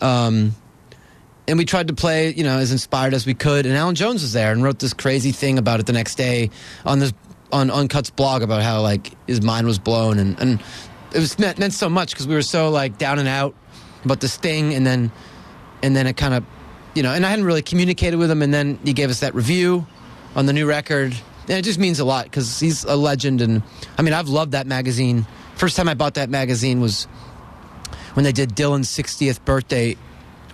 Um, 0.00 0.54
and 1.48 1.58
we 1.58 1.64
tried 1.64 1.88
to 1.88 1.94
play, 1.94 2.32
you 2.32 2.44
know, 2.44 2.58
as 2.58 2.70
inspired 2.70 3.12
as 3.12 3.26
we 3.26 3.34
could. 3.34 3.66
And 3.66 3.76
Allan 3.76 3.96
Jones 3.96 4.22
was 4.22 4.32
there 4.32 4.52
and 4.52 4.62
wrote 4.62 4.78
this 4.78 4.94
crazy 4.94 5.32
thing 5.32 5.58
about 5.58 5.80
it 5.80 5.86
the 5.86 5.92
next 5.92 6.14
day 6.14 6.50
on 6.84 6.98
this 7.00 7.12
on 7.52 7.68
Uncut's 7.68 8.10
blog 8.10 8.42
about 8.42 8.62
how 8.62 8.80
like 8.80 9.12
his 9.28 9.40
mind 9.40 9.68
was 9.68 9.78
blown 9.78 10.18
and 10.18 10.38
and 10.40 10.60
it 11.12 11.20
was 11.20 11.38
meant, 11.38 11.58
meant 11.58 11.72
so 11.72 11.88
much 11.88 12.10
because 12.10 12.26
we 12.26 12.34
were 12.34 12.42
so 12.42 12.70
like 12.70 12.98
down 12.98 13.18
and 13.18 13.28
out 13.28 13.54
about 14.04 14.20
this 14.20 14.36
thing, 14.36 14.74
and 14.74 14.86
then 14.86 15.10
and 15.82 15.94
then 15.94 16.06
it 16.06 16.16
kind 16.16 16.34
of, 16.34 16.44
you 16.94 17.02
know, 17.02 17.12
and 17.12 17.24
I 17.24 17.30
hadn't 17.30 17.44
really 17.44 17.62
communicated 17.62 18.16
with 18.16 18.30
him, 18.30 18.42
and 18.42 18.52
then 18.52 18.78
he 18.84 18.92
gave 18.92 19.10
us 19.10 19.20
that 19.20 19.34
review 19.34 19.86
on 20.34 20.46
the 20.46 20.52
new 20.52 20.66
record, 20.66 21.14
and 21.42 21.58
it 21.58 21.62
just 21.62 21.78
means 21.78 22.00
a 22.00 22.04
lot 22.04 22.24
because 22.24 22.60
he's 22.60 22.84
a 22.84 22.96
legend, 22.96 23.40
and 23.40 23.62
I 23.98 24.02
mean 24.02 24.14
I've 24.14 24.28
loved 24.28 24.52
that 24.52 24.66
magazine. 24.66 25.26
First 25.56 25.76
time 25.76 25.88
I 25.88 25.94
bought 25.94 26.14
that 26.14 26.28
magazine 26.28 26.80
was 26.80 27.04
when 28.14 28.24
they 28.24 28.32
did 28.32 28.50
Dylan's 28.50 28.88
60th 28.88 29.44
birthday 29.44 29.96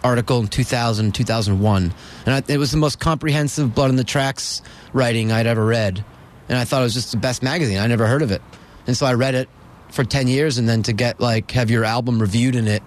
article 0.04 0.40
in 0.40 0.48
2000, 0.48 1.14
2001. 1.14 1.94
And 2.26 2.35
I, 2.35 2.52
it 2.52 2.58
was 2.58 2.70
the 2.70 2.76
most 2.76 2.98
comprehensive 2.98 3.74
Blood 3.74 3.90
on 3.90 3.96
the 3.96 4.04
Tracks 4.04 4.62
writing 4.92 5.32
I'd 5.32 5.46
ever 5.46 5.64
read. 5.64 6.04
And 6.48 6.58
I 6.58 6.64
thought 6.64 6.80
it 6.80 6.85
was 6.85 6.94
just 6.94 7.12
the 7.12 7.18
best 7.18 7.42
magazine. 7.42 7.78
I 7.78 7.87
never 7.87 8.06
heard 8.06 8.22
of 8.22 8.30
it. 8.30 8.42
And 8.87 8.96
so 8.96 9.06
I 9.06 9.14
read 9.14 9.35
it 9.35 9.48
for 9.90 10.04
10 10.04 10.26
years 10.26 10.58
and 10.58 10.68
then 10.68 10.82
to 10.85 10.92
get 10.92 11.20
like 11.20 11.50
have 11.52 11.70
your 11.70 11.85
album 11.85 12.20
reviewed 12.20 12.56
in 12.56 12.66
it 12.66 12.82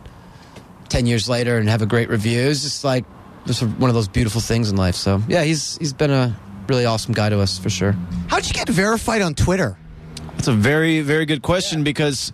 10 0.90 1.06
years 1.06 1.28
later 1.30 1.58
and 1.58 1.70
have 1.70 1.82
a 1.82 1.86
great 1.86 2.10
review. 2.10 2.42
It 2.42 2.48
was 2.48 2.64
just 2.64 2.84
like 2.84 3.06
just 3.46 3.62
one 3.64 3.90
of 3.90 3.94
those 3.94 4.08
beautiful 4.08 4.42
things 4.42 4.70
in 4.70 4.78
life. 4.78 4.96
So 4.96 5.22
yeah, 5.28 5.44
he's 5.44 5.78
he's 5.78 5.94
been 5.94 6.12
a 6.12 6.38
really 6.68 6.86
awesome 6.86 7.14
guy 7.14 7.30
to 7.30 7.40
us 7.40 7.58
for 7.58 7.70
sure. 7.70 7.94
How'd 8.28 8.46
you 8.46 8.54
get 8.54 8.70
verified 8.70 9.22
on 9.22 9.36
Twitter? 9.36 9.78
That's 10.36 10.48
a 10.48 10.54
very, 10.54 11.02
very 11.02 11.26
good 11.26 11.42
question 11.42 11.84
because 11.84 12.32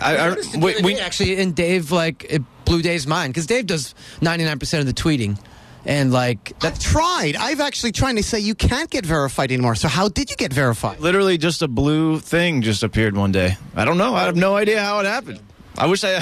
I, 0.00 0.16
I, 0.16 0.36
we, 0.58 0.80
we, 0.82 0.98
actually 0.98 1.36
and 1.36 1.54
Dave 1.54 1.90
like 1.90 2.26
it 2.28 2.42
blew 2.64 2.82
Dave's 2.82 3.06
mind 3.06 3.32
because 3.32 3.46
Dave 3.46 3.66
does 3.66 3.94
99% 4.20 4.80
of 4.80 4.86
the 4.86 4.92
tweeting. 4.92 5.38
And 5.84 6.12
like 6.12 6.52
I've 6.62 6.78
tried. 6.78 7.36
I've 7.36 7.60
actually 7.60 7.92
tried 7.92 8.16
to 8.16 8.22
say 8.22 8.40
you 8.40 8.54
can't 8.54 8.90
get 8.90 9.06
verified 9.06 9.50
anymore. 9.52 9.74
So 9.74 9.88
how 9.88 10.08
did 10.08 10.28
you 10.30 10.36
get 10.36 10.52
verified? 10.52 11.00
literally 11.00 11.38
just 11.38 11.62
a 11.62 11.68
blue 11.68 12.18
thing 12.18 12.62
just 12.62 12.82
appeared 12.82 13.16
one 13.16 13.32
day. 13.32 13.56
I 13.74 13.84
don't 13.84 13.96
know. 13.96 14.14
I 14.14 14.24
have 14.24 14.36
no 14.36 14.56
idea 14.56 14.82
how 14.82 15.00
it 15.00 15.06
happened. 15.06 15.40
I 15.78 15.86
wish 15.86 16.04
I. 16.04 16.16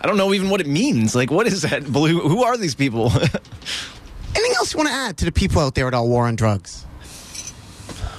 I 0.00 0.06
don't 0.06 0.16
know 0.16 0.32
even 0.32 0.48
what 0.48 0.60
it 0.60 0.66
means. 0.66 1.14
Like, 1.14 1.30
what 1.30 1.46
is 1.46 1.62
that 1.62 1.84
blue? 1.84 2.20
Who 2.20 2.44
are 2.44 2.56
these 2.56 2.74
people? 2.74 3.10
Anything 4.34 4.54
else 4.56 4.72
you 4.72 4.78
want 4.78 4.88
to 4.88 4.94
add 4.94 5.18
to 5.18 5.24
the 5.24 5.32
people 5.32 5.60
out 5.60 5.74
there 5.74 5.86
at 5.88 5.94
All 5.94 6.08
War 6.08 6.26
on 6.26 6.36
Drugs? 6.36 6.86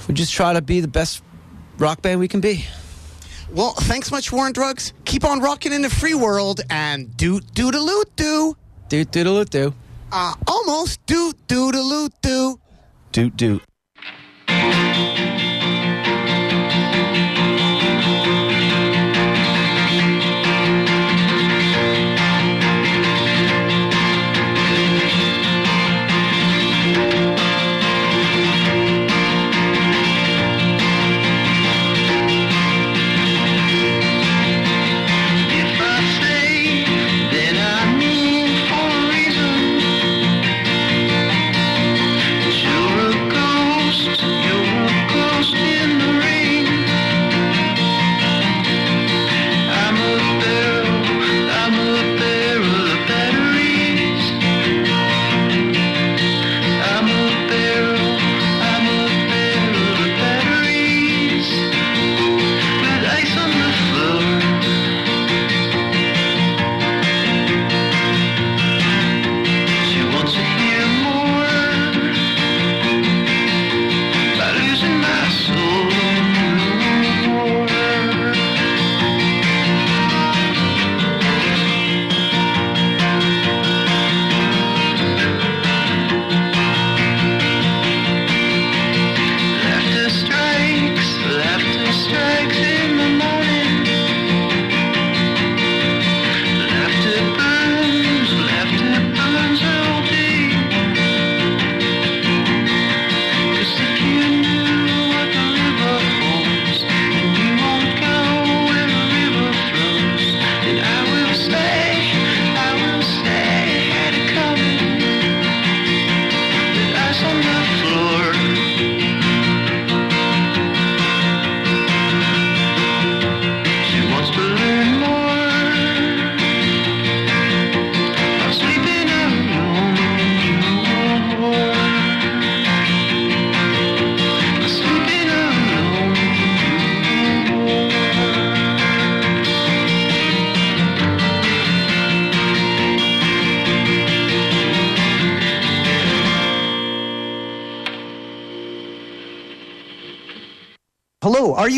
we 0.06 0.14
just 0.14 0.32
try 0.32 0.52
to 0.52 0.60
be 0.60 0.80
the 0.80 0.88
best 0.88 1.22
rock 1.78 2.02
band 2.02 2.20
we 2.20 2.28
can 2.28 2.40
be. 2.40 2.66
Well, 3.50 3.72
thanks 3.72 4.10
much, 4.10 4.30
War 4.32 4.46
on 4.46 4.52
Drugs. 4.52 4.92
Keep 5.04 5.24
on 5.24 5.40
rocking 5.40 5.72
in 5.72 5.82
the 5.82 5.90
free 5.90 6.14
world 6.14 6.60
and 6.70 7.16
do 7.16 7.40
do 7.40 7.70
the 7.70 7.80
loot 7.80 8.14
do. 8.16 8.56
Do 8.88 9.04
do 9.04 9.44
do. 9.44 9.74
Uh, 10.12 10.34
almost 10.46 11.04
do 11.06 11.32
do 11.46 11.72
the 11.72 11.82
loot 11.82 12.12
do. 12.20 12.60
doot 13.12 13.36
doot. 13.36 13.62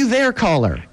You 0.06 0.12
there, 0.12 0.32
caller? 0.32 0.84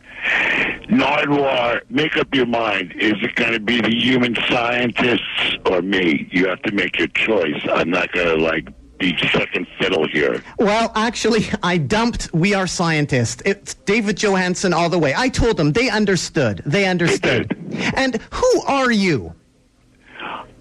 Nardwuar, 0.87 1.81
make 1.91 2.17
up 2.17 2.33
your 2.33 2.47
mind. 2.47 2.93
Is 2.93 3.13
it 3.21 3.35
going 3.35 3.53
to 3.53 3.59
be 3.59 3.79
the 3.79 3.93
human 3.93 4.35
scientists 4.49 5.57
or 5.67 5.83
me? 5.83 6.27
You 6.31 6.47
have 6.47 6.63
to 6.63 6.71
make 6.71 6.97
your 6.97 7.09
choice. 7.09 7.61
I'm 7.71 7.91
not 7.91 8.11
going 8.11 8.25
to 8.25 8.43
like 8.43 8.69
be 8.97 9.15
second 9.31 9.67
fiddle 9.79 10.07
here. 10.07 10.43
Well, 10.57 10.91
actually, 10.95 11.45
I 11.61 11.77
dumped 11.77 12.33
We 12.33 12.55
Are 12.55 12.65
Scientists. 12.65 13.43
It's 13.45 13.75
David 13.75 14.17
Johansen 14.17 14.73
all 14.73 14.89
the 14.89 14.97
way. 14.97 15.13
I 15.15 15.29
told 15.29 15.57
them. 15.57 15.73
They 15.73 15.91
understood. 15.91 16.63
They 16.65 16.85
understood. 16.85 17.55
And 17.95 18.19
who 18.31 18.61
are 18.63 18.91
you? 18.91 19.35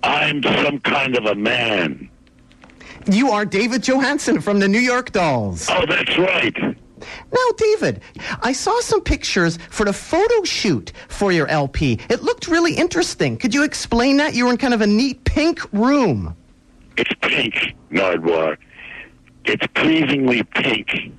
I'm 0.02 0.42
some 0.42 0.78
kind 0.80 1.16
of 1.16 1.24
a 1.24 1.34
man. 1.34 2.10
You 3.10 3.30
are 3.30 3.46
David 3.46 3.82
Johansen 3.82 4.42
from 4.42 4.60
the 4.60 4.68
New 4.68 4.78
York 4.78 5.10
Dolls. 5.12 5.68
Oh, 5.70 5.86
that's 5.86 6.18
right. 6.18 6.71
Now, 7.32 7.46
David, 7.56 8.02
I 8.42 8.52
saw 8.52 8.80
some 8.80 9.00
pictures 9.00 9.58
for 9.70 9.84
the 9.84 9.92
photo 9.92 10.44
shoot 10.44 10.92
for 11.08 11.32
your 11.32 11.46
LP. 11.48 11.98
It 12.08 12.22
looked 12.22 12.48
really 12.48 12.74
interesting. 12.74 13.36
Could 13.36 13.54
you 13.54 13.64
explain 13.64 14.16
that? 14.18 14.34
You 14.34 14.46
were 14.46 14.52
in 14.52 14.58
kind 14.58 14.74
of 14.74 14.80
a 14.80 14.86
neat 14.86 15.24
pink 15.24 15.60
room. 15.72 16.36
It's 16.96 17.12
pink, 17.22 17.74
Nardwuar. 17.90 18.56
It's 19.44 19.66
pleasingly 19.74 20.42
pink. 20.42 21.12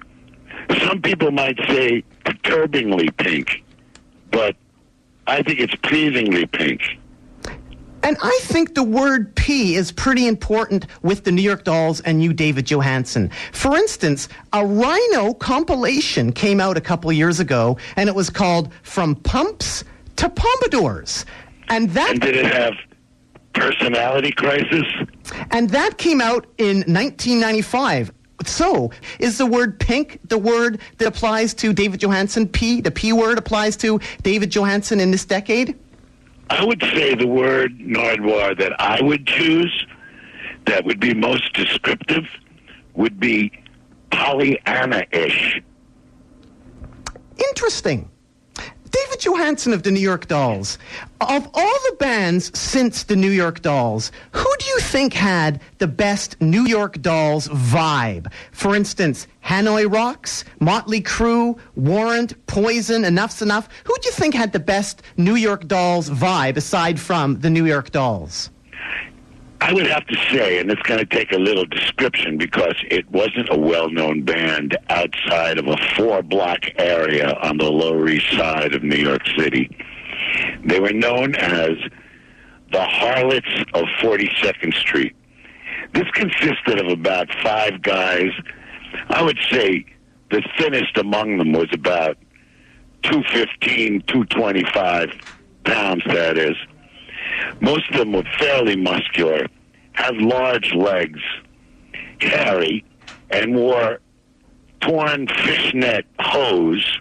Some 0.85 1.01
people 1.01 1.31
might 1.31 1.57
say 1.67 2.03
perturbingly 2.25 3.15
pink, 3.17 3.63
but 4.31 4.55
I 5.27 5.41
think 5.41 5.59
it's 5.59 5.75
pleasingly 5.75 6.45
pink. 6.45 6.81
And 8.03 8.17
I 8.21 8.37
think 8.43 8.75
the 8.75 8.83
word 8.83 9.33
P 9.35 9.75
is 9.75 9.91
pretty 9.91 10.27
important 10.27 10.85
with 11.01 11.23
the 11.23 11.31
New 11.31 11.41
York 11.41 11.63
Dolls 11.63 12.01
and 12.01 12.21
you, 12.21 12.33
David 12.33 12.65
Johansen. 12.65 13.31
For 13.53 13.75
instance, 13.77 14.27
a 14.51 14.65
Rhino 14.65 15.33
compilation 15.33 16.33
came 16.33 16.59
out 16.59 16.75
a 16.77 16.81
couple 16.81 17.11
years 17.13 17.39
ago, 17.39 17.77
and 17.95 18.09
it 18.09 18.15
was 18.15 18.29
called 18.29 18.71
From 18.83 19.15
Pumps 19.15 19.83
to 20.17 20.29
Pompadours. 20.29 21.25
And 21.69 21.89
that 21.91 22.11
And 22.11 22.21
did 22.21 22.35
it 22.35 22.45
have 22.45 22.73
personality 23.53 24.31
crisis? 24.31 24.85
and 25.51 25.69
that 25.69 25.97
came 25.97 26.19
out 26.21 26.45
in 26.57 26.77
1995. 26.79 28.11
So, 28.45 28.91
is 29.19 29.37
the 29.37 29.45
word 29.45 29.79
pink 29.79 30.19
the 30.27 30.37
word 30.37 30.79
that 30.97 31.07
applies 31.07 31.53
to 31.55 31.71
David 31.71 32.01
Johansen? 32.01 32.51
P, 32.51 32.81
the 32.81 32.91
P 32.91 33.13
word 33.13 33.37
applies 33.37 33.77
to 33.77 34.01
David 34.21 34.51
Johansen 34.51 34.99
in 34.99 35.11
this 35.11 35.23
decade? 35.23 35.77
I 36.53 36.63
would 36.63 36.83
say 36.93 37.15
the 37.15 37.25
word 37.25 37.79
Nardwuar 37.79 38.55
that 38.59 38.79
I 38.79 39.01
would 39.01 39.25
choose 39.25 39.87
that 40.67 40.85
would 40.85 40.99
be 40.99 41.11
most 41.15 41.51
descriptive 41.53 42.25
would 42.93 43.19
be 43.19 43.51
Pollyanna-ish. 44.11 45.59
Interesting. 47.39 48.07
David 48.93 49.19
Johansen 49.21 49.73
of 49.73 49.81
the 49.81 49.91
New 49.91 49.99
York 49.99 50.27
Dolls. 50.27 50.77
Of 51.19 51.49
all 51.53 51.77
the 51.89 51.95
bands 51.99 52.57
since 52.57 53.03
the 53.03 53.15
New 53.15 53.31
York 53.31 53.61
Dolls, 53.61 54.11
who 54.31 54.47
do 54.59 54.65
you 54.67 54.79
think 54.79 55.13
had 55.13 55.59
the 55.79 55.87
best 55.87 56.39
New 56.39 56.65
York 56.65 57.01
Dolls 57.01 57.47
vibe? 57.47 58.31
For 58.51 58.75
instance, 58.75 59.27
Hanoi 59.43 59.91
Rocks, 59.91 60.45
Motley 60.59 61.01
Crue, 61.01 61.57
Warrant, 61.75 62.45
Poison, 62.45 63.03
Enough's 63.03 63.41
Enough. 63.41 63.67
Who 63.85 63.95
do 64.01 64.07
you 64.09 64.13
think 64.13 64.35
had 64.35 64.53
the 64.53 64.59
best 64.59 65.01
New 65.17 65.35
York 65.35 65.67
Dolls 65.67 66.09
vibe 66.09 66.55
aside 66.55 66.99
from 66.99 67.39
the 67.39 67.49
New 67.49 67.65
York 67.65 67.91
Dolls? 67.91 68.51
I 69.63 69.71
would 69.71 69.87
have 69.87 70.05
to 70.07 70.15
say, 70.29 70.59
and 70.59 70.69
it's 70.69 70.81
going 70.81 70.99
to 70.99 71.05
take 71.05 71.31
a 71.31 71.37
little 71.37 71.63
description 71.63 72.37
because 72.37 72.75
it 72.91 73.09
wasn't 73.11 73.47
a 73.49 73.57
well-known 73.57 74.23
band 74.23 74.77
outside 74.89 75.57
of 75.57 75.67
a 75.67 75.77
four-block 75.95 76.65
area 76.75 77.33
on 77.35 77.57
the 77.57 77.71
Lower 77.71 78.09
East 78.09 78.29
Side 78.33 78.75
of 78.75 78.83
New 78.83 78.97
York 78.97 79.21
City. 79.37 79.73
They 80.65 80.81
were 80.81 80.91
known 80.91 81.35
as 81.35 81.77
the 82.73 82.83
Harlots 82.83 83.47
of 83.73 83.85
42nd 84.01 84.73
Street. 84.73 85.15
This 85.93 86.11
consisted 86.11 86.81
of 86.81 86.87
about 86.87 87.33
five 87.41 87.81
guys. 87.81 88.31
I 89.07 89.21
would 89.21 89.39
say 89.49 89.85
the 90.29 90.43
thinnest 90.59 90.97
among 90.97 91.37
them 91.37 91.53
was 91.53 91.69
about 91.71 92.17
215, 93.03 94.01
225 94.07 95.09
pounds, 95.63 96.03
that 96.07 96.37
is. 96.37 96.57
Most 97.61 97.89
of 97.91 97.97
them 97.97 98.13
were 98.13 98.23
fairly 98.39 98.75
muscular, 98.75 99.47
had 99.93 100.15
large 100.17 100.73
legs, 100.73 101.19
hairy, 102.19 102.83
and 103.29 103.55
wore 103.55 103.99
torn 104.81 105.27
fishnet 105.27 106.05
hose, 106.19 106.99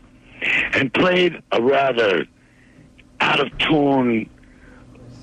and 0.72 0.93
played 0.95 1.43
a 1.53 1.61
rather 1.61 2.24
out 3.20 3.41
of 3.41 3.57
tune, 3.59 4.28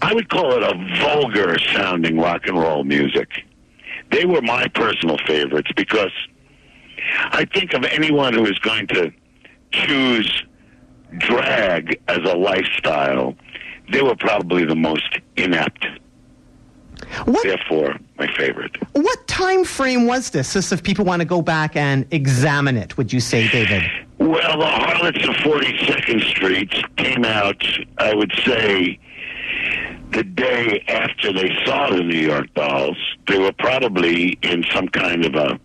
I 0.01 0.13
would 0.13 0.29
call 0.29 0.53
it 0.53 0.63
a 0.63 0.73
vulgar 1.03 1.57
sounding 1.73 2.17
rock 2.17 2.47
and 2.47 2.57
roll 2.57 2.83
music. 2.83 3.29
They 4.11 4.25
were 4.25 4.41
my 4.41 4.67
personal 4.69 5.17
favorites 5.27 5.71
because 5.75 6.11
I 7.31 7.45
think 7.45 7.73
of 7.73 7.83
anyone 7.83 8.33
who 8.33 8.45
is 8.45 8.57
going 8.59 8.87
to 8.87 9.11
choose 9.71 10.43
drag 11.17 11.99
as 12.07 12.19
a 12.19 12.35
lifestyle, 12.35 13.35
they 13.91 14.01
were 14.01 14.15
probably 14.15 14.65
the 14.65 14.75
most 14.75 15.17
inept. 15.37 15.85
What 17.25 17.43
Therefore, 17.43 17.97
my 18.17 18.27
favorite. 18.37 18.75
what 18.93 19.27
time 19.27 19.63
frame 19.65 20.05
was 20.05 20.29
this? 20.29 20.53
Just 20.53 20.71
if 20.71 20.83
people 20.83 21.05
want 21.05 21.21
to 21.21 21.25
go 21.25 21.41
back 21.41 21.75
and 21.75 22.05
examine 22.11 22.77
it, 22.77 22.97
would 22.97 23.11
you 23.11 23.19
say, 23.19 23.47
David? 23.49 23.83
Well, 24.19 24.59
the 24.59 24.65
Harlots 24.67 25.27
of 25.27 25.35
42nd 25.35 26.21
Street 26.29 26.73
came 26.97 27.23
out, 27.25 27.63
I 27.97 28.13
would 28.13 28.31
say, 28.45 28.99
the 30.11 30.23
day 30.23 30.83
after 30.87 31.31
they 31.31 31.49
saw 31.65 31.89
the 31.89 32.03
New 32.03 32.19
York 32.19 32.53
Dolls. 32.53 32.97
They 33.27 33.39
were 33.39 33.53
probably 33.53 34.37
in 34.43 34.63
some 34.73 34.87
kind 34.89 35.25
of 35.25 35.35
a 35.35 35.59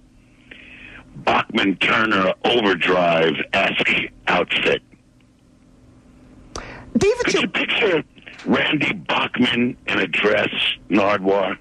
Bachman 1.17 1.77
Turner 1.77 2.33
overdrive 2.45 3.35
esque 3.53 3.91
outfit. 4.29 4.83
David, 6.97 7.25
Could 7.25 7.35
you 7.35 7.49
picture 7.49 8.05
Randy 8.47 8.93
Bachman 8.93 9.77
in 9.87 9.99
a 9.99 10.07
dress, 10.07 10.51
Nardwuar? 10.91 11.59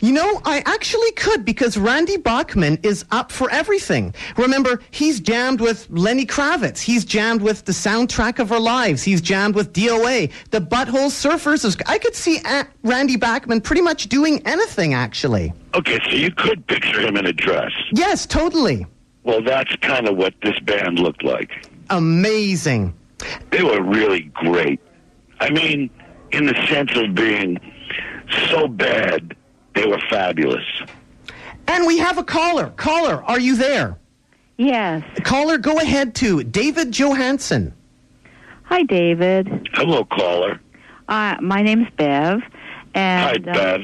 You 0.00 0.12
know, 0.12 0.42
I 0.44 0.62
actually 0.66 1.10
could 1.12 1.46
because 1.46 1.78
Randy 1.78 2.18
Bachman 2.18 2.78
is 2.82 3.06
up 3.10 3.32
for 3.32 3.50
everything. 3.50 4.14
Remember, 4.36 4.80
he's 4.90 5.20
jammed 5.20 5.62
with 5.62 5.88
Lenny 5.88 6.26
Kravitz. 6.26 6.80
He's 6.80 7.02
jammed 7.02 7.40
with 7.40 7.64
the 7.64 7.72
soundtrack 7.72 8.38
of 8.38 8.52
our 8.52 8.60
lives. 8.60 9.02
He's 9.02 9.22
jammed 9.22 9.54
with 9.54 9.72
DOA. 9.72 10.30
The 10.50 10.60
Butthole 10.60 11.08
Surfers. 11.08 11.64
Is, 11.64 11.78
I 11.86 11.96
could 11.96 12.14
see 12.14 12.42
Randy 12.82 13.16
Bachman 13.16 13.62
pretty 13.62 13.80
much 13.80 14.10
doing 14.10 14.42
anything, 14.46 14.92
actually. 14.92 15.54
Okay, 15.74 15.98
so 16.04 16.10
you 16.10 16.30
could 16.30 16.66
picture 16.66 17.00
him 17.00 17.16
in 17.16 17.24
a 17.24 17.32
dress. 17.32 17.72
Yes, 17.92 18.26
totally. 18.26 18.86
Well, 19.24 19.42
that's 19.42 19.74
kind 19.76 20.06
of 20.08 20.16
what 20.18 20.34
this 20.42 20.58
band 20.60 20.98
looked 20.98 21.24
like. 21.24 21.66
Amazing. 21.88 22.92
They 23.50 23.62
were 23.62 23.80
really 23.82 24.30
great. 24.34 24.78
I 25.40 25.50
mean, 25.50 25.90
in 26.32 26.46
the 26.46 26.54
sense 26.68 26.96
of 26.96 27.14
being 27.14 27.58
so 28.48 28.68
bad, 28.68 29.36
they 29.74 29.86
were 29.86 30.00
fabulous. 30.10 30.64
And 31.68 31.86
we 31.86 31.98
have 31.98 32.18
a 32.18 32.24
caller. 32.24 32.72
Caller, 32.76 33.22
are 33.24 33.40
you 33.40 33.56
there? 33.56 33.98
Yes. 34.56 35.04
Caller, 35.22 35.58
go 35.58 35.78
ahead 35.78 36.14
to 36.16 36.42
David 36.42 36.92
Johansen. 36.92 37.72
Hi, 38.64 38.82
David. 38.82 39.68
Hello, 39.74 40.04
caller. 40.04 40.60
Uh, 41.08 41.36
my 41.40 41.62
name's 41.62 41.88
Bev, 41.96 42.40
Hi, 42.94 43.34
and 43.34 43.48
uh, 43.48 43.52
Bev. 43.52 43.80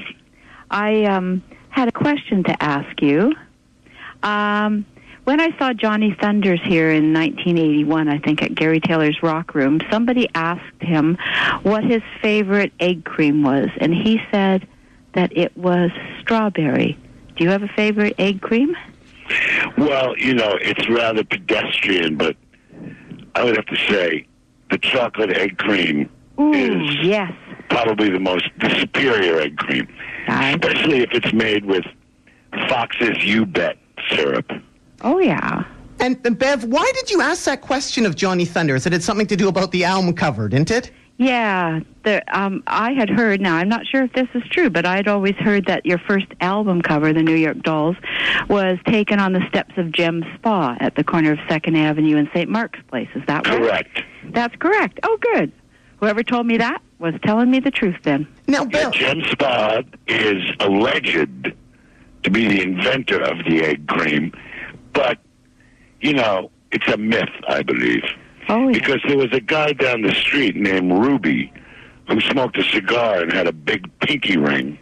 I 0.70 1.04
um, 1.04 1.42
had 1.68 1.88
a 1.88 1.92
question 1.92 2.42
to 2.44 2.62
ask 2.62 3.00
you. 3.00 3.32
Um, 4.22 4.84
when 5.24 5.40
I 5.40 5.56
saw 5.58 5.72
Johnny 5.72 6.16
Thunders 6.20 6.60
here 6.64 6.90
in 6.90 7.12
1981, 7.12 8.08
I 8.08 8.18
think 8.18 8.42
at 8.42 8.54
Gary 8.54 8.80
Taylor's 8.80 9.22
Rock 9.22 9.54
Room, 9.54 9.80
somebody 9.90 10.28
asked 10.34 10.80
him 10.80 11.16
what 11.62 11.84
his 11.84 12.02
favorite 12.20 12.72
egg 12.80 13.04
cream 13.04 13.42
was, 13.42 13.68
and 13.78 13.94
he 13.94 14.20
said 14.30 14.66
that 15.14 15.36
it 15.36 15.56
was 15.56 15.90
strawberry. 16.20 16.98
Do 17.36 17.44
you 17.44 17.50
have 17.50 17.62
a 17.62 17.68
favorite 17.68 18.14
egg 18.18 18.40
cream? 18.40 18.76
Well, 19.78 20.16
you 20.18 20.34
know, 20.34 20.58
it's 20.60 20.88
rather 20.88 21.24
pedestrian, 21.24 22.16
but 22.16 22.36
I 23.34 23.44
would 23.44 23.56
have 23.56 23.66
to 23.66 23.76
say 23.88 24.26
the 24.70 24.78
chocolate 24.78 25.30
egg 25.36 25.58
cream 25.58 26.10
Ooh, 26.40 26.52
is 26.52 26.96
yes. 27.02 27.32
probably 27.70 28.10
the 28.10 28.18
most 28.18 28.48
the 28.60 28.70
superior 28.80 29.38
egg 29.40 29.56
cream, 29.56 29.86
Nice. 30.26 30.56
especially 30.56 31.00
if 31.00 31.10
it's 31.12 31.32
made 31.32 31.64
with 31.64 31.84
Fox's 32.68 33.24
You 33.24 33.46
Bet 33.46 33.76
syrup. 34.10 34.50
Oh, 35.02 35.18
yeah. 35.18 35.64
And, 36.00 36.18
and 36.24 36.38
Bev, 36.38 36.64
why 36.64 36.90
did 36.94 37.10
you 37.10 37.20
ask 37.20 37.44
that 37.44 37.60
question 37.60 38.06
of 38.06 38.16
Johnny 38.16 38.44
Thunders? 38.44 38.86
It 38.86 38.92
had 38.92 39.02
something 39.02 39.26
to 39.28 39.36
do 39.36 39.48
about 39.48 39.70
the 39.70 39.84
album 39.84 40.14
cover, 40.14 40.48
didn't 40.48 40.70
it? 40.70 40.90
Yeah, 41.18 41.80
the, 42.04 42.22
um, 42.36 42.64
I 42.66 42.92
had 42.94 43.08
heard. 43.08 43.40
Now 43.40 43.54
I'm 43.54 43.68
not 43.68 43.86
sure 43.86 44.02
if 44.02 44.12
this 44.14 44.26
is 44.34 44.42
true, 44.50 44.70
but 44.70 44.84
I'd 44.84 45.06
always 45.06 45.36
heard 45.36 45.66
that 45.66 45.86
your 45.86 45.98
first 45.98 46.26
album 46.40 46.82
cover, 46.82 47.12
the 47.12 47.22
New 47.22 47.36
York 47.36 47.62
Dolls, 47.62 47.96
was 48.48 48.78
taken 48.86 49.20
on 49.20 49.32
the 49.32 49.46
steps 49.48 49.74
of 49.76 49.92
Gem 49.92 50.24
Spa 50.34 50.76
at 50.80 50.96
the 50.96 51.04
corner 51.04 51.32
of 51.32 51.38
Second 51.48 51.76
Avenue 51.76 52.16
and 52.16 52.28
St. 52.34 52.48
Mark's 52.48 52.80
Place. 52.88 53.08
Is 53.14 53.22
that 53.28 53.46
right? 53.46 53.58
Correct. 53.58 54.02
That's 54.30 54.56
correct. 54.56 54.98
Oh, 55.04 55.16
good. 55.20 55.52
Whoever 55.98 56.24
told 56.24 56.46
me 56.46 56.56
that 56.56 56.82
was 56.98 57.14
telling 57.24 57.50
me 57.50 57.60
the 57.60 57.70
truth. 57.70 57.96
Then. 58.02 58.26
Now, 58.48 58.62
Yeah, 58.72 58.90
Bev, 58.90 58.92
Gem 58.92 59.22
Spa 59.30 59.82
is 60.08 60.42
alleged 60.58 61.52
to 62.24 62.30
be 62.30 62.48
the 62.48 62.62
inventor 62.62 63.20
of 63.22 63.38
the 63.44 63.62
egg 63.62 63.86
cream, 63.86 64.32
but 64.92 65.18
you 66.00 66.12
know 66.14 66.50
it's 66.72 66.88
a 66.92 66.96
myth, 66.96 67.28
I 67.48 67.62
believe, 67.62 68.02
Oh 68.48 68.68
yeah. 68.68 68.72
because 68.78 69.00
there 69.06 69.16
was 69.18 69.32
a 69.32 69.40
guy 69.40 69.72
down 69.72 70.02
the 70.02 70.14
street 70.14 70.56
named 70.56 70.92
Ruby 70.92 71.52
who 72.08 72.20
smoked 72.20 72.56
a 72.58 72.64
cigar 72.64 73.20
and 73.22 73.32
had 73.32 73.46
a 73.46 73.52
big 73.52 73.88
pinky 74.00 74.36
ring, 74.36 74.78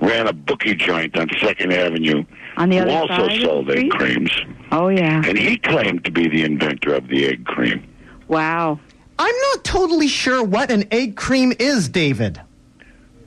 ran 0.00 0.26
a 0.26 0.32
bookie 0.32 0.74
joint 0.74 1.16
on 1.16 1.28
Second 1.40 1.72
Avenue, 1.72 2.24
On 2.56 2.68
the 2.68 2.78
who 2.78 2.82
other 2.82 2.90
also 3.14 3.28
side 3.28 3.40
sold 3.42 3.70
egg 3.70 3.90
creams, 3.90 4.30
Oh 4.72 4.88
yeah. 4.88 5.22
and 5.26 5.38
he 5.38 5.56
claimed 5.58 6.04
to 6.04 6.10
be 6.10 6.28
the 6.28 6.42
inventor 6.42 6.94
of 6.94 7.06
the 7.08 7.26
egg 7.26 7.44
cream. 7.46 7.86
Wow. 8.28 8.80
I'm 9.18 9.34
not 9.52 9.64
totally 9.64 10.08
sure 10.08 10.42
what 10.42 10.70
an 10.70 10.84
egg 10.90 11.14
cream 11.16 11.52
is, 11.58 11.88
David. 11.88 12.40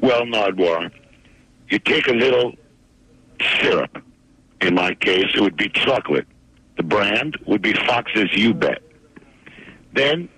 Well, 0.01 0.23
Nardwuar, 0.23 0.91
you 1.69 1.79
take 1.79 2.07
a 2.07 2.13
little 2.13 2.53
syrup. 3.61 4.01
In 4.63 4.75
my 4.75 4.93
case, 4.93 5.25
it 5.35 5.41
would 5.41 5.57
be 5.57 5.67
chocolate. 5.67 6.25
The 6.77 6.83
brand 6.83 7.37
would 7.45 7.61
be 7.61 7.73
Fox's 7.73 8.33
You 8.33 8.53
Bet. 8.53 8.81
Then 9.93 10.29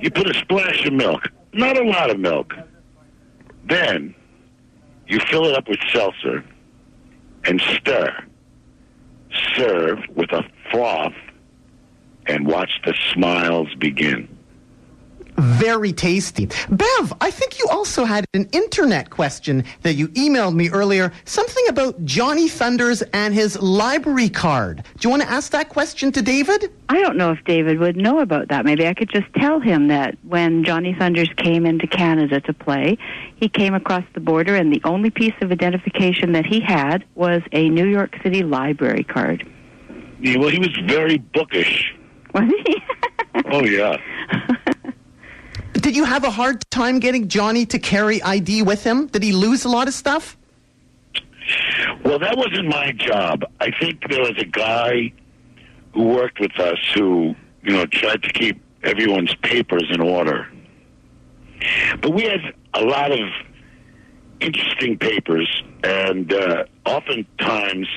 you 0.00 0.10
put 0.10 0.28
a 0.28 0.34
splash 0.34 0.84
of 0.84 0.92
milk, 0.92 1.30
not 1.52 1.78
a 1.78 1.84
lot 1.84 2.10
of 2.10 2.18
milk. 2.18 2.52
Then 3.64 4.12
you 5.06 5.20
fill 5.30 5.46
it 5.46 5.56
up 5.56 5.68
with 5.68 5.78
seltzer 5.92 6.44
and 7.44 7.60
stir. 7.60 8.12
Serve 9.56 10.00
with 10.16 10.32
a 10.32 10.42
froth 10.72 11.14
and 12.26 12.48
watch 12.48 12.80
the 12.84 12.94
smiles 13.12 13.72
begin. 13.78 14.33
Very 15.36 15.92
tasty. 15.92 16.46
Bev, 16.70 17.12
I 17.20 17.30
think 17.30 17.58
you 17.58 17.66
also 17.70 18.04
had 18.04 18.24
an 18.34 18.48
internet 18.52 19.10
question 19.10 19.64
that 19.82 19.94
you 19.94 20.08
emailed 20.08 20.54
me 20.54 20.70
earlier. 20.70 21.12
Something 21.24 21.64
about 21.68 22.04
Johnny 22.04 22.48
Thunders 22.48 23.02
and 23.12 23.34
his 23.34 23.60
library 23.60 24.28
card. 24.28 24.84
Do 24.98 25.08
you 25.08 25.10
want 25.10 25.22
to 25.22 25.30
ask 25.30 25.50
that 25.52 25.70
question 25.70 26.12
to 26.12 26.22
David? 26.22 26.72
I 26.88 27.00
don't 27.00 27.16
know 27.16 27.32
if 27.32 27.42
David 27.44 27.80
would 27.80 27.96
know 27.96 28.20
about 28.20 28.48
that. 28.48 28.64
Maybe 28.64 28.86
I 28.86 28.94
could 28.94 29.10
just 29.10 29.26
tell 29.34 29.58
him 29.58 29.88
that 29.88 30.16
when 30.22 30.64
Johnny 30.64 30.94
Thunders 30.96 31.30
came 31.36 31.66
into 31.66 31.86
Canada 31.88 32.40
to 32.42 32.52
play, 32.52 32.96
he 33.36 33.48
came 33.48 33.74
across 33.74 34.04
the 34.14 34.20
border, 34.20 34.54
and 34.54 34.72
the 34.72 34.80
only 34.84 35.10
piece 35.10 35.34
of 35.40 35.50
identification 35.50 36.32
that 36.32 36.46
he 36.46 36.60
had 36.60 37.04
was 37.16 37.42
a 37.52 37.68
New 37.68 37.86
York 37.86 38.16
City 38.22 38.44
library 38.44 39.02
card. 39.04 39.44
Yeah, 40.20 40.38
Well, 40.38 40.48
he 40.48 40.60
was 40.60 40.76
very 40.86 41.18
bookish. 41.18 41.92
Was 42.32 42.44
he? 42.66 42.76
Oh, 43.46 43.64
yeah. 43.64 43.96
Did 45.74 45.96
you 45.96 46.04
have 46.04 46.24
a 46.24 46.30
hard 46.30 46.68
time 46.70 46.98
getting 46.98 47.28
Johnny 47.28 47.66
to 47.66 47.78
carry 47.78 48.22
ID 48.22 48.62
with 48.62 48.84
him? 48.84 49.06
Did 49.08 49.22
he 49.22 49.32
lose 49.32 49.64
a 49.64 49.68
lot 49.68 49.88
of 49.88 49.94
stuff? 49.94 50.36
Well, 52.04 52.18
that 52.18 52.36
wasn't 52.36 52.68
my 52.68 52.92
job. 52.92 53.44
I 53.60 53.70
think 53.80 54.08
there 54.08 54.20
was 54.20 54.34
a 54.38 54.44
guy 54.44 55.12
who 55.92 56.04
worked 56.04 56.40
with 56.40 56.58
us 56.58 56.78
who, 56.94 57.34
you 57.62 57.72
know, 57.72 57.86
tried 57.86 58.22
to 58.22 58.32
keep 58.32 58.62
everyone's 58.82 59.34
papers 59.36 59.84
in 59.90 60.00
order. 60.00 60.48
But 62.00 62.14
we 62.14 62.22
had 62.24 62.40
a 62.74 62.82
lot 62.82 63.12
of 63.12 63.28
interesting 64.40 64.98
papers, 64.98 65.62
and 65.82 66.32
uh, 66.32 66.64
oftentimes 66.84 67.88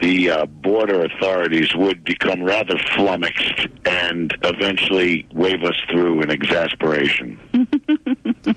the 0.00 0.30
uh, 0.30 0.46
border 0.46 1.04
authorities 1.04 1.74
would 1.74 2.04
become 2.04 2.42
rather 2.42 2.76
flummoxed 2.94 3.66
and 3.86 4.36
eventually 4.42 5.26
wave 5.32 5.62
us 5.62 5.76
through 5.90 6.22
in 6.22 6.30
exasperation. 6.30 7.38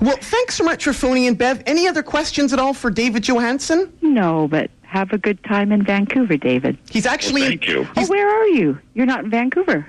Well, 0.00 0.16
thanks 0.18 0.54
so 0.54 0.62
much 0.64 0.84
for 0.84 0.92
phoning 0.92 1.24
in, 1.24 1.34
Bev. 1.34 1.62
Any 1.66 1.88
other 1.88 2.02
questions 2.02 2.52
at 2.52 2.58
all 2.60 2.72
for 2.72 2.90
David 2.90 3.24
Johansen? 3.24 3.92
no, 4.00 4.46
but 4.48 4.70
have 4.82 5.12
a 5.12 5.18
good 5.18 5.42
time 5.44 5.72
in 5.72 5.82
Vancouver, 5.84 6.36
David. 6.36 6.78
He's 6.88 7.06
actually. 7.06 7.40
Well, 7.42 7.50
thank 7.50 7.66
you. 7.68 7.88
Oh, 7.96 8.06
where 8.06 8.28
are 8.28 8.46
you? 8.46 8.78
You're 8.94 9.06
not 9.06 9.24
in 9.24 9.30
Vancouver. 9.30 9.84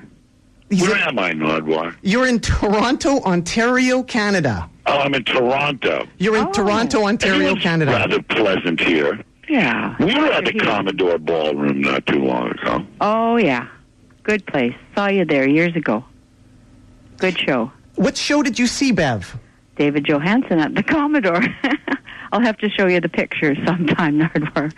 he's 0.72 0.82
Where 0.82 0.96
am 0.98 1.20
I, 1.20 1.32
Nardwuar? 1.34 1.96
you're 2.02 2.28
in 2.28 2.40
Toronto, 2.40 3.22
Ontario, 3.22 4.02
Canada. 4.04 4.68
Oh, 4.88 4.98
I'm 4.98 5.14
in 5.14 5.24
Toronto. 5.24 6.08
You're 6.18 6.38
in 6.38 6.48
Oh. 6.48 6.52
Toronto, 6.52 7.06
Ontario, 7.06 7.36
Everyone's 7.36 7.64
Canada. 7.64 7.92
Rather 7.92 8.22
pleasant 8.24 8.80
here. 8.82 9.24
Yeah. 9.52 9.96
We 10.00 10.06
were 10.06 10.32
at 10.32 10.46
the 10.46 10.52
Here. 10.52 10.62
Commodore 10.62 11.18
Ballroom 11.18 11.82
not 11.82 12.06
too 12.06 12.24
long 12.24 12.52
ago. 12.52 12.86
Oh 13.02 13.36
yeah, 13.36 13.68
good 14.24 14.46
place. 14.46 14.74
Saw 14.96 15.08
you 15.10 15.26
there 15.26 15.48
years 15.48 15.76
ago. 15.76 16.06
Good 17.18 17.38
show. 17.38 17.70
What 17.96 18.16
show 18.16 18.42
did 18.44 18.58
you 18.58 18.66
see, 18.66 18.94
Bev? 18.94 19.38
David 19.76 20.06
Johansen 20.06 20.60
at 20.60 20.74
the 20.76 20.84
Commodore. 20.96 21.44
I'll 22.32 22.40
have 22.40 22.58
to 22.60 22.70
show 22.70 22.88
you 22.88 23.02
the 23.02 23.10
pictures 23.10 23.58
sometime, 23.66 24.18
Nardwuar. 24.22 24.72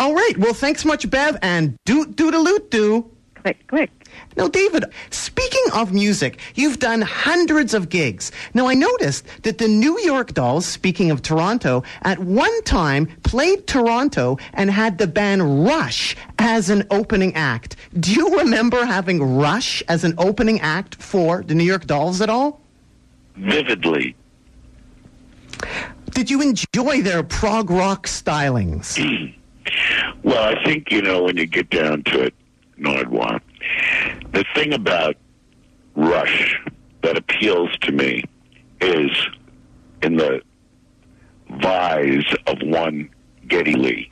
All 0.00 0.14
right. 0.14 0.36
Well, 0.36 0.52
thanks 0.52 0.84
much, 0.84 1.08
Bev, 1.08 1.36
and 1.40 1.76
doot 1.84 2.16
doodaloot 2.16 2.70
doo. 2.70 3.08
Click, 3.42 3.66
click. 3.66 3.90
Now, 4.36 4.48
David, 4.48 4.84
speaking 5.10 5.64
of 5.74 5.92
music, 5.92 6.38
you've 6.54 6.78
done 6.78 7.02
hundreds 7.02 7.74
of 7.74 7.88
gigs. 7.88 8.32
Now, 8.54 8.68
I 8.68 8.74
noticed 8.74 9.24
that 9.42 9.58
the 9.58 9.68
New 9.68 9.98
York 10.00 10.34
Dolls, 10.34 10.66
speaking 10.66 11.10
of 11.10 11.22
Toronto, 11.22 11.82
at 12.02 12.18
one 12.18 12.62
time 12.62 13.06
played 13.22 13.66
Toronto 13.66 14.38
and 14.54 14.70
had 14.70 14.98
the 14.98 15.06
band 15.06 15.64
Rush 15.64 16.16
as 16.38 16.70
an 16.70 16.86
opening 16.90 17.34
act. 17.34 17.76
Do 17.98 18.12
you 18.12 18.38
remember 18.38 18.84
having 18.84 19.36
Rush 19.36 19.82
as 19.88 20.04
an 20.04 20.14
opening 20.18 20.60
act 20.60 20.96
for 20.96 21.42
the 21.42 21.54
New 21.54 21.64
York 21.64 21.86
Dolls 21.86 22.20
at 22.20 22.30
all? 22.30 22.60
Vividly. 23.36 24.14
Did 26.10 26.30
you 26.30 26.42
enjoy 26.42 27.02
their 27.02 27.22
prog 27.22 27.70
rock 27.70 28.06
stylings? 28.06 28.98
Well, 30.22 30.42
I 30.42 30.64
think, 30.64 30.90
you 30.90 31.02
know, 31.02 31.24
when 31.24 31.36
you 31.36 31.46
get 31.46 31.70
down 31.70 32.02
to 32.04 32.22
it, 32.22 32.34
Nardwuar, 32.78 33.40
the 34.32 34.44
thing 34.54 34.72
about 34.72 35.16
Rush 35.94 36.60
that 37.02 37.16
appeals 37.16 37.70
to 37.82 37.92
me 37.92 38.22
is 38.80 39.10
in 40.02 40.16
the 40.16 40.40
vise 41.60 42.34
of 42.46 42.58
one 42.62 43.10
Geddy 43.48 43.74
Lee, 43.74 44.08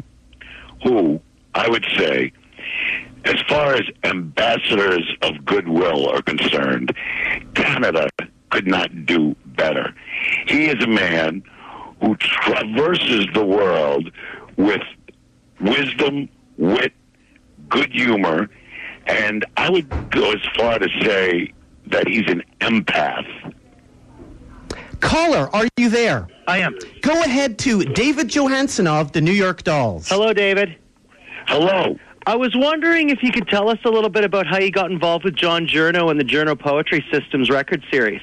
who 0.82 1.20
I 1.54 1.68
would 1.68 1.86
say, 1.96 2.32
as 3.24 3.36
far 3.48 3.74
as 3.74 3.82
ambassadors 4.04 5.08
of 5.22 5.44
goodwill 5.44 6.08
are 6.08 6.22
concerned, 6.22 6.92
Canada 7.54 8.08
could 8.50 8.66
not 8.66 9.06
do 9.06 9.34
better. 9.46 9.94
He 10.46 10.66
is 10.66 10.82
a 10.82 10.86
man 10.86 11.42
who 12.00 12.16
traverses 12.16 13.26
the 13.34 13.44
world 13.44 14.10
with 14.56 14.82
wisdom, 15.60 16.28
wit, 16.56 16.92
good 17.68 17.92
humor, 17.92 18.48
and 19.06 19.44
I 19.56 19.70
would 19.70 19.88
go 20.10 20.32
as 20.32 20.40
far 20.56 20.78
to 20.78 20.88
say 21.02 21.52
that 21.86 22.08
he's 22.08 22.28
an 22.28 22.42
empath. 22.60 23.54
Caller, 25.00 25.54
are 25.54 25.66
you 25.76 25.88
there? 25.88 26.26
I 26.48 26.58
am. 26.58 26.76
Go 27.02 27.22
ahead 27.22 27.58
to 27.60 27.84
David 27.84 28.28
Johansen 28.28 28.86
of 28.86 29.12
the 29.12 29.20
New 29.20 29.32
York 29.32 29.62
Dolls. 29.62 30.08
Hello, 30.08 30.32
David. 30.32 30.76
Hello. 31.46 31.96
I 32.26 32.34
was 32.34 32.56
wondering 32.56 33.10
if 33.10 33.22
you 33.22 33.30
could 33.30 33.46
tell 33.46 33.68
us 33.68 33.78
a 33.84 33.88
little 33.88 34.10
bit 34.10 34.24
about 34.24 34.46
how 34.46 34.58
you 34.58 34.72
got 34.72 34.90
involved 34.90 35.24
with 35.24 35.36
John 35.36 35.66
Giorno 35.66 36.08
and 36.08 36.18
the 36.18 36.24
Giorno 36.24 36.56
Poetry 36.56 37.04
Systems 37.12 37.50
record 37.50 37.84
series. 37.90 38.22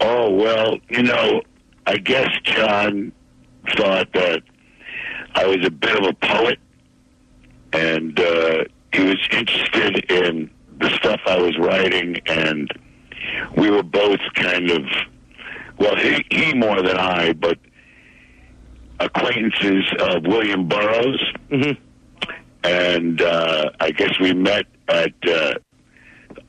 Oh, 0.00 0.28
well, 0.30 0.76
you 0.90 1.02
know, 1.02 1.40
I 1.86 1.96
guess 1.96 2.28
John 2.42 3.10
thought 3.74 4.12
that 4.12 4.42
I 5.34 5.46
was 5.46 5.64
a 5.64 5.70
bit 5.70 5.96
of 5.96 6.04
a 6.04 6.12
poet, 6.12 6.58
and 7.74 8.18
uh, 8.18 8.64
he 8.92 9.02
was 9.04 9.18
interested 9.32 10.10
in 10.10 10.50
the 10.78 10.88
stuff 10.90 11.20
I 11.26 11.38
was 11.38 11.56
writing, 11.58 12.16
and 12.26 12.70
we 13.56 13.70
were 13.70 13.82
both 13.82 14.20
kind 14.34 14.70
of, 14.70 14.82
well, 15.78 15.96
he, 15.96 16.24
he 16.30 16.54
more 16.54 16.82
than 16.82 16.96
I, 16.96 17.32
but 17.32 17.58
acquaintances 19.00 19.84
of 20.00 20.24
William 20.24 20.68
Burroughs. 20.68 21.32
Mhm. 21.50 21.76
And 22.62 23.20
uh, 23.20 23.70
I 23.80 23.90
guess 23.90 24.18
we 24.20 24.32
met 24.32 24.66
at 24.88 25.12
uh, 25.28 25.54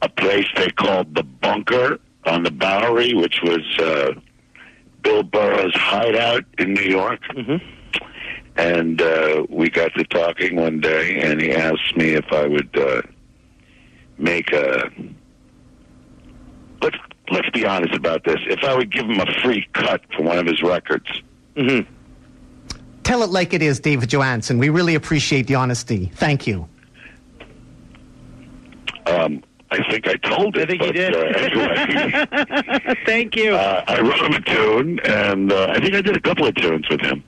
a 0.01 0.09
place 0.09 0.45
they 0.55 0.69
called 0.69 1.13
the 1.15 1.23
Bunker 1.23 1.99
on 2.25 2.43
the 2.43 2.51
Bowery, 2.51 3.13
which 3.13 3.41
was 3.43 3.61
uh, 3.79 4.11
Bill 5.01 5.23
Burroughs' 5.23 5.75
hideout 5.75 6.43
in 6.57 6.73
New 6.73 6.83
York. 6.83 7.19
Mhm. 7.35 7.61
And 8.57 9.01
uh, 9.01 9.45
we 9.49 9.69
got 9.69 9.93
to 9.95 10.03
talking 10.05 10.55
one 10.55 10.79
day, 10.79 11.19
and 11.21 11.41
he 11.41 11.51
asked 11.51 11.95
me 11.97 12.11
if 12.11 12.25
I 12.31 12.47
would 12.47 12.77
uh, 12.77 13.01
make 14.17 14.51
a 14.53 14.89
let's 16.81 16.97
let's 17.31 17.49
be 17.49 17.65
honest 17.65 17.93
about 17.95 18.23
this. 18.23 18.37
If 18.47 18.63
I 18.63 18.73
would 18.75 18.91
give 18.91 19.05
him 19.05 19.19
a 19.19 19.25
free 19.43 19.67
cut 19.73 20.01
for 20.15 20.23
one 20.23 20.37
of 20.37 20.45
his 20.47 20.61
records, 20.61 21.21
Mm-hmm. 21.55 21.89
Tell 23.03 23.23
it 23.23 23.29
like 23.29 23.53
it 23.53 23.61
is, 23.61 23.79
David 23.79 24.09
Johansen. 24.09 24.57
We 24.59 24.67
really 24.69 24.95
appreciate 24.95 25.47
the 25.47 25.55
honesty. 25.55 26.11
Thank 26.15 26.47
you. 26.47 26.67
um, 29.05 29.41
I 29.71 29.77
think 29.89 30.07
I 30.07 30.15
told 30.15 30.57
it. 30.57 30.63
I 30.63 30.65
think 30.65 30.81
you 30.83 30.91
did. 30.91 31.15
Uh, 31.15 31.19
anyway, 31.37 32.95
Thank 33.05 33.35
you. 33.35 33.55
uh, 33.55 33.83
I 33.87 34.01
wrote 34.01 34.19
him 34.19 34.33
a 34.33 34.41
tune, 34.41 34.99
and 35.05 35.51
uh, 35.51 35.67
I 35.69 35.79
think 35.79 35.93
I 35.95 36.01
did 36.01 36.17
a 36.17 36.19
couple 36.19 36.45
of 36.47 36.55
tunes 36.55 36.87
with 36.89 37.01
him. 37.01 37.23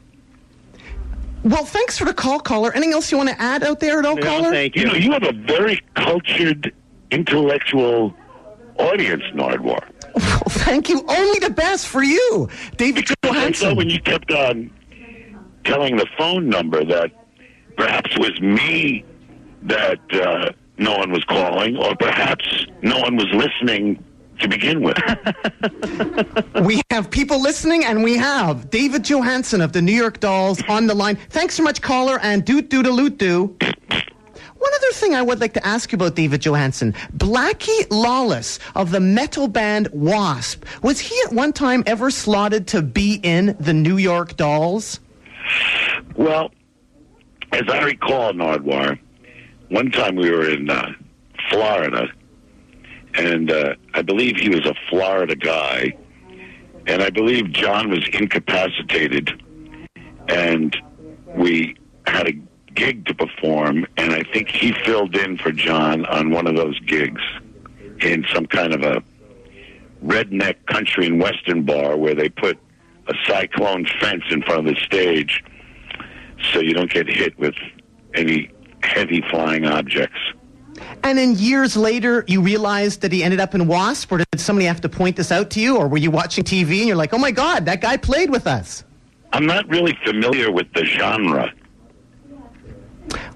Well, 1.44 1.66
thanks 1.66 1.98
for 1.98 2.06
the 2.06 2.14
call, 2.14 2.40
caller. 2.40 2.72
Anything 2.74 2.94
else 2.94 3.12
you 3.12 3.18
want 3.18 3.30
to 3.30 3.42
add 3.42 3.64
out 3.64 3.80
there 3.80 4.00
at 4.00 4.06
all, 4.06 4.16
No, 4.16 4.22
caller? 4.22 4.52
thank 4.52 4.76
You 4.76 4.82
you. 4.84 4.88
know, 4.88 4.94
you 4.96 5.12
have 5.12 5.24
a 5.24 5.34
very 5.34 5.82
cultured, 5.96 6.74
intellectual 7.12 8.14
audience, 8.78 9.24
Nardwuar. 9.34 9.80
Well, 10.16 10.40
thank 10.50 10.90
you. 10.90 11.04
Only 11.08 11.40
the 11.40 11.52
best 11.52 11.88
for 11.88 12.04
you, 12.04 12.50
David 12.78 13.06
I 13.10 13.14
thought 13.28 13.34
Johansen. 13.36 13.76
when 13.78 13.90
you 13.90 14.00
kept 14.02 14.32
on 14.32 14.72
telling 15.64 15.96
the 15.98 16.08
phone 16.18 16.50
number 16.50 16.84
that 16.84 17.12
perhaps 17.76 18.12
it 18.16 18.20
was 18.20 18.40
me 18.42 19.06
that 19.64 20.00
uh, 20.14 20.52
no 20.78 20.98
one 20.98 21.12
was 21.12 21.24
calling, 21.26 21.78
or 21.78 21.96
perhaps 21.96 22.66
no 22.82 23.00
one 23.00 23.16
was 23.16 23.28
listening 23.34 24.04
to 24.40 24.48
begin 24.48 24.82
with. 24.82 24.98
We 26.64 26.82
have 26.90 27.12
people 27.12 27.42
listening, 27.42 27.86
and 27.86 28.04
we 28.04 28.18
have 28.18 28.70
David 28.70 29.04
Johansen 29.04 29.62
of 29.62 29.74
the 29.74 29.82
New 29.82 29.94
York 29.94 30.20
Dolls 30.20 30.62
on 30.68 30.88
the 30.88 30.96
line. 30.96 31.16
Thanks 31.30 31.56
so 31.56 31.64
much, 31.64 31.82
caller, 31.82 32.20
and 32.22 32.44
doot 32.44 32.70
doot 32.70 32.88
a 32.88 32.92
loot 32.92 33.18
doo. 33.18 33.56
One 33.60 34.74
other 34.74 34.92
thing 34.94 35.14
I 35.14 35.22
would 35.22 35.40
like 35.40 35.54
to 35.54 35.66
ask 35.66 35.92
you 35.92 35.98
about 35.98 36.16
David 36.16 36.42
Johansen. 36.42 36.94
Blackie 37.16 37.86
Lawless 37.92 38.60
of 38.76 38.92
the 38.92 39.00
metal 39.00 39.48
band 39.48 39.88
Wasp. 39.94 40.66
Was 40.82 41.00
he 41.00 41.16
at 41.26 41.32
one 41.34 41.54
time 41.54 41.84
ever 41.86 42.10
slotted 42.10 42.68
to 42.68 42.82
be 42.82 43.20
in 43.24 43.56
the 43.60 43.74
New 43.74 43.98
York 43.98 44.36
Dolls? 44.36 45.00
Well, 46.16 46.52
as 47.52 47.64
I 47.70 47.84
recall, 47.84 48.34
Nardwuar, 48.34 49.00
one 49.70 49.92
time 49.92 50.16
we 50.16 50.32
were 50.32 50.50
in 50.50 50.70
uh, 50.70 50.92
Florida, 51.50 52.08
and 53.18 53.52
uh, 53.52 53.76
I 53.94 54.02
believe 54.02 54.38
he 54.38 54.50
was 54.50 54.66
a 54.66 54.76
Florida 54.90 55.36
guy, 55.36 55.98
and 56.86 57.02
I 57.02 57.10
believe 57.10 57.52
John 57.52 57.90
was 57.90 58.08
incapacitated, 58.14 59.42
and 60.30 60.76
we 61.36 61.76
had 62.06 62.28
a 62.28 62.34
gig 62.74 63.06
to 63.08 63.16
perform, 63.16 63.86
and 63.98 64.14
I 64.14 64.24
think 64.32 64.50
he 64.50 64.72
filled 64.86 65.16
in 65.16 65.38
for 65.38 65.52
John 65.52 66.06
on 66.06 66.30
one 66.30 66.48
of 66.48 66.56
those 66.56 66.80
gigs 66.82 67.22
in 68.02 68.26
some 68.34 68.46
kind 68.46 68.74
of 68.74 68.84
a 68.84 69.04
redneck 70.04 70.64
country 70.68 71.08
and 71.08 71.20
western 71.20 71.64
bar 71.64 71.98
where 71.98 72.14
they 72.14 72.30
put 72.30 72.58
a 73.08 73.14
cyclone 73.26 73.88
fence 74.00 74.24
in 74.30 74.44
front 74.44 74.68
of 74.68 74.76
the 74.76 74.80
stage 74.82 75.44
so 76.54 76.60
you 76.60 76.74
don't 76.74 76.92
get 76.92 77.08
hit 77.08 77.38
with 77.40 77.56
any 78.14 78.52
heavy 78.84 79.24
flying 79.30 79.66
objects. 79.66 80.20
And 81.04 81.18
then 81.18 81.36
years 81.36 81.78
later, 81.78 82.24
you 82.28 82.42
realized 82.42 83.02
that 83.02 83.12
he 83.12 83.24
ended 83.24 83.40
up 83.40 83.56
in 83.56 83.68
Wasp, 83.68 84.12
or 84.12 84.18
did 84.18 84.28
somebody 84.40 84.66
have 84.66 84.82
to 84.82 84.90
point 84.90 85.16
this 85.16 85.32
out 85.32 85.50
to 85.52 85.60
you, 85.62 85.78
or 85.78 85.88
were 85.88 85.98
you 85.98 86.12
watching 86.12 86.44
TV 86.44 86.80
and 86.80 86.88
you're 86.88 86.98
like, 86.98 87.14
oh 87.14 87.18
my 87.18 87.32
God, 87.32 87.66
that 87.66 87.82
guy 87.82 87.96
played 87.98 88.30
with 88.30 88.46
us? 88.48 88.84
I'm 89.34 89.46
not 89.46 89.68
really 89.70 89.98
familiar 90.06 90.52
with 90.52 90.72
the 90.74 90.86
genre. 90.86 91.52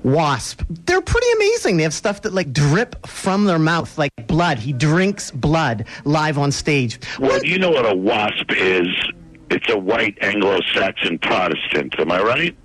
Wasp. 0.03 0.64
They're 0.86 1.01
pretty 1.01 1.28
amazing. 1.34 1.78
They 1.78 1.84
have 1.84 1.93
stuff 1.93 2.24
that 2.24 2.34
like 2.34 2.51
drip 2.51 3.05
from 3.07 3.45
their 3.45 3.59
mouth, 3.59 3.97
like 3.97 4.12
blood. 4.28 4.57
He 4.59 4.74
drinks 4.74 5.32
blood 5.32 5.86
live 6.03 6.38
on 6.38 6.51
stage. 6.51 6.99
Well, 7.20 7.32
What- 7.32 7.45
you 7.45 7.59
know 7.59 7.70
what 7.72 7.89
a 7.89 7.95
wasp 7.95 8.51
is? 8.51 8.88
It's 9.49 9.70
a 9.70 9.78
white 9.78 10.18
Anglo-Saxon 10.22 11.20
Protestant. 11.20 11.95
Am 11.99 12.12
I 12.12 12.22
right? 12.22 12.55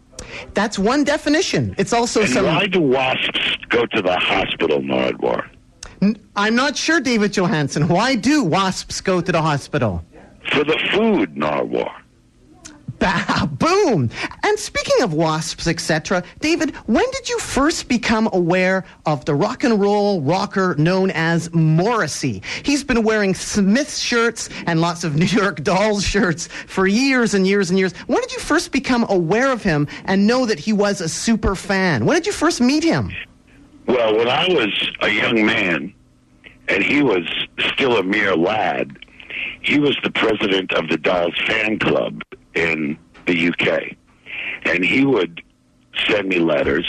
That's 0.55 0.79
one 0.79 1.05
definition. 1.05 1.75
It's 1.79 1.93
also 1.93 2.21
And 2.23 2.31
some. 2.31 2.47
why 2.47 2.67
do 2.67 2.81
wasps 2.81 3.41
go 3.69 3.87
to 3.87 4.03
the 4.03 4.17
hospital, 4.19 4.81
Nardwuar? 4.81 5.49
I'm 6.37 6.55
not 6.55 6.77
sure, 6.77 7.01
David 7.01 7.33
Johansen. 7.33 7.89
Why 7.89 8.15
do 8.15 8.45
wasps 8.45 9.01
go 9.01 9.21
to 9.21 9.33
the 9.33 9.41
hospital? 9.43 10.05
For 10.53 10.63
the 10.65 10.79
food, 10.93 11.35
Nardwuar. 11.35 11.91
Boom. 13.59 14.11
And 14.43 14.59
speaking 14.59 15.03
of 15.03 15.13
wasps, 15.13 15.67
etc., 15.67 16.23
David, 16.41 16.75
when 16.87 17.05
did 17.13 17.29
you 17.29 17.39
first 17.39 17.89
become 17.89 18.29
aware 18.33 18.85
of 19.07 19.25
the 19.25 19.35
rock 19.35 19.65
and 19.65 19.81
roll 19.81 20.21
rocker 20.21 20.75
known 20.79 21.11
as 21.11 21.53
Morrissey? 21.53 22.43
He's 22.63 22.85
been 22.85 23.03
wearing 23.03 23.35
Smith 23.35 23.97
shirts 23.97 24.49
and 24.67 24.81
lots 24.81 25.05
of 25.05 25.17
New 25.17 25.27
York 25.27 25.63
Dolls 25.63 26.05
shirts 26.05 26.47
for 26.67 26.87
years 26.87 27.35
and 27.35 27.47
years 27.47 27.71
and 27.71 27.79
years. 27.79 27.93
When 28.07 28.21
did 28.21 28.33
you 28.33 28.39
first 28.39 28.73
become 28.73 29.07
aware 29.09 29.51
of 29.53 29.63
him 29.63 29.89
and 30.05 30.27
know 30.27 30.47
that 30.47 30.59
he 30.59 30.73
was 30.73 31.01
a 31.01 31.09
super 31.09 31.55
fan? 31.55 32.07
When 32.07 32.17
did 32.17 32.27
you 32.27 32.33
first 32.33 32.61
meet 32.61 32.85
him? 32.85 33.13
Well, 33.87 34.17
when 34.17 34.29
I 34.29 34.49
was 34.49 34.91
a 35.01 35.09
young 35.09 35.47
man, 35.47 35.95
and 36.69 36.83
he 36.83 37.03
was 37.03 37.23
still 37.73 37.99
a 37.99 38.03
mere 38.03 38.35
lad, 38.37 38.97
he 39.63 39.79
was 39.79 39.97
the 40.03 40.11
president 40.11 40.73
of 40.73 40.89
the 40.89 40.97
Dolls 40.97 41.35
fan 41.47 41.79
club 41.79 42.23
in 42.57 42.99
the 43.27 43.49
UK. 43.49 43.97
And 44.65 44.85
he 44.85 45.05
would 45.05 45.43
send 46.09 46.29
me 46.29 46.39
letters, 46.39 46.87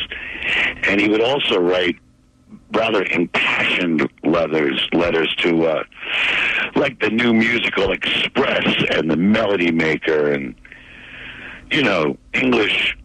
and 0.83 0.99
he 0.99 1.09
would 1.09 1.21
also 1.21 1.59
write 1.59 1.97
rather 2.73 3.03
impassioned 3.05 4.09
letters, 4.23 4.87
letters 4.93 5.33
to, 5.37 5.65
uh, 5.65 5.83
like 6.75 6.99
the 6.99 7.09
New 7.09 7.33
Musical 7.33 7.91
Express 7.91 8.65
and 8.91 9.09
the 9.09 9.15
Melody 9.15 9.71
Maker 9.71 10.31
and, 10.31 10.55
you 11.71 11.83
know, 11.83 12.17
English 12.33 12.97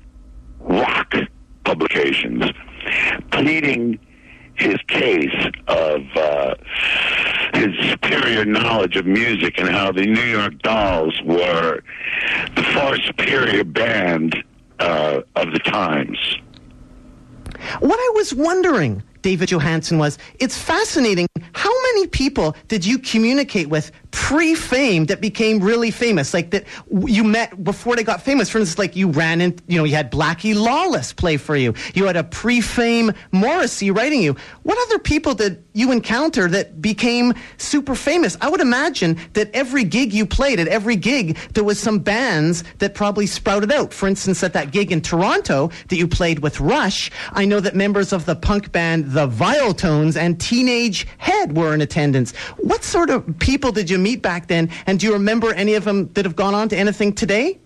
rock 0.60 1.14
publications, 1.64 2.44
pleading 3.30 3.98
his 4.54 4.76
case 4.88 5.50
of 5.68 6.02
uh, 6.16 6.54
his 7.62 7.90
superior 7.90 8.44
knowledge 8.44 8.96
of 8.96 9.06
music 9.06 9.58
and 9.58 9.68
how 9.68 9.92
the 9.92 10.04
New 10.04 10.24
York 10.24 10.58
Dolls 10.62 11.20
were 11.22 11.80
the 12.56 12.62
far 12.74 12.96
superior 12.98 13.64
band 13.64 14.36
uh, 14.80 15.20
of 15.36 15.52
the 15.52 15.58
times. 15.60 16.18
What 17.78 17.98
I 17.98 18.12
was 18.16 18.34
wondering, 18.34 19.02
David 19.22 19.50
Johansen, 19.50 19.98
was 19.98 20.18
it's 20.40 20.58
fascinating. 20.58 21.28
How 21.52 21.70
many 21.82 22.08
people 22.08 22.56
did 22.66 22.84
you 22.84 22.98
communicate 22.98 23.68
with 23.68 23.92
pre 24.12 24.54
fame 24.54 25.06
that 25.06 25.20
became 25.20 25.58
really 25.60 25.90
famous? 25.90 26.32
Like 26.32 26.50
that 26.50 26.64
you 27.06 27.24
met 27.24 27.64
before 27.64 27.96
they 27.96 28.04
got 28.04 28.22
famous? 28.22 28.48
For 28.48 28.58
instance, 28.58 28.78
like 28.78 28.94
you 28.94 29.08
ran 29.08 29.40
in, 29.40 29.58
you 29.66 29.78
know, 29.78 29.84
you 29.84 29.96
had 29.96 30.12
Blackie 30.12 30.54
Lawless 30.54 31.12
play 31.12 31.36
for 31.36 31.56
you. 31.56 31.74
You 31.94 32.06
had 32.06 32.16
a 32.16 32.24
pre 32.24 32.60
fame 32.60 33.12
Morrissey 33.32 33.90
writing 33.90 34.22
you. 34.22 34.36
What 34.62 34.78
other 34.86 34.98
people 34.98 35.34
did 35.34 35.64
you 35.72 35.90
encounter 35.90 36.48
that 36.48 36.80
became 36.80 37.34
super 37.56 37.94
famous? 37.94 38.36
I 38.40 38.48
would 38.48 38.60
imagine 38.60 39.18
that 39.32 39.50
every 39.54 39.84
gig 39.84 40.12
you 40.12 40.26
played, 40.26 40.60
at 40.60 40.68
every 40.68 40.96
gig, 40.96 41.36
there 41.54 41.64
was 41.64 41.80
some 41.80 41.98
bands 41.98 42.64
that 42.78 42.94
probably 42.94 43.26
sprouted 43.26 43.72
out. 43.72 43.92
For 43.92 44.06
instance, 44.06 44.42
at 44.42 44.52
that 44.52 44.70
gig 44.70 44.92
in 44.92 45.00
Toronto 45.00 45.70
that 45.88 45.96
you 45.96 46.06
played 46.06 46.40
with 46.40 46.60
Rush, 46.60 47.10
I 47.32 47.44
know 47.44 47.60
that 47.60 47.74
members 47.74 48.12
of 48.12 48.26
the 48.26 48.36
punk 48.36 48.72
band 48.72 49.12
The 49.12 49.26
Viletones 49.26 50.16
and 50.16 50.40
Teenage 50.40 51.06
Head 51.18 51.56
were 51.56 51.74
in 51.74 51.80
attendance. 51.80 52.34
What 52.58 52.84
sort 52.84 53.10
of 53.10 53.38
people 53.38 53.72
did 53.72 53.88
you 53.88 53.98
meet 54.02 54.22
back 54.22 54.48
then? 54.48 54.70
And 54.86 54.98
do 55.00 55.06
you 55.06 55.12
remember 55.12 55.52
any 55.54 55.74
of 55.74 55.84
them 55.84 56.12
that 56.14 56.24
have 56.24 56.36
gone 56.36 56.54
on 56.54 56.68
to 56.70 56.76
anything 56.76 57.12
today? 57.12 57.58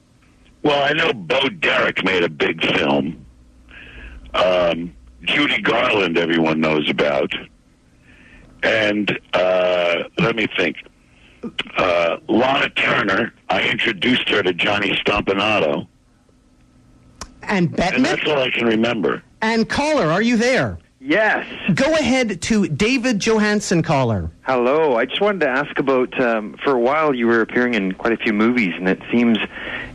Well, 0.62 0.82
I 0.82 0.92
know 0.92 1.12
Bo 1.12 1.48
Derek 1.48 2.04
made 2.04 2.22
a 2.24 2.28
big 2.28 2.60
film. 2.76 3.24
Um, 4.34 4.94
Judy 5.22 5.60
Garland, 5.62 6.18
everyone 6.18 6.60
knows 6.60 6.88
about. 6.90 7.32
And 8.62 9.18
uh, 9.32 10.04
let 10.18 10.36
me 10.36 10.46
think. 10.56 10.76
Uh, 11.76 12.16
Lana 12.28 12.68
Turner, 12.70 13.32
I 13.48 13.62
introduced 13.68 14.28
her 14.30 14.42
to 14.42 14.52
Johnny 14.52 14.90
Stompanato, 15.04 15.86
And 17.42 17.68
and 17.78 18.04
that's 18.04 18.26
all 18.26 18.38
I 18.40 18.50
can 18.50 18.66
remember. 18.66 19.22
and 19.42 19.68
caller, 19.68 20.06
are 20.10 20.22
you 20.22 20.36
there? 20.36 20.78
Yes. 20.98 21.46
Go 21.74 21.92
ahead 21.94 22.40
to 22.42 22.68
David 22.68 23.18
Johansen, 23.20 23.84
caller. 23.84 24.30
Hello. 24.42 24.96
I 24.96 25.04
just 25.04 25.20
wanted 25.20 25.40
to 25.40 25.48
ask 25.48 25.78
about. 25.78 26.18
Um, 26.20 26.56
for 26.64 26.72
a 26.72 26.80
while, 26.80 27.14
you 27.14 27.26
were 27.26 27.42
appearing 27.42 27.74
in 27.74 27.92
quite 27.92 28.12
a 28.12 28.16
few 28.16 28.32
movies, 28.32 28.72
and 28.76 28.88
it 28.88 29.00
seems, 29.10 29.38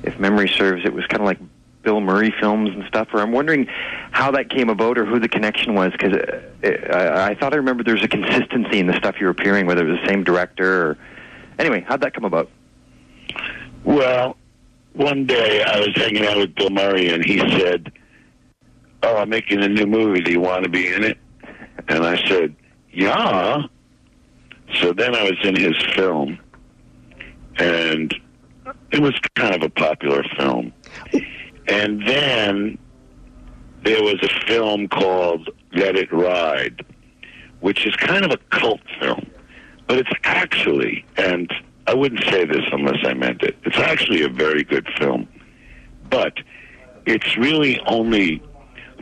if 0.03 0.19
memory 0.19 0.47
serves, 0.47 0.85
it 0.85 0.93
was 0.93 1.05
kind 1.07 1.21
of 1.21 1.25
like 1.25 1.39
Bill 1.81 2.01
Murray 2.01 2.33
films 2.39 2.69
and 2.69 2.85
stuff. 2.85 3.07
Or 3.13 3.19
I'm 3.19 3.31
wondering 3.31 3.67
how 4.11 4.29
that 4.31 4.49
came 4.49 4.69
about, 4.69 4.99
or 4.99 5.05
who 5.05 5.19
the 5.19 5.27
connection 5.27 5.73
was, 5.73 5.91
because 5.91 6.13
I, 6.63 7.31
I 7.31 7.35
thought 7.35 7.53
I 7.53 7.57
remember 7.57 7.83
there 7.83 7.95
was 7.95 8.03
a 8.03 8.07
consistency 8.07 8.79
in 8.79 8.85
the 8.85 8.95
stuff 8.97 9.15
you 9.19 9.25
were 9.25 9.31
appearing, 9.31 9.65
whether 9.65 9.85
it 9.87 9.91
was 9.91 9.99
the 10.01 10.07
same 10.07 10.23
director. 10.23 10.89
or... 10.89 10.97
Anyway, 11.57 11.83
how'd 11.87 12.01
that 12.01 12.13
come 12.13 12.25
about? 12.25 12.49
Well, 13.83 14.37
one 14.93 15.25
day 15.25 15.63
I 15.63 15.79
was 15.79 15.95
hanging 15.95 16.27
out 16.27 16.37
with 16.37 16.53
Bill 16.53 16.69
Murray, 16.69 17.09
and 17.09 17.25
he 17.25 17.39
said, 17.39 17.91
"Oh, 19.03 19.17
I'm 19.17 19.29
making 19.29 19.63
a 19.63 19.67
new 19.67 19.85
movie. 19.85 20.21
Do 20.21 20.31
you 20.31 20.39
want 20.39 20.63
to 20.63 20.69
be 20.69 20.87
in 20.87 21.03
it?" 21.03 21.17
And 21.87 22.05
I 22.05 22.21
said, 22.27 22.55
"Yeah." 22.91 23.63
So 24.75 24.93
then 24.93 25.15
I 25.15 25.23
was 25.23 25.37
in 25.43 25.55
his 25.55 25.75
film, 25.95 26.39
and 27.57 28.13
it 28.91 28.99
was 29.01 29.13
kind 29.35 29.55
of 29.55 29.63
a 29.63 29.69
popular 29.69 30.23
film. 30.37 30.73
And 31.67 32.05
then 32.07 32.77
there 33.83 34.01
was 34.01 34.15
a 34.21 34.47
film 34.47 34.87
called 34.87 35.49
Let 35.73 35.95
It 35.95 36.11
Ride, 36.11 36.85
which 37.59 37.85
is 37.85 37.95
kind 37.95 38.23
of 38.25 38.31
a 38.31 38.37
cult 38.55 38.81
film, 38.99 39.25
but 39.87 39.97
it's 39.97 40.11
actually, 40.23 41.05
and 41.17 41.51
I 41.87 41.93
wouldn't 41.93 42.23
say 42.25 42.45
this 42.45 42.63
unless 42.71 42.99
I 43.03 43.13
meant 43.13 43.43
it, 43.43 43.57
it's 43.63 43.77
actually 43.77 44.23
a 44.23 44.29
very 44.29 44.63
good 44.63 44.87
film, 44.97 45.27
but 46.09 46.33
it's 47.05 47.37
really 47.37 47.79
only 47.87 48.41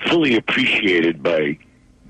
fully 0.07 0.35
appreciated 0.35 1.21
by 1.23 1.57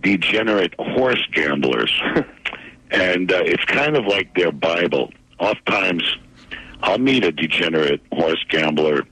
degenerate 0.02 0.74
horse 0.80 1.26
gamblers. 1.34 1.92
and 2.92 3.32
uh, 3.32 3.42
it's 3.46 3.66
kind 3.66 3.96
of 3.96 4.06
like 4.06 4.34
their 4.36 4.52
Bible. 4.52 5.12
Oftentimes, 5.40 6.04
I'll 6.82 6.98
meet 6.98 7.24
a 7.24 7.32
degenerate 7.32 8.02
horse 8.12 8.44
gambler 8.50 9.04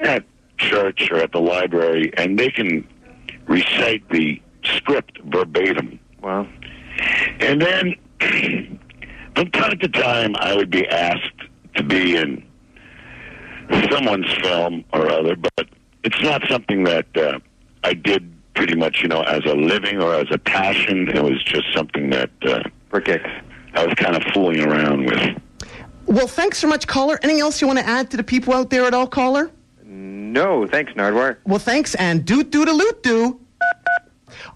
at 0.00 0.24
church 0.58 1.08
or 1.10 1.18
at 1.18 1.32
the 1.32 1.40
library, 1.40 2.12
and 2.16 2.38
they 2.38 2.50
can 2.50 2.86
recite 3.46 4.08
the 4.10 4.40
script 4.62 5.18
verbatim. 5.24 5.98
Wow. 6.22 6.46
And 7.40 7.60
then, 7.62 7.94
from 9.34 9.50
time 9.50 9.78
to 9.78 9.88
time, 9.88 10.34
I 10.36 10.54
would 10.54 10.70
be 10.70 10.86
asked 10.88 11.42
to 11.76 11.82
be 11.82 12.16
in 12.16 12.44
someone's 13.90 14.32
film 14.42 14.84
or 14.92 15.10
other, 15.10 15.36
but 15.36 15.68
it's 16.04 16.20
not 16.22 16.42
something 16.48 16.84
that 16.84 17.06
uh, 17.16 17.38
I 17.88 17.94
did 17.94 18.30
pretty 18.54 18.76
much, 18.76 19.00
you 19.00 19.08
know, 19.08 19.22
as 19.22 19.42
a 19.46 19.54
living 19.54 20.02
or 20.02 20.14
as 20.14 20.26
a 20.30 20.36
passion. 20.36 21.08
It 21.08 21.24
was 21.24 21.42
just 21.42 21.72
something 21.74 22.10
that 22.10 22.30
uh, 22.42 22.62
For 22.90 23.00
kicks. 23.00 23.30
I 23.72 23.86
was 23.86 23.94
kind 23.94 24.14
of 24.14 24.22
fooling 24.34 24.60
around 24.60 25.06
with. 25.06 25.40
Well, 26.04 26.26
thanks 26.26 26.58
so 26.58 26.68
much, 26.68 26.86
caller. 26.86 27.18
Anything 27.22 27.40
else 27.40 27.62
you 27.62 27.66
want 27.66 27.78
to 27.78 27.86
add 27.86 28.10
to 28.10 28.18
the 28.18 28.22
people 28.22 28.52
out 28.52 28.68
there 28.68 28.84
at 28.84 28.92
all, 28.92 29.06
caller? 29.06 29.50
No, 29.84 30.66
thanks, 30.66 30.92
Nardwuar. 30.92 31.38
Well, 31.46 31.58
thanks, 31.58 31.94
and 31.94 32.26
doot 32.26 32.50
doot 32.50 32.68
a 32.68 32.72
loot 32.72 33.02
doo. 33.02 33.40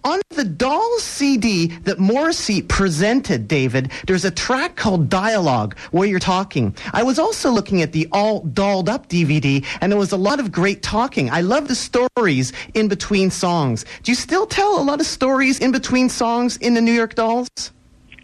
On 0.04 0.20
the 0.30 0.44
Dolls 0.44 1.04
CD 1.04 1.68
that 1.84 2.00
Morrissey 2.00 2.60
presented, 2.62 3.46
David, 3.46 3.92
there's 4.08 4.24
a 4.24 4.32
track 4.32 4.74
called 4.74 5.08
Dialogue 5.08 5.76
where 5.92 6.08
you're 6.08 6.18
talking. 6.18 6.74
I 6.92 7.04
was 7.04 7.20
also 7.20 7.52
looking 7.52 7.82
at 7.82 7.92
the 7.92 8.08
All 8.10 8.40
Dolled 8.40 8.88
Up 8.88 9.08
DVD, 9.08 9.64
and 9.80 9.92
there 9.92 9.98
was 9.98 10.10
a 10.10 10.16
lot 10.16 10.40
of 10.40 10.50
great 10.50 10.82
talking. 10.82 11.30
I 11.30 11.42
love 11.42 11.68
the 11.68 11.76
stories 11.76 12.52
in 12.74 12.88
between 12.88 13.30
songs. 13.30 13.84
Do 14.02 14.10
you 14.10 14.16
still 14.16 14.46
tell 14.46 14.80
a 14.80 14.82
lot 14.82 14.98
of 14.98 15.06
stories 15.06 15.60
in 15.60 15.70
between 15.70 16.08
songs 16.08 16.56
in 16.56 16.74
the 16.74 16.80
New 16.80 16.92
York 16.92 17.14
Dolls? 17.14 17.48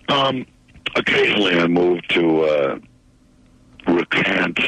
Um, 0.08 0.46
occasionally, 0.96 1.60
I 1.60 1.68
move 1.68 2.00
to 2.08 2.40
uh, 2.40 2.78
recant 3.86 4.58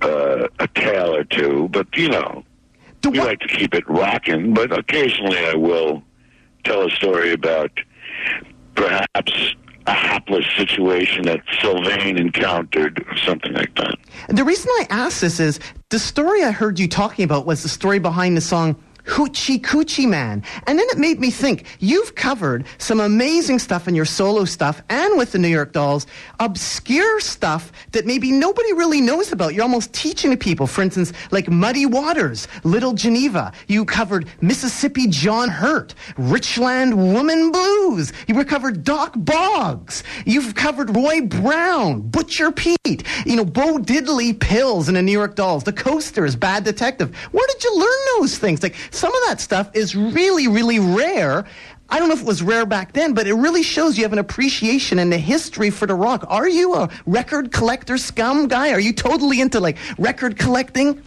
uh, 0.00 0.48
a 0.60 0.68
tale 0.68 1.14
or 1.14 1.24
two, 1.24 1.68
but 1.72 1.86
you 1.94 2.08
know, 2.08 2.42
Do 3.06 3.12
we 3.12 3.20
like 3.20 3.38
to 3.38 3.48
keep 3.48 3.72
it 3.72 3.88
rocking. 3.88 4.52
But 4.52 4.76
occasionally, 4.76 5.38
I 5.38 5.54
will 5.54 6.02
tell 6.64 6.84
a 6.84 6.90
story 6.90 7.32
about 7.32 7.70
perhaps 8.74 9.54
a 9.86 9.92
hapless 9.92 10.44
situation 10.56 11.22
that 11.22 11.40
Sylvain 11.60 12.18
encountered, 12.18 13.04
or 13.08 13.16
something 13.18 13.52
like 13.52 13.72
that. 13.76 13.94
The 14.28 14.42
reason 14.42 14.68
I 14.80 14.86
asked 14.90 15.20
this 15.20 15.38
is 15.38 15.60
the 15.90 16.00
story 16.00 16.42
I 16.42 16.50
heard 16.50 16.80
you 16.80 16.88
talking 16.88 17.24
about 17.24 17.46
was 17.46 17.62
the 17.62 17.68
story 17.68 18.00
behind 18.00 18.36
the 18.36 18.40
song 18.40 18.74
Hoochie 19.06 19.60
Coochie 19.60 20.08
Man. 20.08 20.42
And 20.66 20.78
then 20.78 20.86
it 20.90 20.98
made 20.98 21.20
me 21.20 21.30
think 21.30 21.64
you've 21.78 22.14
covered 22.14 22.66
some 22.78 23.00
amazing 23.00 23.58
stuff 23.58 23.88
in 23.88 23.94
your 23.94 24.04
solo 24.04 24.44
stuff 24.44 24.82
and 24.88 25.16
with 25.16 25.32
the 25.32 25.38
New 25.38 25.48
York 25.48 25.72
Dolls, 25.72 26.06
obscure 26.40 27.20
stuff 27.20 27.72
that 27.92 28.06
maybe 28.06 28.32
nobody 28.32 28.72
really 28.72 29.00
knows 29.00 29.32
about. 29.32 29.54
You're 29.54 29.62
almost 29.62 29.92
teaching 29.92 30.36
people. 30.36 30.66
For 30.66 30.82
instance, 30.82 31.12
like 31.30 31.48
Muddy 31.48 31.86
Waters, 31.86 32.48
Little 32.64 32.92
Geneva. 32.92 33.52
You 33.68 33.84
covered 33.84 34.28
Mississippi 34.40 35.06
John 35.06 35.48
Hurt, 35.48 35.94
Richland 36.16 36.96
Woman 36.96 37.52
Blues. 37.52 38.12
You 38.26 38.34
recovered 38.34 38.84
Dock 38.84 39.12
Boggs. 39.16 40.02
You've 40.24 40.54
covered 40.54 40.94
Roy 40.94 41.20
Brown, 41.20 42.00
Butcher 42.02 42.50
Pete, 42.50 43.04
you 43.24 43.36
know, 43.36 43.44
Bo 43.44 43.78
Diddley 43.78 44.38
Pills 44.38 44.88
in 44.88 44.94
the 44.94 45.02
New 45.02 45.12
York 45.12 45.36
Dolls, 45.36 45.64
The 45.64 45.72
Coasters, 45.72 46.34
Bad 46.36 46.64
Detective. 46.64 47.14
Where 47.32 47.46
did 47.46 47.62
you 47.64 47.78
learn 47.78 48.20
those 48.20 48.38
things? 48.38 48.62
Like, 48.62 48.74
some 48.96 49.14
of 49.14 49.20
that 49.28 49.40
stuff 49.40 49.70
is 49.74 49.94
really, 49.94 50.48
really 50.48 50.78
rare. 50.78 51.44
I 51.88 51.98
don't 51.98 52.08
know 52.08 52.14
if 52.14 52.22
it 52.22 52.26
was 52.26 52.42
rare 52.42 52.66
back 52.66 52.92
then, 52.94 53.14
but 53.14 53.26
it 53.26 53.34
really 53.34 53.62
shows 53.62 53.96
you 53.96 54.04
have 54.04 54.12
an 54.12 54.18
appreciation 54.18 54.98
and 54.98 55.12
a 55.12 55.18
history 55.18 55.70
for 55.70 55.86
the 55.86 55.94
rock. 55.94 56.24
Are 56.28 56.48
you 56.48 56.74
a 56.74 56.90
record 57.04 57.52
collector 57.52 57.98
scum 57.98 58.48
guy? 58.48 58.72
Are 58.72 58.80
you 58.80 58.92
totally 58.92 59.40
into 59.40 59.60
like 59.60 59.76
record 59.98 60.38
collecting? 60.38 61.00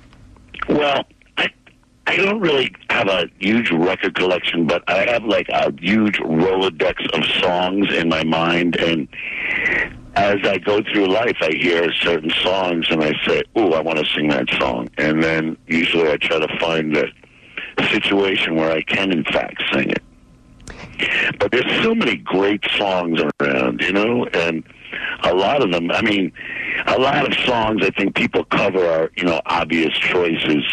Well, 0.69 1.03
I 1.37 1.49
I 2.07 2.15
don't 2.15 2.39
really 2.39 2.73
have 2.89 3.07
a 3.07 3.27
huge 3.39 3.71
record 3.71 4.15
collection, 4.15 4.67
but 4.67 4.83
I 4.87 5.09
have 5.09 5.25
like 5.25 5.49
a 5.49 5.73
huge 5.79 6.17
Rolodex 6.19 7.09
of 7.11 7.25
songs 7.41 7.93
in 7.93 8.07
my 8.07 8.23
mind, 8.23 8.77
and 8.77 9.07
as 10.15 10.37
I 10.43 10.57
go 10.59 10.81
through 10.83 11.07
life, 11.07 11.37
I 11.41 11.51
hear 11.51 11.91
certain 11.91 12.31
songs, 12.41 12.87
and 12.89 13.03
I 13.03 13.13
say, 13.25 13.41
"Ooh, 13.57 13.73
I 13.73 13.81
want 13.81 13.99
to 13.99 14.05
sing 14.05 14.29
that 14.29 14.49
song," 14.59 14.89
and 14.97 15.21
then 15.21 15.57
usually 15.67 16.09
I 16.09 16.17
try 16.17 16.39
to 16.39 16.59
find 16.59 16.95
the 16.95 17.09
situation 17.87 18.55
where 18.55 18.71
I 18.71 18.81
can, 18.81 19.11
in 19.11 19.23
fact, 19.23 19.63
sing 19.73 19.89
it. 19.91 20.03
But 21.39 21.51
there's 21.51 21.83
so 21.83 21.95
many 21.95 22.17
great 22.17 22.63
songs 22.77 23.21
around, 23.39 23.81
you 23.81 23.93
know, 23.93 24.25
and 24.25 24.63
a 25.23 25.33
lot 25.33 25.63
of 25.63 25.71
them. 25.71 25.91
I 25.91 26.01
mean, 26.01 26.31
a 26.87 26.99
lot 26.99 27.27
of 27.27 27.33
songs 27.45 27.81
I 27.83 27.89
think 27.91 28.15
people 28.15 28.43
cover 28.45 28.85
are, 28.85 29.11
you 29.15 29.23
know, 29.23 29.41
obvious 29.45 29.93
choices. 29.93 30.63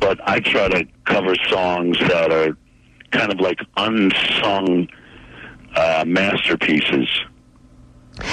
But 0.00 0.20
I 0.26 0.40
try 0.40 0.68
to 0.68 0.86
cover 1.04 1.34
songs 1.48 1.98
that 2.00 2.32
are 2.32 2.56
kind 3.10 3.32
of 3.32 3.40
like 3.40 3.58
unsung 3.76 4.88
uh, 5.74 6.04
masterpieces, 6.06 7.08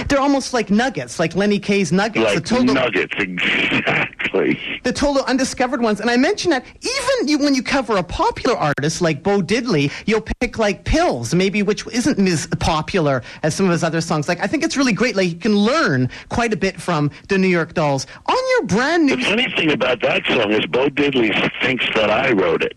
They're 0.08 0.20
almost 0.20 0.54
like 0.54 0.70
nuggets, 0.70 1.20
like 1.20 1.36
Lenny 1.36 1.60
Kaye's 1.60 1.92
nuggets. 1.92 2.26
like 2.26 2.36
the 2.36 2.42
total, 2.42 2.74
nuggets. 2.76 3.14
Exactly. 3.18 4.60
the 4.84 4.94
total 4.94 5.24
undiscovered 5.24 5.82
ones. 5.82 6.00
And 6.00 6.10
I 6.10 6.18
mention 6.18 6.52
that 6.52 6.66
even 6.82 7.28
you, 7.28 7.38
when 7.38 7.56
you 7.56 7.64
cover 7.64 7.98
a 7.98 8.04
popular 8.04 8.56
artist 8.58 9.02
like 9.02 9.24
Bo 9.24 9.42
Diddley, 9.42 9.92
you'll 10.06 10.26
pick 10.40 10.58
like 10.58 10.84
Pills, 10.84 11.34
maybe 11.34 11.64
which 11.64 11.86
isn't 11.88 12.20
as 12.28 12.48
popular 12.60 13.24
as 13.44 13.56
some 13.56 13.66
of 13.66 13.72
his 13.72 13.84
other 13.84 14.02
songs. 14.02 14.28
Like 14.28 14.40
I 14.42 14.48
think 14.48 14.64
it's 14.64 14.78
really 14.78 14.94
great. 14.94 15.16
Like 15.16 15.30
you 15.30 15.36
can 15.36 15.56
learn 15.56 16.10
quite 16.30 16.54
a 16.54 16.58
bit 16.58 16.80
from 16.82 17.12
the 17.30 17.38
New 17.38 17.48
York 17.48 17.74
Dolls. 17.74 18.06
On 18.28 18.36
your 18.52 18.64
brand 18.68 19.06
new 19.06 19.16
The 19.16 19.24
funny 19.24 19.52
thing 19.56 19.72
about 19.72 20.02
that 20.02 20.26
song 20.26 20.52
is 20.52 20.66
Bo 20.68 20.90
Diddley 20.90 21.32
thinks 21.62 21.86
that 21.96 22.10
I 22.10 22.32
wrote 22.32 22.64
it. 22.64 22.74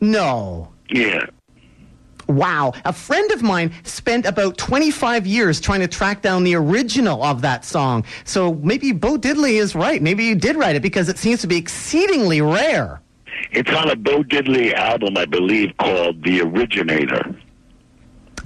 No. 0.00 0.68
Yeah. 0.90 1.26
Wow. 2.28 2.72
A 2.84 2.92
friend 2.92 3.30
of 3.32 3.42
mine 3.42 3.72
spent 3.84 4.26
about 4.26 4.58
25 4.58 5.26
years 5.26 5.60
trying 5.60 5.80
to 5.80 5.88
track 5.88 6.22
down 6.22 6.44
the 6.44 6.54
original 6.56 7.22
of 7.22 7.42
that 7.42 7.64
song. 7.64 8.04
So 8.24 8.54
maybe 8.54 8.92
Bo 8.92 9.16
Diddley 9.16 9.60
is 9.60 9.74
right. 9.74 10.02
Maybe 10.02 10.24
you 10.24 10.34
did 10.34 10.56
write 10.56 10.76
it 10.76 10.82
because 10.82 11.08
it 11.08 11.18
seems 11.18 11.40
to 11.42 11.46
be 11.46 11.56
exceedingly 11.56 12.40
rare. 12.40 13.00
It's 13.52 13.70
on 13.70 13.90
a 13.90 13.96
Bo 13.96 14.22
Diddley 14.22 14.72
album, 14.72 15.16
I 15.16 15.26
believe, 15.26 15.76
called 15.78 16.22
The 16.24 16.40
Originator. 16.40 17.34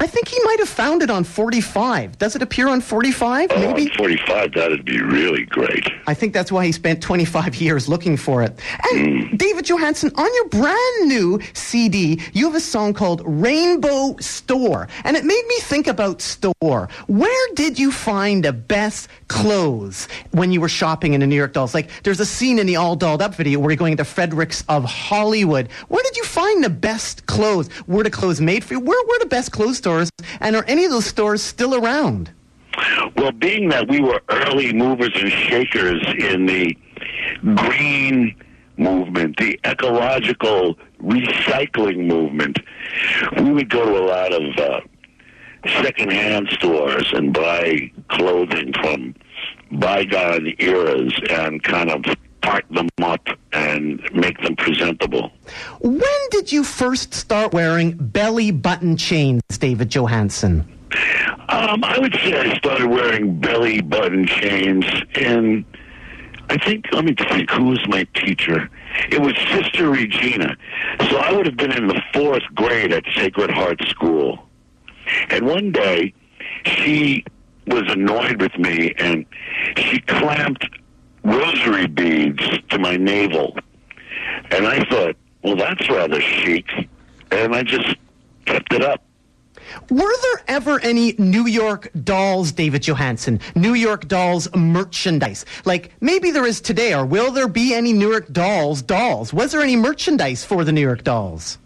I 0.01 0.07
think 0.07 0.29
he 0.29 0.41
might 0.45 0.59
have 0.61 0.69
found 0.69 1.03
it 1.03 1.11
on 1.11 1.25
45. 1.25 2.17
Does 2.17 2.35
it 2.35 2.41
appear 2.41 2.69
on 2.69 2.81
45? 2.81 3.51
Oh, 3.53 3.61
Maybe? 3.61 3.91
on 3.91 3.97
45, 3.99 4.55
that'd 4.55 4.83
be 4.87 4.99
really 5.03 5.45
great. 5.45 5.87
I 6.07 6.15
think 6.15 6.33
that's 6.33 6.51
why 6.51 6.65
he 6.65 6.73
spent 6.73 7.03
25 7.03 7.57
years 7.57 7.87
looking 7.87 8.17
for 8.17 8.43
it. 8.43 8.59
And 8.91 9.31
mm. 9.31 9.39
David 9.39 9.67
Johansen, 9.67 10.11
on 10.17 10.35
your 10.35 10.49
brand 10.49 11.09
new 11.09 11.39
CD, 11.53 12.19
you 12.33 12.47
have 12.47 12.55
a 12.55 12.61
song 12.61 12.95
called 12.95 13.21
Rainbow 13.27 14.17
Store. 14.21 14.89
And 15.05 15.19
it 15.19 15.25
made 15.27 15.45
me 15.47 15.59
think 15.61 15.87
about 15.87 16.23
store. 16.23 16.89
Where 17.07 17.55
did 17.55 17.79
you 17.79 17.93
find 17.93 18.43
the 18.43 18.55
best 18.55 19.11
clothes 19.29 20.09
when 20.31 20.51
you 20.51 20.63
were 20.63 20.71
shopping 20.71 21.13
in 21.13 21.21
the 21.21 21.27
New 21.27 21.37
York 21.37 21.53
Dolls? 21.53 21.75
Like, 21.75 21.91
there's 22.05 22.21
a 22.21 22.27
scene 22.27 22.59
in 22.59 22.67
the 22.67 22.77
All 22.77 22.97
Dolled 22.97 23.21
Up 23.21 23.35
video 23.35 23.59
where 23.59 23.71
you're 23.71 23.77
going 23.77 23.99
to 23.99 24.05
Fredericks 24.05 24.65
of 24.67 24.83
Hollywood. 24.85 25.71
Where 25.89 26.03
did 26.03 26.17
you 26.17 26.25
find 26.25 26.65
the 26.65 26.71
best 26.71 27.27
clothes? 27.27 27.69
Were 27.87 28.03
the 28.03 28.11
clothes 28.11 28.41
made 28.41 28.65
for 28.65 28.73
you? 28.75 28.81
Where 28.81 29.05
were 29.07 29.19
the 29.19 29.27
best 29.27 29.53
clothes 29.53 29.77
stores? 29.77 29.90
And 30.41 30.57
are 30.57 30.65
any 30.67 30.85
of 30.85 30.91
those 30.91 31.07
stores 31.07 31.43
still 31.43 31.75
around? 31.75 32.31
Well, 33.17 33.33
being 33.33 33.69
that 33.71 33.89
we 33.89 34.01
were 34.01 34.21
early 34.29 34.73
movers 34.73 35.11
and 35.15 35.31
shakers 35.31 36.03
in 36.19 36.47
the 36.47 36.77
green 37.55 38.35
movement, 38.77 39.37
the 39.37 39.59
ecological 39.65 40.79
recycling 41.03 42.07
movement, 42.07 42.59
we 43.37 43.53
would 43.53 43.69
go 43.69 43.85
to 43.85 43.99
a 43.99 44.05
lot 44.07 44.33
of 44.33 44.57
uh, 44.59 44.81
secondhand 45.83 46.49
stores 46.51 47.13
and 47.13 47.35
buy 47.35 47.91
clothing 48.09 48.73
from 48.75 49.15
bygone 49.73 50.55
eras 50.59 51.13
and 51.31 51.63
kind 51.63 51.91
of 51.91 52.05
part 52.43 52.65
them 52.71 52.89
up 53.03 53.29
and 53.53 54.01
make 54.13 54.41
them 54.43 54.57
presentable. 54.57 55.33
When 55.81 56.29
did 56.31 56.53
you 56.53 56.65
first 56.65 57.15
start 57.15 57.53
wearing 57.53 57.97
belly 57.97 58.51
button 58.51 58.97
chains, 58.97 59.43
David 59.59 59.91
Johansen? 59.91 60.67
Um, 61.49 61.85
I 61.85 61.99
would 61.99 62.15
say 62.15 62.39
I 62.39 62.57
started 62.59 62.89
wearing 62.89 63.39
belly 63.41 63.81
button 63.81 64.27
chains, 64.27 64.85
and 65.15 65.65
I 66.49 66.57
think 66.59 66.87
let 66.93 67.05
me 67.05 67.15
think 67.15 67.51
who 67.51 67.65
was 67.67 67.87
my 67.89 68.05
teacher. 68.15 68.71
It 69.11 69.21
was 69.21 69.35
Sister 69.53 69.91
Regina. 69.91 70.57
So 71.09 71.17
I 71.17 71.33
would 71.33 71.47
have 71.47 71.57
been 71.57 71.73
in 71.73 71.87
the 71.87 72.03
fourth 72.13 72.43
grade 72.55 72.93
at 72.93 73.05
Sacred 73.15 73.51
Heart 73.51 73.83
School, 73.89 74.49
and 75.29 75.47
one 75.47 75.71
day 75.73 76.13
she 76.65 77.25
was 77.67 77.85
annoyed 77.89 78.41
with 78.41 78.57
me, 78.59 78.95
and 78.99 79.25
she 79.77 80.01
clamped 80.01 80.67
rosary 81.25 81.87
beads 81.87 82.43
to 82.71 82.79
my 82.79 82.97
navel, 82.97 83.57
and 84.51 84.67
I 84.67 84.85
thought, 84.85 85.17
well, 85.43 85.57
that's 85.57 85.89
rather 85.89 86.21
chic, 86.21 86.67
and 87.31 87.55
I 87.55 87.63
just 87.63 87.97
kept 88.47 88.73
it 88.73 88.83
up. 88.83 89.03
Were 89.89 89.99
there 90.23 90.45
ever 90.49 90.81
any 90.81 91.15
New 91.19 91.47
York 91.47 91.91
Dolls, 92.03 92.53
David 92.53 92.83
Johansen? 92.83 93.41
New 93.55 93.75
York 93.75 94.09
Dolls 94.09 94.53
merchandise? 94.55 95.45
Like 95.65 95.93
maybe 96.01 96.31
there 96.31 96.47
is 96.47 96.61
today, 96.61 96.95
or 96.95 97.07
will 97.07 97.31
there 97.31 97.49
be 97.49 97.75
any 97.75 97.93
New 97.93 98.11
York 98.11 98.33
Dolls 98.33 98.83
dolls? 98.83 99.33
Was 99.33 99.53
there 99.53 99.61
any 99.61 99.77
merchandise 99.77 100.45
for 100.45 100.65
the 100.65 100.73
New 100.73 100.81
York 100.81 101.05
Dolls? 101.05 101.59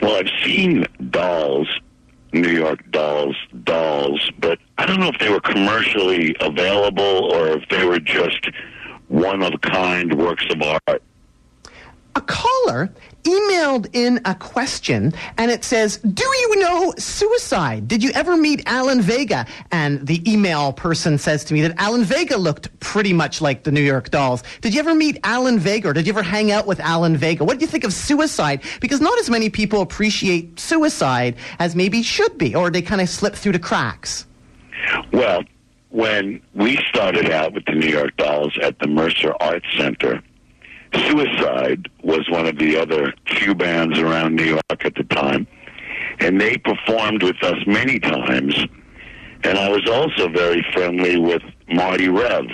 Well, 0.00 0.16
I've 0.16 0.30
seen 0.44 0.86
dolls, 1.10 1.68
New 2.32 2.50
York 2.50 2.88
dolls, 2.90 3.36
dolls, 3.64 4.30
but 4.38 4.58
I 4.78 4.86
don't 4.86 5.00
know 5.00 5.08
if 5.08 5.18
they 5.18 5.30
were 5.30 5.40
commercially 5.40 6.36
available 6.40 7.32
or 7.32 7.48
if 7.48 7.68
they 7.68 7.84
were 7.84 7.98
just 7.98 8.48
one 9.08 9.42
of 9.42 9.52
a 9.52 9.58
kind 9.58 10.14
works 10.14 10.46
of 10.50 10.62
art. 10.62 11.02
A 12.14 12.20
caller 12.20 12.90
emailed 13.24 13.88
in 13.92 14.20
a 14.24 14.34
question 14.34 15.12
and 15.36 15.50
it 15.50 15.64
says, 15.64 15.98
Do 15.98 16.24
you 16.24 16.56
know 16.56 16.94
suicide? 16.98 17.88
Did 17.88 18.02
you 18.02 18.10
ever 18.12 18.36
meet 18.36 18.62
Alan 18.66 19.00
Vega? 19.00 19.46
And 19.70 20.06
the 20.06 20.30
email 20.30 20.72
person 20.72 21.18
says 21.18 21.44
to 21.44 21.54
me 21.54 21.62
that 21.62 21.74
Alan 21.78 22.04
Vega 22.04 22.36
looked 22.36 22.78
pretty 22.80 23.12
much 23.12 23.40
like 23.40 23.64
the 23.64 23.72
New 23.72 23.80
York 23.80 24.10
Dolls. 24.10 24.42
Did 24.60 24.74
you 24.74 24.80
ever 24.80 24.94
meet 24.94 25.18
Alan 25.24 25.58
Vega 25.58 25.88
or 25.88 25.92
did 25.92 26.06
you 26.06 26.12
ever 26.12 26.22
hang 26.22 26.50
out 26.50 26.66
with 26.66 26.80
Alan 26.80 27.16
Vega? 27.16 27.44
What 27.44 27.58
do 27.58 27.64
you 27.64 27.70
think 27.70 27.84
of 27.84 27.92
suicide? 27.92 28.62
Because 28.80 29.00
not 29.00 29.18
as 29.18 29.30
many 29.30 29.50
people 29.50 29.80
appreciate 29.80 30.58
suicide 30.58 31.36
as 31.58 31.76
maybe 31.76 32.02
should 32.02 32.38
be, 32.38 32.54
or 32.54 32.70
they 32.70 32.82
kind 32.82 33.00
of 33.00 33.08
slip 33.08 33.34
through 33.34 33.52
the 33.52 33.58
cracks. 33.58 34.26
Well, 35.12 35.44
when 35.90 36.40
we 36.54 36.76
started 36.88 37.30
out 37.30 37.52
with 37.52 37.64
the 37.64 37.72
New 37.72 37.88
York 37.88 38.16
Dolls 38.16 38.56
at 38.62 38.78
the 38.78 38.86
Mercer 38.86 39.34
Arts 39.40 39.66
Center, 39.76 40.22
Suicide 40.94 41.88
was 42.02 42.28
one 42.30 42.46
of 42.46 42.58
the 42.58 42.76
other 42.76 43.12
few 43.26 43.54
bands 43.54 43.98
around 43.98 44.34
New 44.34 44.44
York 44.44 44.84
at 44.84 44.94
the 44.94 45.04
time, 45.04 45.46
and 46.18 46.40
they 46.40 46.56
performed 46.56 47.22
with 47.22 47.42
us 47.42 47.58
many 47.66 47.98
times. 47.98 48.54
And 49.44 49.56
I 49.56 49.68
was 49.70 49.88
also 49.88 50.28
very 50.28 50.64
friendly 50.72 51.16
with 51.16 51.42
Marty 51.68 52.08
Rev. 52.08 52.44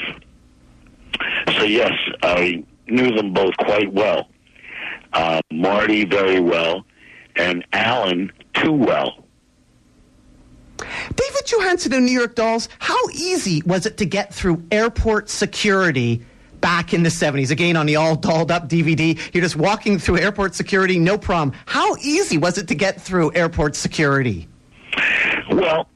So 1.59 1.64
yes, 1.64 1.93
I 2.22 2.62
knew 2.87 3.14
them 3.14 3.32
both 3.32 3.57
quite 3.57 3.93
well. 3.93 4.28
Uh, 5.12 5.41
Marty 5.51 6.05
very 6.05 6.41
well, 6.41 6.84
and 7.37 7.64
Alan 7.72 8.30
too 8.55 8.72
well. 8.72 9.24
David 10.78 11.47
Johansen 11.47 11.95
and 11.95 12.05
New 12.05 12.12
York 12.12 12.34
Dolls, 12.34 12.68
how 12.78 13.09
easy 13.14 13.62
was 13.64 13.87
it 13.87 13.97
to 13.97 14.05
get 14.05 14.34
through 14.34 14.62
airport 14.70 15.30
security 15.30 16.22
back 16.67 16.93
in 16.93 17.05
the 17.05 17.09
70s? 17.09 17.53
Again, 17.53 17.77
on 17.77 17.87
the 17.87 17.95
all 17.95 18.17
dolled 18.17 18.51
up 18.51 18.69
DVD, 18.69 19.17
you're 19.33 19.45
just 19.45 19.55
walking 19.55 20.01
through 20.01 20.19
airport 20.19 20.53
security, 20.53 20.99
no 20.99 21.17
problem. 21.17 21.57
How 21.67 21.95
easy 21.99 22.39
was 22.39 22.59
it 22.59 22.67
to 22.67 22.75
get 22.75 23.01
through 23.01 23.33
airport 23.37 23.77
security? 23.77 24.49
Well, 25.53 25.87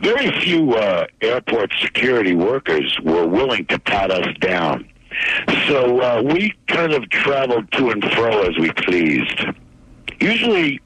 very 0.00 0.32
few 0.40 0.74
uh, 0.74 1.06
airport 1.20 1.72
security 1.80 2.34
workers 2.34 2.98
were 3.04 3.24
willing 3.24 3.66
to 3.66 3.78
pat 3.78 4.10
us 4.10 4.26
down. 4.40 4.88
So 5.68 6.00
uh, 6.00 6.22
we 6.22 6.52
kind 6.66 6.92
of 6.92 7.08
traveled 7.10 7.70
to 7.70 7.90
and 7.90 8.02
fro 8.02 8.42
as 8.48 8.58
we 8.58 8.72
pleased. 8.72 9.44
Usually, 10.20 10.80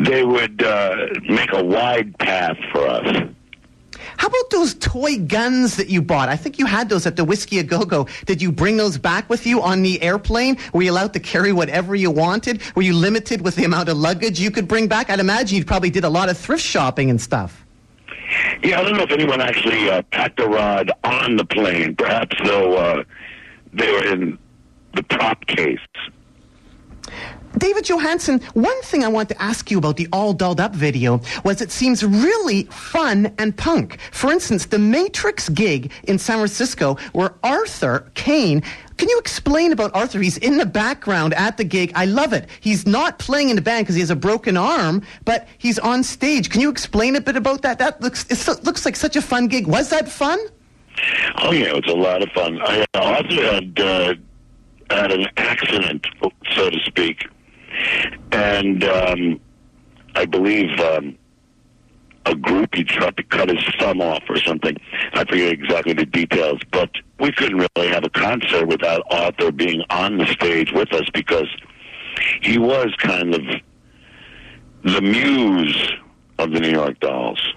they 0.00 0.24
would 0.24 0.62
uh, 0.62 1.06
make 1.26 1.54
a 1.54 1.64
wide 1.64 2.18
path 2.18 2.58
for 2.70 2.86
us. 2.86 3.30
How 4.18 4.26
about 4.26 4.50
those 4.50 4.74
toy 4.74 5.18
guns 5.18 5.76
that 5.76 5.88
you 5.88 6.02
bought? 6.02 6.28
I 6.28 6.34
think 6.36 6.58
you 6.58 6.66
had 6.66 6.88
those 6.88 7.06
at 7.06 7.14
the 7.14 7.24
Whiskey 7.24 7.60
a 7.60 7.62
Go 7.62 7.84
Go. 7.84 8.08
Did 8.26 8.42
you 8.42 8.50
bring 8.50 8.76
those 8.76 8.98
back 8.98 9.30
with 9.30 9.46
you 9.46 9.62
on 9.62 9.82
the 9.82 10.02
airplane? 10.02 10.58
Were 10.72 10.82
you 10.82 10.90
allowed 10.90 11.12
to 11.12 11.20
carry 11.20 11.52
whatever 11.52 11.94
you 11.94 12.10
wanted? 12.10 12.60
Were 12.74 12.82
you 12.82 12.94
limited 12.94 13.42
with 13.42 13.54
the 13.54 13.64
amount 13.64 13.88
of 13.88 13.96
luggage 13.96 14.40
you 14.40 14.50
could 14.50 14.66
bring 14.66 14.88
back? 14.88 15.08
I'd 15.08 15.20
imagine 15.20 15.56
you 15.56 15.64
probably 15.64 15.90
did 15.90 16.02
a 16.02 16.08
lot 16.08 16.28
of 16.28 16.36
thrift 16.36 16.64
shopping 16.64 17.10
and 17.10 17.20
stuff. 17.20 17.64
Yeah, 18.62 18.80
I 18.80 18.82
don't 18.82 18.96
know 18.96 19.04
if 19.04 19.12
anyone 19.12 19.40
actually 19.40 19.88
uh, 19.88 20.02
packed 20.10 20.40
a 20.40 20.48
rod 20.48 20.90
on 21.04 21.36
the 21.36 21.44
plane. 21.44 21.94
Perhaps 21.94 22.36
though 22.44 22.76
uh, 22.76 23.04
they 23.72 23.90
were 23.92 24.04
in 24.04 24.36
the 24.94 25.04
prop 25.04 25.46
case. 25.46 25.78
David 27.58 27.84
Johansen, 27.86 28.40
one 28.54 28.80
thing 28.82 29.04
I 29.04 29.08
want 29.08 29.28
to 29.30 29.42
ask 29.42 29.70
you 29.70 29.78
about 29.78 29.96
the 29.96 30.06
All 30.12 30.32
Dolled 30.32 30.60
Up 30.60 30.74
video 30.74 31.20
was 31.44 31.60
it 31.60 31.72
seems 31.72 32.04
really 32.04 32.64
fun 32.64 33.34
and 33.38 33.56
punk. 33.56 33.98
For 34.12 34.30
instance, 34.30 34.66
the 34.66 34.78
Matrix 34.78 35.48
gig 35.48 35.90
in 36.04 36.18
San 36.18 36.36
Francisco 36.36 36.96
where 37.12 37.34
Arthur 37.42 38.10
Kane 38.14 38.62
can 38.96 39.08
you 39.08 39.18
explain 39.20 39.72
about 39.72 39.94
Arthur? 39.94 40.20
He's 40.20 40.38
in 40.38 40.56
the 40.56 40.66
background 40.66 41.32
at 41.34 41.56
the 41.56 41.62
gig. 41.62 41.92
I 41.94 42.04
love 42.04 42.32
it. 42.32 42.48
He's 42.58 42.84
not 42.84 43.20
playing 43.20 43.50
in 43.50 43.54
the 43.54 43.62
band 43.62 43.84
because 43.84 43.94
he 43.94 44.00
has 44.00 44.10
a 44.10 44.16
broken 44.16 44.56
arm, 44.56 45.02
but 45.24 45.46
he's 45.58 45.78
on 45.78 46.02
stage. 46.02 46.50
Can 46.50 46.60
you 46.60 46.68
explain 46.68 47.14
a 47.14 47.20
bit 47.20 47.36
about 47.36 47.62
that? 47.62 47.78
That 47.78 48.00
looks 48.00 48.26
it 48.28 48.64
looks 48.64 48.84
like 48.84 48.96
such 48.96 49.14
a 49.14 49.22
fun 49.22 49.46
gig. 49.46 49.68
Was 49.68 49.90
that 49.90 50.08
fun? 50.08 50.40
Oh 51.42 51.52
yeah, 51.52 51.66
it 51.66 51.86
was 51.86 51.94
a 51.94 51.96
lot 51.96 52.22
of 52.22 52.28
fun. 52.32 52.60
I, 52.60 52.84
Arthur 52.94 53.54
had 53.54 53.80
uh, 53.80 54.14
had 54.90 55.12
an 55.12 55.28
accident, 55.36 56.04
so 56.56 56.68
to 56.68 56.80
speak, 56.80 57.24
and 58.32 58.84
um, 58.84 59.40
I 60.14 60.24
believe 60.26 60.78
um, 60.80 61.16
a 62.26 62.34
group 62.34 62.74
he 62.74 62.84
tried 62.84 63.16
to 63.16 63.22
cut 63.22 63.48
his 63.48 63.64
thumb 63.78 64.00
off 64.00 64.22
or 64.28 64.38
something. 64.38 64.76
I 65.14 65.24
forget 65.24 65.52
exactly 65.52 65.94
the 65.94 66.06
details, 66.06 66.60
but 66.72 66.90
we 67.18 67.32
couldn't 67.32 67.66
really 67.76 67.88
have 67.88 68.04
a 68.04 68.10
concert 68.10 68.66
without 68.66 69.02
Arthur 69.10 69.50
being 69.50 69.82
on 69.90 70.18
the 70.18 70.26
stage 70.26 70.72
with 70.72 70.92
us 70.92 71.08
because 71.14 71.48
he 72.42 72.58
was 72.58 72.94
kind 72.98 73.34
of 73.34 73.42
the 74.84 75.00
muse 75.00 75.92
of 76.38 76.52
the 76.52 76.60
New 76.60 76.70
York 76.70 77.00
Dolls. 77.00 77.54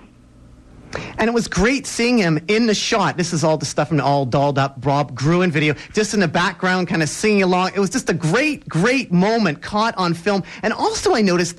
And 1.18 1.28
it 1.28 1.34
was 1.34 1.48
great 1.48 1.86
seeing 1.86 2.18
him 2.18 2.40
in 2.48 2.66
the 2.66 2.76
shot. 2.76 3.18
This 3.18 3.34
is 3.34 3.44
all 3.44 3.58
the 3.58 3.66
stuff 3.66 3.92
in 3.92 3.98
the 3.98 4.04
all 4.04 4.26
dolled 4.26 4.58
up 4.58 4.82
Bob 4.82 5.16
Gruen 5.16 5.52
video, 5.52 5.76
just 5.94 6.14
in 6.14 6.20
the 6.20 6.28
background, 6.28 6.88
kind 6.88 7.04
of 7.04 7.10
singing 7.10 7.44
along. 7.44 7.72
It 7.76 7.80
was 7.80 7.90
just 7.90 8.10
a 8.10 8.14
great, 8.14 8.68
great 8.68 9.12
moment 9.12 9.62
caught 9.62 9.96
on 9.98 10.14
film. 10.14 10.44
And 10.64 10.74
also, 10.74 11.16
I 11.16 11.22
noticed 11.22 11.58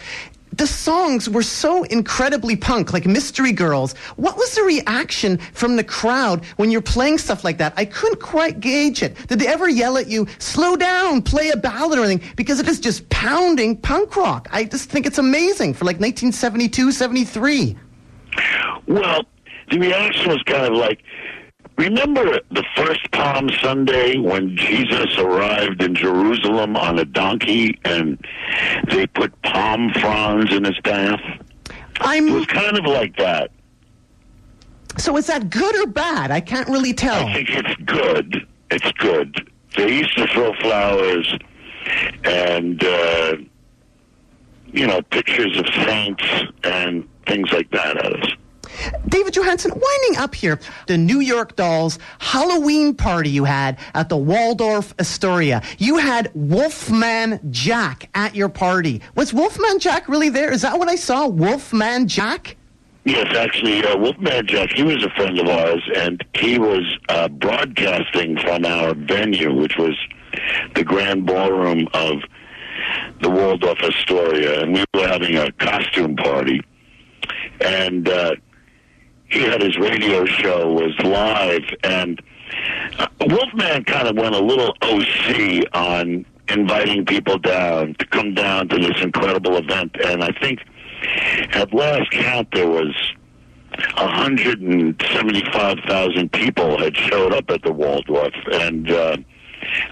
the 0.53 0.67
songs 0.67 1.31
were 1.31 1.43
so 1.43 1.85
incredibly 1.85 2.57
punk, 2.57 2.93
like 2.93 3.07
Mystery 3.07 3.53
Girls. 3.53 3.95
What 4.17 4.37
was 4.37 4.55
the 4.55 4.63
reaction 4.63 5.39
from 5.39 5.77
the 5.77 5.85
crowd 5.85 6.45
when 6.57 6.71
you're 6.71 6.83
playing 6.83 7.19
stuff 7.19 7.43
like 7.43 7.59
that? 7.59 7.73
I 7.77 7.87
couldn't 7.87 8.21
quite 8.21 8.61
gauge 8.61 9.03
it. 9.03 9.17
Did 9.29 9.39
they 9.39 9.47
ever 9.47 9.69
yell 9.69 9.97
at 9.97 10.09
you, 10.09 10.27
slow 10.39 10.77
down, 10.77 11.23
play 11.23 11.51
a 11.51 11.57
ballad 11.57 11.99
or 11.99 12.05
anything? 12.05 12.31
Because 12.37 12.61
it 12.61 12.69
is 12.69 12.81
just 12.81 13.09
pounding 13.09 13.77
punk 13.77 14.15
rock. 14.17 14.49
I 14.53 14.65
just 14.65 14.91
think 14.91 15.07
it's 15.07 15.19
amazing 15.19 15.73
for 15.75 15.85
like 15.85 16.01
1972, 16.01 16.93
73. 16.93 17.77
Well, 18.87 19.25
the 19.71 19.79
reaction 19.79 20.29
was 20.29 20.43
kind 20.45 20.67
of 20.67 20.75
like, 20.75 21.03
remember 21.79 22.41
the 22.51 22.65
first 22.77 23.11
Palm 23.13 23.51
Sunday 23.63 24.19
when 24.19 24.57
Jesus 24.57 25.17
arrived 25.19 25.83
in 25.83 25.95
Jerusalem 25.95 26.77
on 26.77 26.99
a 26.99 27.05
donkey 27.05 27.79
and 27.85 28.19
they 28.89 29.07
put 29.07 29.41
palm 29.43 29.91
fronds 29.95 30.53
in 30.53 30.65
his 30.65 30.79
path? 30.81 31.21
I'm, 32.01 32.29
it 32.29 32.33
was 32.33 32.47
kind 32.47 32.79
of 32.79 32.85
like 32.85 33.17
that. 33.17 33.51
So 34.99 35.17
is 35.17 35.27
that 35.29 35.49
good 35.49 35.75
or 35.77 35.87
bad? 35.87 36.31
I 36.31 36.41
can't 36.41 36.69
really 36.69 36.93
tell. 36.93 37.27
I 37.27 37.33
think 37.33 37.49
it's 37.51 37.75
good. 37.85 38.47
It's 38.71 38.93
good. 38.93 39.51
They 39.77 39.99
used 39.99 40.17
to 40.19 40.27
throw 40.29 40.53
flowers 40.55 41.35
and, 42.25 42.83
uh, 42.85 43.37
you 44.67 44.87
know, 44.87 45.01
pictures 45.03 45.59
of 45.59 45.67
saints 45.87 46.25
and 46.65 47.09
things 47.27 47.51
like 47.53 47.71
that 47.71 47.97
at 47.97 48.13
us. 48.13 48.31
David 49.09 49.35
Johansen, 49.35 49.71
winding 49.71 50.19
up 50.19 50.35
here, 50.35 50.59
the 50.87 50.97
New 50.97 51.21
York 51.21 51.57
Dolls 51.57 51.99
Halloween 52.19 52.95
party 52.95 53.31
you 53.31 53.45
had 53.45 53.79
at 53.95 54.09
the 54.09 54.17
Waldorf 54.17 54.95
Astoria. 54.99 55.63
You 55.79 55.99
had 55.99 56.31
Wolfman 56.35 57.41
Jack 57.51 58.09
at 58.15 58.35
your 58.35 58.49
party. 58.49 59.03
Was 59.15 59.33
Wolfman 59.33 59.79
Jack 59.79 60.09
really 60.09 60.31
there? 60.31 60.53
Is 60.53 60.63
that 60.63 60.79
what 60.79 60.89
I 60.89 60.97
saw? 60.97 61.27
Wolfman 61.27 62.09
Jack? 62.09 62.57
Yes, 63.05 63.35
actually, 63.37 63.85
uh, 63.85 63.97
Wolfman 63.99 64.47
Jack, 64.47 64.71
he 64.73 64.85
was 64.85 65.03
a 65.05 65.11
friend 65.11 65.39
of 65.39 65.49
ours, 65.49 65.83
and 65.97 66.25
he 66.35 66.59
was 66.59 66.97
uh, 67.09 67.29
broadcasting 67.29 68.39
from 68.39 68.65
our 68.65 68.95
venue, 68.95 69.53
which 69.53 69.77
was 69.77 69.99
the 70.77 70.85
Grand 70.85 71.27
Ballroom 71.27 71.89
of 71.95 72.23
the 73.21 73.29
Waldorf 73.29 73.83
Astoria, 73.83 74.63
and 74.63 74.75
we 74.75 74.85
were 74.95 75.09
having 75.09 75.37
a 75.37 75.51
costume 75.53 76.15
party 76.17 76.63
and 77.65 78.09
uh, 78.09 78.35
he 79.29 79.41
had 79.41 79.61
his 79.63 79.77
radio 79.79 80.25
show 80.27 80.73
was 80.73 80.95
live, 81.03 81.63
and 81.85 82.21
uh, 82.99 83.07
Wolfman 83.21 83.85
kind 83.85 84.09
of 84.09 84.17
went 84.17 84.35
a 84.35 84.41
little 84.41 84.75
OC 84.83 85.65
on 85.75 86.27
inviting 86.49 87.07
people 87.07 87.39
down 87.39 87.95
to 87.99 88.07
come 88.07 88.35
down 88.35 88.69
to 88.69 88.79
this 88.79 89.01
incredible 89.03 89.57
event, 89.57 89.97
and 90.05 90.23
I 90.23 90.31
think 90.41 90.61
at 91.53 91.73
last 91.73 92.11
count 92.11 92.49
there 92.53 92.69
was 92.69 92.95
175,000 93.97 96.33
people 96.33 96.79
had 96.79 96.95
showed 96.97 97.33
up 97.33 97.49
at 97.51 97.63
the 97.63 97.73
Waldorf, 97.73 98.35
and 98.53 98.91
uh, 98.91 99.17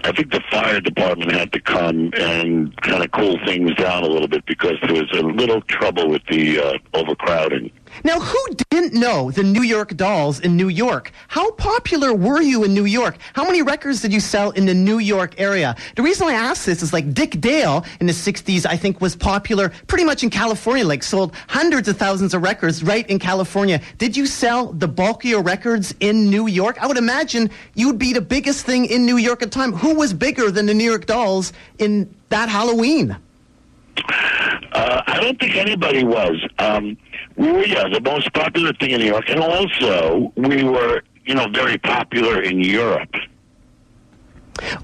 I 0.03 0.11
think 0.11 0.31
the 0.31 0.41
fire 0.51 0.79
department 0.79 1.31
had 1.31 1.51
to 1.53 1.59
come 1.59 2.11
and 2.17 2.75
kind 2.81 3.03
of 3.03 3.11
cool 3.11 3.37
things 3.45 3.73
down 3.75 4.03
a 4.03 4.07
little 4.07 4.27
bit 4.27 4.45
because 4.45 4.75
there 4.83 4.93
was 4.93 5.11
a 5.13 5.21
little 5.21 5.61
trouble 5.61 6.09
with 6.09 6.21
the 6.29 6.59
uh, 6.59 6.77
overcrowding. 6.93 7.71
Now, 8.03 8.19
who 8.19 8.39
didn't 8.69 8.93
know 8.93 9.31
the 9.31 9.43
New 9.43 9.61
York 9.61 9.95
Dolls 9.95 10.39
in 10.39 10.55
New 10.55 10.69
York? 10.69 11.11
How 11.27 11.51
popular 11.51 12.13
were 12.13 12.41
you 12.41 12.63
in 12.63 12.73
New 12.73 12.85
York? 12.85 13.17
How 13.33 13.43
many 13.43 13.61
records 13.61 14.01
did 14.01 14.13
you 14.13 14.19
sell 14.19 14.51
in 14.51 14.65
the 14.65 14.73
New 14.73 14.99
York 14.99 15.39
area? 15.39 15.75
The 15.95 16.01
reason 16.01 16.27
I 16.27 16.33
ask 16.33 16.65
this 16.65 16.81
is 16.81 16.93
like 16.93 17.13
Dick 17.13 17.39
Dale 17.41 17.85
in 17.99 18.07
the 18.07 18.13
60s, 18.13 18.65
I 18.65 18.77
think, 18.77 19.01
was 19.01 19.15
popular 19.15 19.71
pretty 19.87 20.03
much 20.03 20.23
in 20.23 20.29
California, 20.29 20.85
like 20.85 21.03
sold 21.03 21.35
hundreds 21.47 21.87
of 21.87 21.97
thousands 21.97 22.33
of 22.33 22.41
records 22.41 22.83
right 22.83 23.07
in 23.09 23.19
California. 23.19 23.81
Did 23.97 24.17
you 24.17 24.25
sell 24.25 24.73
the 24.73 24.87
bulkier 24.87 25.41
records 25.41 25.93
in 25.99 26.29
New 26.29 26.47
York? 26.47 26.81
I 26.81 26.87
would 26.87 26.97
imagine 26.97 27.49
you 27.75 27.87
would 27.87 27.99
be 27.99 28.13
the 28.13 28.21
biggest 28.21 28.65
thing 28.65 28.85
in 28.85 29.05
New 29.05 29.17
York 29.17 29.41
at 29.41 29.51
the 29.51 29.55
time. 29.55 29.73
Who 29.73 29.95
was 29.95 30.13
bigger 30.13 30.51
than 30.51 30.65
the 30.65 30.73
New 30.73 30.89
York 30.89 31.05
Dolls 31.05 31.53
in 31.77 32.13
that 32.29 32.49
Halloween? 32.49 33.17
Uh, 34.71 35.01
I 35.05 35.19
don't 35.19 35.39
think 35.39 35.55
anybody 35.55 36.03
was. 36.03 36.37
Um, 36.59 36.97
we 37.35 37.51
were, 37.51 37.65
yeah, 37.65 37.87
the 37.87 38.01
most 38.01 38.31
popular 38.33 38.73
thing 38.73 38.91
in 38.91 38.99
New 38.99 39.07
York, 39.07 39.29
and 39.29 39.39
also 39.39 40.31
we 40.35 40.63
were, 40.63 41.01
you 41.25 41.35
know, 41.35 41.47
very 41.49 41.77
popular 41.77 42.41
in 42.41 42.59
Europe. 42.59 43.15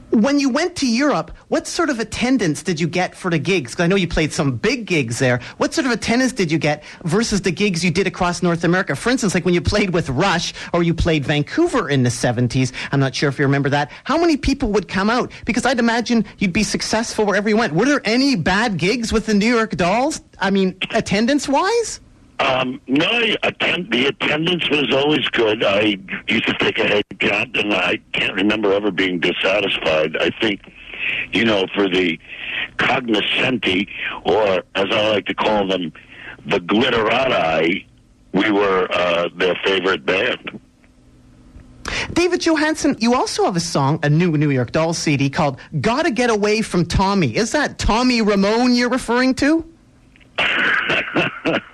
When 0.09 0.39
you 0.39 0.49
went 0.49 0.75
to 0.77 0.87
Europe, 0.87 1.31
what 1.49 1.67
sort 1.67 1.89
of 1.89 1.99
attendance 1.99 2.63
did 2.63 2.79
you 2.79 2.87
get 2.87 3.13
for 3.13 3.29
the 3.29 3.37
gigs? 3.37 3.71
Because 3.71 3.83
I 3.83 3.87
know 3.87 3.95
you 3.95 4.07
played 4.07 4.33
some 4.33 4.55
big 4.55 4.85
gigs 4.85 5.19
there. 5.19 5.39
What 5.57 5.73
sort 5.73 5.85
of 5.85 5.91
attendance 5.91 6.31
did 6.33 6.51
you 6.51 6.57
get 6.57 6.83
versus 7.03 7.41
the 7.41 7.51
gigs 7.51 7.85
you 7.85 7.91
did 7.91 8.07
across 8.07 8.41
North 8.41 8.63
America? 8.63 8.95
For 8.95 9.11
instance, 9.11 9.35
like 9.35 9.45
when 9.45 9.53
you 9.53 9.61
played 9.61 9.91
with 9.91 10.09
Rush 10.09 10.53
or 10.73 10.81
you 10.81 10.95
played 10.95 11.25
Vancouver 11.25 11.89
in 11.89 12.01
the 12.01 12.09
70s, 12.09 12.71
I'm 12.91 12.99
not 12.99 13.13
sure 13.13 13.29
if 13.29 13.37
you 13.37 13.45
remember 13.45 13.69
that. 13.69 13.91
How 14.03 14.17
many 14.17 14.35
people 14.35 14.71
would 14.71 14.87
come 14.87 15.09
out? 15.11 15.31
Because 15.45 15.65
I'd 15.65 15.79
imagine 15.79 16.25
you'd 16.39 16.53
be 16.53 16.63
successful 16.63 17.25
wherever 17.25 17.47
you 17.47 17.57
went. 17.57 17.73
Were 17.73 17.85
there 17.85 18.01
any 18.03 18.35
bad 18.35 18.77
gigs 18.77 19.13
with 19.13 19.27
the 19.27 19.35
New 19.35 19.53
York 19.53 19.75
Dolls? 19.75 20.21
I 20.39 20.49
mean, 20.49 20.75
attendance 20.91 21.47
wise? 21.47 21.99
Um, 22.39 22.79
no, 22.87 23.21
attend, 23.43 23.91
the 23.91 24.07
attendance 24.07 24.69
was 24.69 24.93
always 24.93 25.27
good. 25.29 25.63
I 25.63 25.97
used 26.27 26.45
to 26.45 26.53
take 26.59 26.77
a 26.77 26.85
head 26.85 27.03
count, 27.19 27.57
and 27.57 27.73
I 27.73 27.97
can't 28.13 28.35
remember 28.35 28.71
ever 28.73 28.91
being 28.91 29.19
dissatisfied. 29.19 30.15
I 30.17 30.29
think, 30.39 30.61
you 31.31 31.45
know, 31.45 31.65
for 31.73 31.89
the 31.89 32.19
cognoscenti, 32.77 33.87
or 34.23 34.63
as 34.75 34.85
I 34.91 35.09
like 35.09 35.25
to 35.25 35.33
call 35.33 35.67
them, 35.67 35.91
the 36.45 36.59
glitterati, 36.59 37.85
we 38.33 38.51
were 38.51 38.87
uh, 38.91 39.29
their 39.35 39.55
favorite 39.65 40.05
band. 40.05 40.59
David 42.13 42.41
Johansen, 42.41 42.97
you 42.99 43.15
also 43.15 43.45
have 43.45 43.55
a 43.55 43.61
song, 43.61 43.99
a 44.03 44.09
new 44.09 44.37
New 44.37 44.51
York 44.51 44.71
Dolls 44.71 44.97
CD 44.97 45.29
called 45.29 45.59
Gotta 45.81 46.11
Get 46.11 46.29
Away 46.29 46.61
from 46.61 46.85
Tommy. 46.85 47.35
Is 47.35 47.51
that 47.53 47.79
Tommy 47.79 48.21
Ramone 48.21 48.75
you're 48.75 48.89
referring 48.89 49.33
to? 49.35 49.65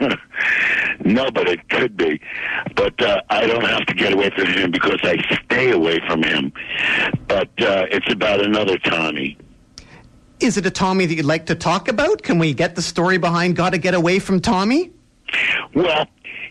no, 1.06 1.30
but 1.32 1.48
it 1.48 1.70
could 1.70 1.98
be. 1.98 2.20
But 2.76 3.02
uh, 3.02 3.22
I 3.30 3.46
don't 3.46 3.66
have 3.66 3.86
to 3.88 3.94
get 3.94 4.14
away 4.14 4.30
from 4.30 4.48
him 4.48 4.72
because 4.72 5.00
I 5.04 5.18
stay 5.46 5.72
away 5.72 6.00
from 6.08 6.24
him. 6.24 6.54
But 7.28 7.50
uh, 7.62 7.88
it's 7.92 8.12
about 8.12 8.44
another 8.44 8.78
Tommy. 8.78 9.38
Is 10.40 10.58
it 10.58 10.66
a 10.66 10.72
Tommy 10.72 11.06
that 11.06 11.16
you'd 11.16 11.26
like 11.26 11.46
to 11.48 11.56
talk 11.56 11.88
about? 11.88 12.24
Can 12.24 12.40
we 12.40 12.54
get 12.54 12.76
the 12.76 12.82
story 12.82 13.18
behind 13.18 13.56
Gotta 13.56 13.78
Get 13.78 13.94
Away 13.94 14.20
from 14.20 14.40
Tommy? 14.42 14.92
Well, 15.74 16.08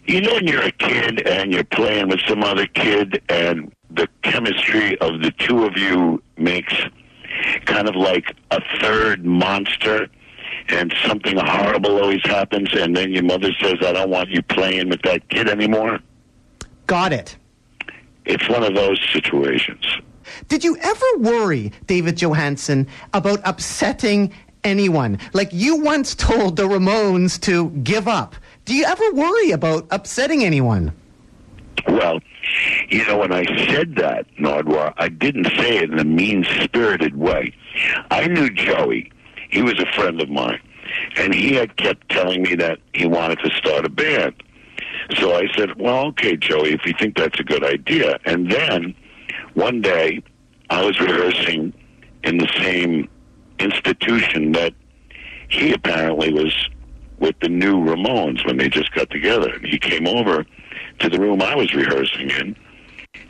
you 0.07 0.21
know 0.21 0.35
when 0.35 0.47
you're 0.47 0.63
a 0.63 0.73
kid 0.73 1.27
and 1.27 1.53
you're 1.53 1.65
playing 1.65 2.09
with 2.09 2.21
some 2.27 2.43
other 2.43 2.67
kid 2.67 3.23
and 3.29 3.73
the 3.91 4.09
chemistry 4.23 4.99
of 4.99 5.21
the 5.21 5.31
two 5.39 5.65
of 5.65 5.77
you 5.77 6.23
makes 6.37 6.75
kind 7.67 7.89
of 7.89 7.95
like 7.95 8.35
a 8.51 8.61
third 8.81 9.25
monster 9.25 10.09
and 10.69 10.95
something 11.07 11.37
horrible 11.37 12.01
always 12.01 12.23
happens 12.25 12.71
and 12.73 12.97
then 12.97 13.13
your 13.13 13.25
mother 13.25 13.53
says, 13.61 13.75
I 13.83 13.93
don't 13.93 14.11
want 14.11 14.31
you 14.31 14.43
playing 14.43 14.89
with 14.89 15.03
that 15.03 15.29
kid 15.29 15.49
anymore. 15.49 16.01
Got 16.87 17.13
it. 17.13 17.37
It's 18.25 18.49
one 18.49 18.63
of 18.63 18.75
those 18.75 19.01
situations. 19.13 19.85
Did 20.49 20.65
you 20.65 20.77
ever 20.81 21.07
worry, 21.19 21.73
David 21.87 22.17
Johansen, 22.17 22.87
about 23.13 23.41
upsetting 23.45 24.33
anyone? 24.65 25.19
Like 25.33 25.51
you 25.53 25.77
once 25.77 26.15
told 26.15 26.57
the 26.57 26.65
Ramones 26.65 27.41
to 27.43 27.71
give 27.71 28.09
up. 28.09 28.35
Do 28.65 28.75
you 28.75 28.85
ever 28.85 29.13
worry 29.13 29.51
about 29.51 29.87
upsetting 29.91 30.45
anyone? 30.45 30.93
Well, 31.89 32.21
you 32.89 33.05
know, 33.07 33.19
when 33.19 33.33
I 33.33 33.45
said 33.67 33.97
that, 33.97 34.27
Nardwuar, 34.37 34.95
I 34.97 35.09
didn't 35.09 35.47
say 35.57 35.79
it 35.79 35.91
in 35.91 35.99
a 35.99 36.05
mean 36.05 36.45
spirited 36.45 37.17
way. 37.17 37.53
I 38.11 38.27
knew 38.29 38.51
Joey. 38.51 39.12
He 39.53 39.63
was 39.63 39.79
a 39.79 39.87
friend 39.93 40.21
of 40.21 40.31
mine. 40.31 40.61
And 41.17 41.33
he 41.33 41.55
had 41.55 41.77
kept 41.77 42.09
telling 42.09 42.43
me 42.43 42.55
that 42.57 42.79
he 42.95 43.07
wanted 43.07 43.39
to 43.41 43.51
start 43.51 43.85
a 43.85 43.89
band. 43.89 44.43
So 45.17 45.35
I 45.37 45.47
said, 45.57 45.79
well, 45.81 46.07
okay, 46.07 46.37
Joey, 46.37 46.73
if 46.73 46.85
you 46.87 46.95
think 46.99 47.17
that's 47.17 47.39
a 47.39 47.45
good 47.45 47.65
idea. 47.65 48.19
And 48.25 48.51
then 48.51 48.95
one 49.55 49.81
day 49.83 50.23
I 50.71 50.85
was 50.85 50.99
rehearsing 51.01 51.73
in 52.25 52.39
the 52.39 52.49
same 52.59 53.09
institution 53.59 54.53
that 54.53 54.73
he 55.49 55.73
apparently 55.73 56.33
was 56.33 56.69
with 57.19 57.37
the 57.41 57.49
new 57.49 57.77
Ramones 57.77 58.45
when 58.47 58.57
they 58.57 58.69
just 58.69 58.93
got 58.93 59.11
together. 59.11 59.53
And 59.55 59.67
he 59.67 59.79
came 59.79 60.07
over 60.07 60.47
to 61.01 61.09
the 61.09 61.21
room 61.21 61.43
I 61.43 61.55
was 61.55 61.75
rehearsing 61.75 62.31
in, 62.31 62.57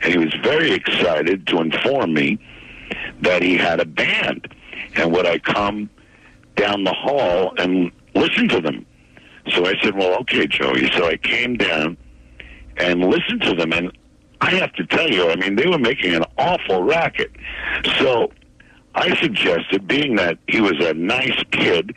and 0.01 0.13
he 0.13 0.17
was 0.17 0.33
very 0.41 0.71
excited 0.71 1.47
to 1.47 1.59
inform 1.59 2.13
me 2.13 2.39
that 3.21 3.41
he 3.41 3.57
had 3.57 3.79
a 3.79 3.85
band 3.85 4.53
and 4.95 5.11
would 5.11 5.25
I 5.25 5.39
come 5.39 5.89
down 6.55 6.83
the 6.83 6.93
hall 6.93 7.53
and 7.57 7.91
listen 8.15 8.47
to 8.49 8.61
them. 8.61 8.85
So 9.49 9.65
I 9.65 9.73
said, 9.81 9.95
well, 9.95 10.19
okay, 10.21 10.47
Joey. 10.47 10.89
So 10.95 11.07
I 11.07 11.17
came 11.17 11.57
down 11.57 11.97
and 12.77 13.01
listened 13.01 13.41
to 13.41 13.53
them, 13.53 13.73
and 13.73 13.91
I 14.41 14.51
have 14.55 14.73
to 14.73 14.85
tell 14.85 15.09
you, 15.09 15.29
I 15.29 15.35
mean, 15.35 15.55
they 15.55 15.67
were 15.67 15.79
making 15.79 16.13
an 16.15 16.23
awful 16.37 16.83
racket. 16.83 17.31
So 17.99 18.31
I 18.95 19.19
suggested, 19.21 19.87
being 19.87 20.15
that 20.15 20.37
he 20.47 20.61
was 20.61 20.73
a 20.79 20.93
nice 20.93 21.41
kid 21.51 21.95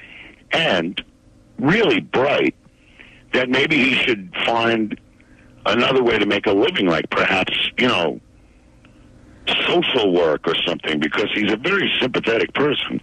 and 0.52 1.02
really 1.58 2.00
bright, 2.00 2.54
that 3.32 3.48
maybe 3.48 3.76
he 3.76 3.94
should 3.94 4.32
find 4.44 4.98
another 5.66 6.02
way 6.02 6.18
to 6.18 6.26
make 6.26 6.46
a 6.46 6.52
living, 6.52 6.86
like 6.86 7.10
perhaps, 7.10 7.52
you 7.78 7.88
know, 7.88 8.20
social 9.66 10.12
work 10.12 10.46
or 10.46 10.54
something, 10.66 10.98
because 10.98 11.30
he's 11.34 11.52
a 11.52 11.56
very 11.56 11.92
sympathetic 12.00 12.52
person. 12.54 13.00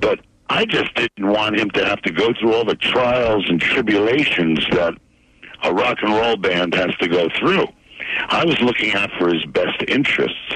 But 0.00 0.20
I 0.50 0.64
just 0.64 0.94
didn't 0.94 1.28
want 1.28 1.58
him 1.58 1.70
to 1.70 1.84
have 1.84 2.00
to 2.02 2.12
go 2.12 2.32
through 2.32 2.54
all 2.54 2.64
the 2.64 2.74
trials 2.74 3.44
and 3.48 3.60
tribulations 3.60 4.60
that 4.70 4.94
a 5.62 5.72
rock 5.72 5.98
and 6.02 6.14
roll 6.14 6.36
band 6.36 6.74
has 6.74 6.94
to 6.96 7.08
go 7.08 7.28
through. 7.38 7.66
I 8.28 8.44
was 8.44 8.58
looking 8.60 8.94
out 8.94 9.10
for 9.18 9.32
his 9.32 9.44
best 9.46 9.82
interests. 9.88 10.54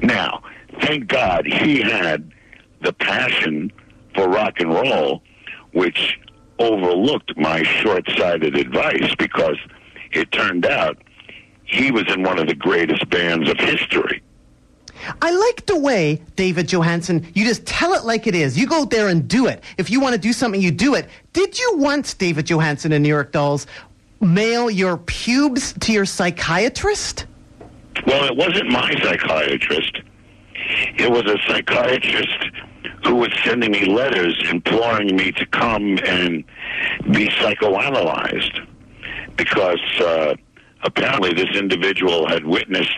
Now, 0.00 0.42
thank 0.80 1.08
God 1.08 1.46
he 1.46 1.82
had 1.82 2.32
the 2.80 2.92
passion 2.92 3.70
for 4.14 4.28
rock 4.28 4.60
and 4.60 4.72
roll, 4.72 5.22
which 5.72 6.18
overlooked 6.58 7.36
my 7.36 7.62
short 7.62 8.08
sighted 8.16 8.56
advice 8.56 9.14
because 9.18 9.56
it 10.12 10.30
turned 10.32 10.66
out 10.66 10.96
he 11.64 11.90
was 11.90 12.04
in 12.12 12.22
one 12.22 12.38
of 12.38 12.46
the 12.46 12.54
greatest 12.54 13.08
bands 13.10 13.48
of 13.50 13.58
history. 13.58 14.22
I 15.20 15.30
like 15.30 15.66
the 15.66 15.78
way, 15.78 16.22
David 16.36 16.68
Johansen, 16.68 17.26
you 17.34 17.44
just 17.44 17.66
tell 17.66 17.94
it 17.94 18.04
like 18.04 18.26
it 18.26 18.34
is. 18.34 18.58
You 18.58 18.66
go 18.66 18.84
there 18.84 19.08
and 19.08 19.26
do 19.26 19.46
it. 19.46 19.62
If 19.78 19.90
you 19.90 20.00
want 20.00 20.14
to 20.14 20.20
do 20.20 20.32
something, 20.32 20.60
you 20.60 20.70
do 20.70 20.94
it. 20.94 21.08
Did 21.32 21.58
you 21.58 21.76
once, 21.76 22.14
David 22.14 22.46
Johansen 22.46 22.92
and 22.92 23.02
New 23.02 23.08
York 23.08 23.32
Dolls, 23.32 23.66
mail 24.20 24.70
your 24.70 24.96
pubes 24.96 25.72
to 25.74 25.92
your 25.92 26.04
psychiatrist? 26.04 27.26
Well, 28.06 28.24
it 28.24 28.36
wasn't 28.36 28.70
my 28.70 28.90
psychiatrist. 29.02 29.98
It 30.96 31.10
was 31.10 31.22
a 31.26 31.38
psychiatrist 31.48 32.50
who 33.04 33.16
was 33.16 33.30
sending 33.44 33.72
me 33.72 33.84
letters 33.84 34.40
imploring 34.50 35.16
me 35.16 35.32
to 35.32 35.46
come 35.46 35.98
and 36.06 36.44
be 37.10 37.26
psychoanalyzed 37.28 38.66
because 39.36 39.80
uh, 40.00 40.34
apparently 40.84 41.32
this 41.32 41.56
individual 41.56 42.28
had 42.28 42.44
witnessed 42.44 42.92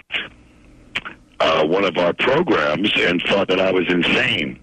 uh, 1.41 1.67
one 1.67 1.85
of 1.85 1.97
our 1.97 2.13
programs 2.15 2.91
and 2.97 3.23
thought 3.23 3.49
that 3.49 3.61
I 3.61 3.71
was 3.71 3.87
insane. 3.89 4.59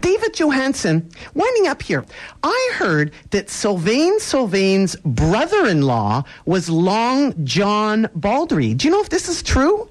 David 0.00 0.34
Johansen, 0.34 1.10
winding 1.34 1.66
up 1.66 1.82
here, 1.82 2.04
I 2.42 2.72
heard 2.74 3.12
that 3.30 3.50
Sylvain 3.50 4.20
Sylvain's 4.20 4.96
brother-in-law 4.96 6.24
was 6.44 6.68
Long 6.68 7.44
John 7.44 8.08
Baldry. 8.14 8.74
Do 8.74 8.86
you 8.86 8.92
know 8.92 9.00
if 9.00 9.08
this 9.08 9.28
is 9.28 9.42
true? 9.42 9.88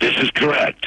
This 0.00 0.16
is 0.16 0.30
correct. 0.30 0.86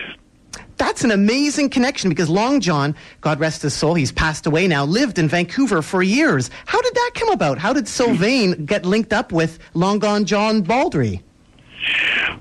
That's 0.77 1.03
an 1.03 1.11
amazing 1.11 1.69
connection 1.69 2.09
because 2.09 2.27
Long 2.27 2.59
John, 2.59 2.95
God 3.19 3.39
rest 3.39 3.61
his 3.61 3.73
soul, 3.75 3.93
he's 3.93 4.11
passed 4.11 4.47
away 4.47 4.67
now, 4.67 4.83
lived 4.83 5.19
in 5.19 5.27
Vancouver 5.27 5.83
for 5.83 6.01
years. 6.01 6.49
How 6.65 6.81
did 6.81 6.95
that 6.95 7.11
come 7.13 7.29
about? 7.29 7.59
How 7.59 7.71
did 7.71 7.87
Sylvain 7.87 8.65
get 8.65 8.83
linked 8.83 9.13
up 9.13 9.31
with 9.31 9.59
Long 9.75 9.99
Gone 9.99 10.25
John 10.25 10.63
Baldry? 10.63 11.21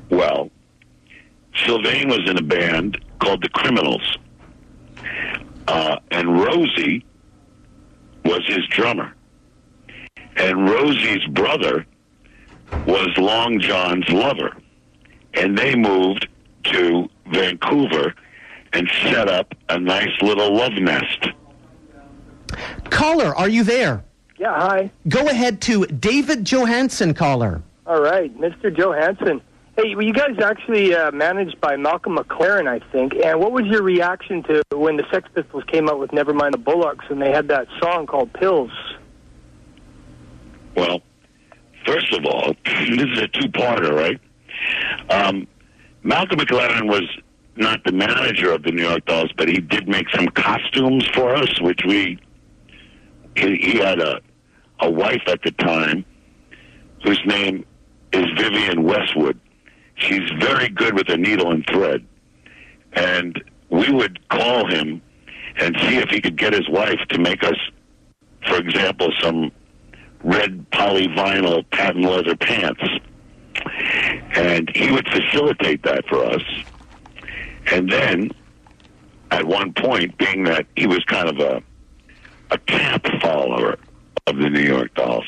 Well, 0.09 0.51
Sylvain 1.67 2.09
was 2.09 2.29
in 2.29 2.39
a 2.39 2.43
band 2.43 2.99
called 3.21 3.43
the 3.43 3.49
Criminals, 3.51 4.19
uh, 5.69 5.97
and 6.11 6.41
Rosie 6.41 7.05
was 8.25 8.43
his 8.47 8.67
drummer, 8.69 9.15
and 10.37 10.69
Rosie's 10.69 11.25
brother 11.27 11.87
was 12.87 13.09
Long 13.19 13.61
John's 13.61 14.09
lover, 14.09 14.57
and 15.35 15.57
they 15.57 15.75
moved 15.75 16.29
to 16.65 17.09
Vancouver 17.27 18.15
and 18.73 18.89
set 19.03 19.29
up 19.29 19.55
a 19.69 19.79
nice 19.79 20.21
little 20.23 20.55
love 20.55 20.73
nest. 20.75 21.29
Caller, 22.91 23.35
are 23.35 23.49
you 23.49 23.65
there? 23.65 24.05
Yeah, 24.39 24.55
hi. 24.55 24.91
Go 25.09 25.29
ahead 25.29 25.61
to 25.63 25.87
David 25.87 26.45
Johansen, 26.45 27.15
caller. 27.15 27.63
All 27.87 28.01
right, 28.01 28.35
Mr. 28.39 28.75
Johansen. 28.75 29.41
Hey, 29.83 29.95
well, 29.95 30.05
you 30.05 30.13
guys 30.13 30.39
actually 30.43 30.95
uh, 30.95 31.11
managed 31.11 31.59
by 31.61 31.77
Malcolm 31.77 32.17
McLaren, 32.17 32.69
I 32.69 32.81
think. 32.93 33.15
And 33.15 33.41
what 33.41 33.53
was 33.53 33.65
your 33.65 33.83
reaction 33.83 34.43
to 34.43 34.63
when 34.75 34.99
the 34.99 35.05
Sex 35.11 35.27
Pistols 35.35 35.65
came 35.69 35.89
out 35.89 35.99
with 35.99 36.11
Nevermind 36.11 36.53
the 36.53 36.59
Bollocks 36.59 37.11
and 37.11 37.23
they 37.23 37.31
had 37.31 37.49
that 37.49 37.67
song 37.81 38.07
called 38.07 38.31
Pills? 38.35 38.73
Well, 40.77 41.01
first 41.87 42.13
of 42.13 42.27
all, 42.27 42.53
this 42.65 43.07
is 43.13 43.19
a 43.21 43.29
two-parter, 43.29 43.93
right? 43.95 44.21
Um, 45.09 45.47
Malcolm 46.03 46.41
McLaren 46.41 46.87
was 46.87 47.09
not 47.57 47.83
the 47.85 47.93
manager 47.93 48.53
of 48.53 48.63
the 48.65 48.73
New 48.73 48.87
York 48.87 49.07
Dolls, 49.07 49.33
but 49.37 49.49
he 49.49 49.61
did 49.61 49.89
make 49.89 50.11
some 50.11 50.27
costumes 50.29 51.07
for 51.15 51.35
us, 51.35 51.61
which 51.61 51.81
we. 51.87 52.19
He, 53.37 53.57
he 53.57 53.79
had 53.79 54.01
a 54.01 54.21
a 54.81 54.91
wife 54.91 55.23
at 55.27 55.41
the 55.43 55.53
time 55.53 56.05
whose 57.05 57.21
name 57.25 57.65
is 58.13 58.27
Vivienne 58.37 58.83
Westwood. 58.83 59.39
She's 60.01 60.29
very 60.41 60.69
good 60.69 60.95
with 60.95 61.09
a 61.11 61.17
needle 61.17 61.51
and 61.53 61.65
thread, 61.67 62.05
and 62.95 63.43
we 63.69 63.91
would 63.91 64.27
call 64.29 64.67
him 64.67 65.03
and 65.57 65.77
see 65.83 65.97
if 65.97 66.09
he 66.09 66.21
could 66.21 66.37
get 66.37 66.53
his 66.53 66.69
wife 66.69 67.01
to 67.11 67.21
make 67.21 67.45
us, 67.45 67.57
for 68.47 68.57
example, 68.57 69.13
some 69.21 69.53
red 70.25 70.69
polyvinyl 70.71 71.69
patent 71.71 72.05
leather 72.05 72.35
pants. 72.35 72.83
And 74.35 74.71
he 74.75 74.91
would 74.91 75.07
facilitate 75.09 75.83
that 75.83 76.07
for 76.09 76.25
us. 76.25 76.43
And 77.71 77.91
then, 77.91 78.31
at 79.31 79.45
one 79.45 79.73
point, 79.75 80.17
being 80.17 80.45
that 80.45 80.67
he 80.77 80.87
was 80.87 81.05
kind 81.05 81.29
of 81.29 81.39
a 81.39 81.63
a 82.53 82.59
camp 82.59 83.07
follower 83.21 83.79
of 84.27 84.37
the 84.37 84.51
New 84.51 84.61
York 84.61 84.93
Dolls, 84.95 85.27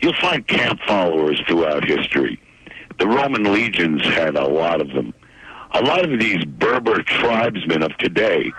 you'll 0.00 0.14
find 0.20 0.46
camp 0.46 0.80
followers 0.86 1.40
throughout 1.48 1.84
history. 1.84 2.40
The 2.98 3.06
Roman 3.06 3.44
legions 3.52 4.02
had 4.02 4.36
a 4.36 4.46
lot 4.46 4.80
of 4.80 4.88
them. 4.88 5.12
A 5.72 5.82
lot 5.82 6.04
of 6.04 6.18
these 6.18 6.44
Berber 6.44 7.02
tribesmen 7.02 7.82
of 7.82 7.96
today 7.98 8.52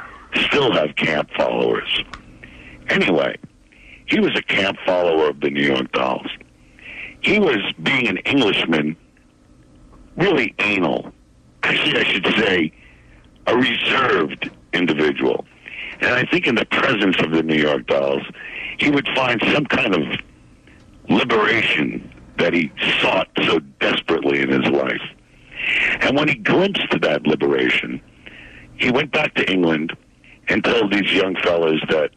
still 0.46 0.72
have 0.72 0.96
camp 0.96 1.30
followers. 1.36 2.04
Anyway, 2.90 3.38
he 4.06 4.20
was 4.20 4.36
a 4.36 4.44
camp 4.44 4.78
follower 4.86 5.30
of 5.30 5.40
the 5.40 5.50
New 5.50 5.66
York 5.66 5.92
Dolls. 5.92 6.30
He 7.22 7.40
was, 7.40 7.58
being 7.82 8.08
an 8.08 8.18
Englishman, 8.18 8.96
really 10.16 10.54
anal. 10.60 11.12
Actually, 11.64 12.00
I 12.00 12.04
should 12.04 12.26
say, 12.38 12.72
a 13.48 13.58
reserved 13.58 14.52
individual. 14.74 15.46
And 16.00 16.12
I 16.12 16.26
think 16.26 16.46
in 16.46 16.56
the 16.56 16.66
presence 16.66 17.16
of 17.20 17.32
the 17.32 17.42
New 17.42 17.56
York 17.56 17.88
Dolls, 17.88 18.24
he 18.78 18.92
would 18.92 19.08
find 19.16 19.42
some 19.52 19.66
kind 19.66 19.96
of 19.96 20.04
liberation 21.10 22.14
that 22.38 22.54
he 22.54 22.72
sought 23.02 23.28
so 23.46 23.60
desperately 23.80 24.42
in 24.42 24.50
his 24.50 24.70
life. 24.72 25.02
And 26.02 26.16
when 26.16 26.28
he 26.28 26.36
glimpsed 26.36 27.02
that 27.02 27.26
liberation, 27.26 28.02
he 28.76 28.92
went 28.92 29.12
back 29.12 29.34
to 29.36 29.52
England 29.52 29.96
and 30.48 30.64
told 30.64 30.94
these 30.94 31.12
young 31.12 31.36
fellas 31.44 31.82
that 31.90 32.12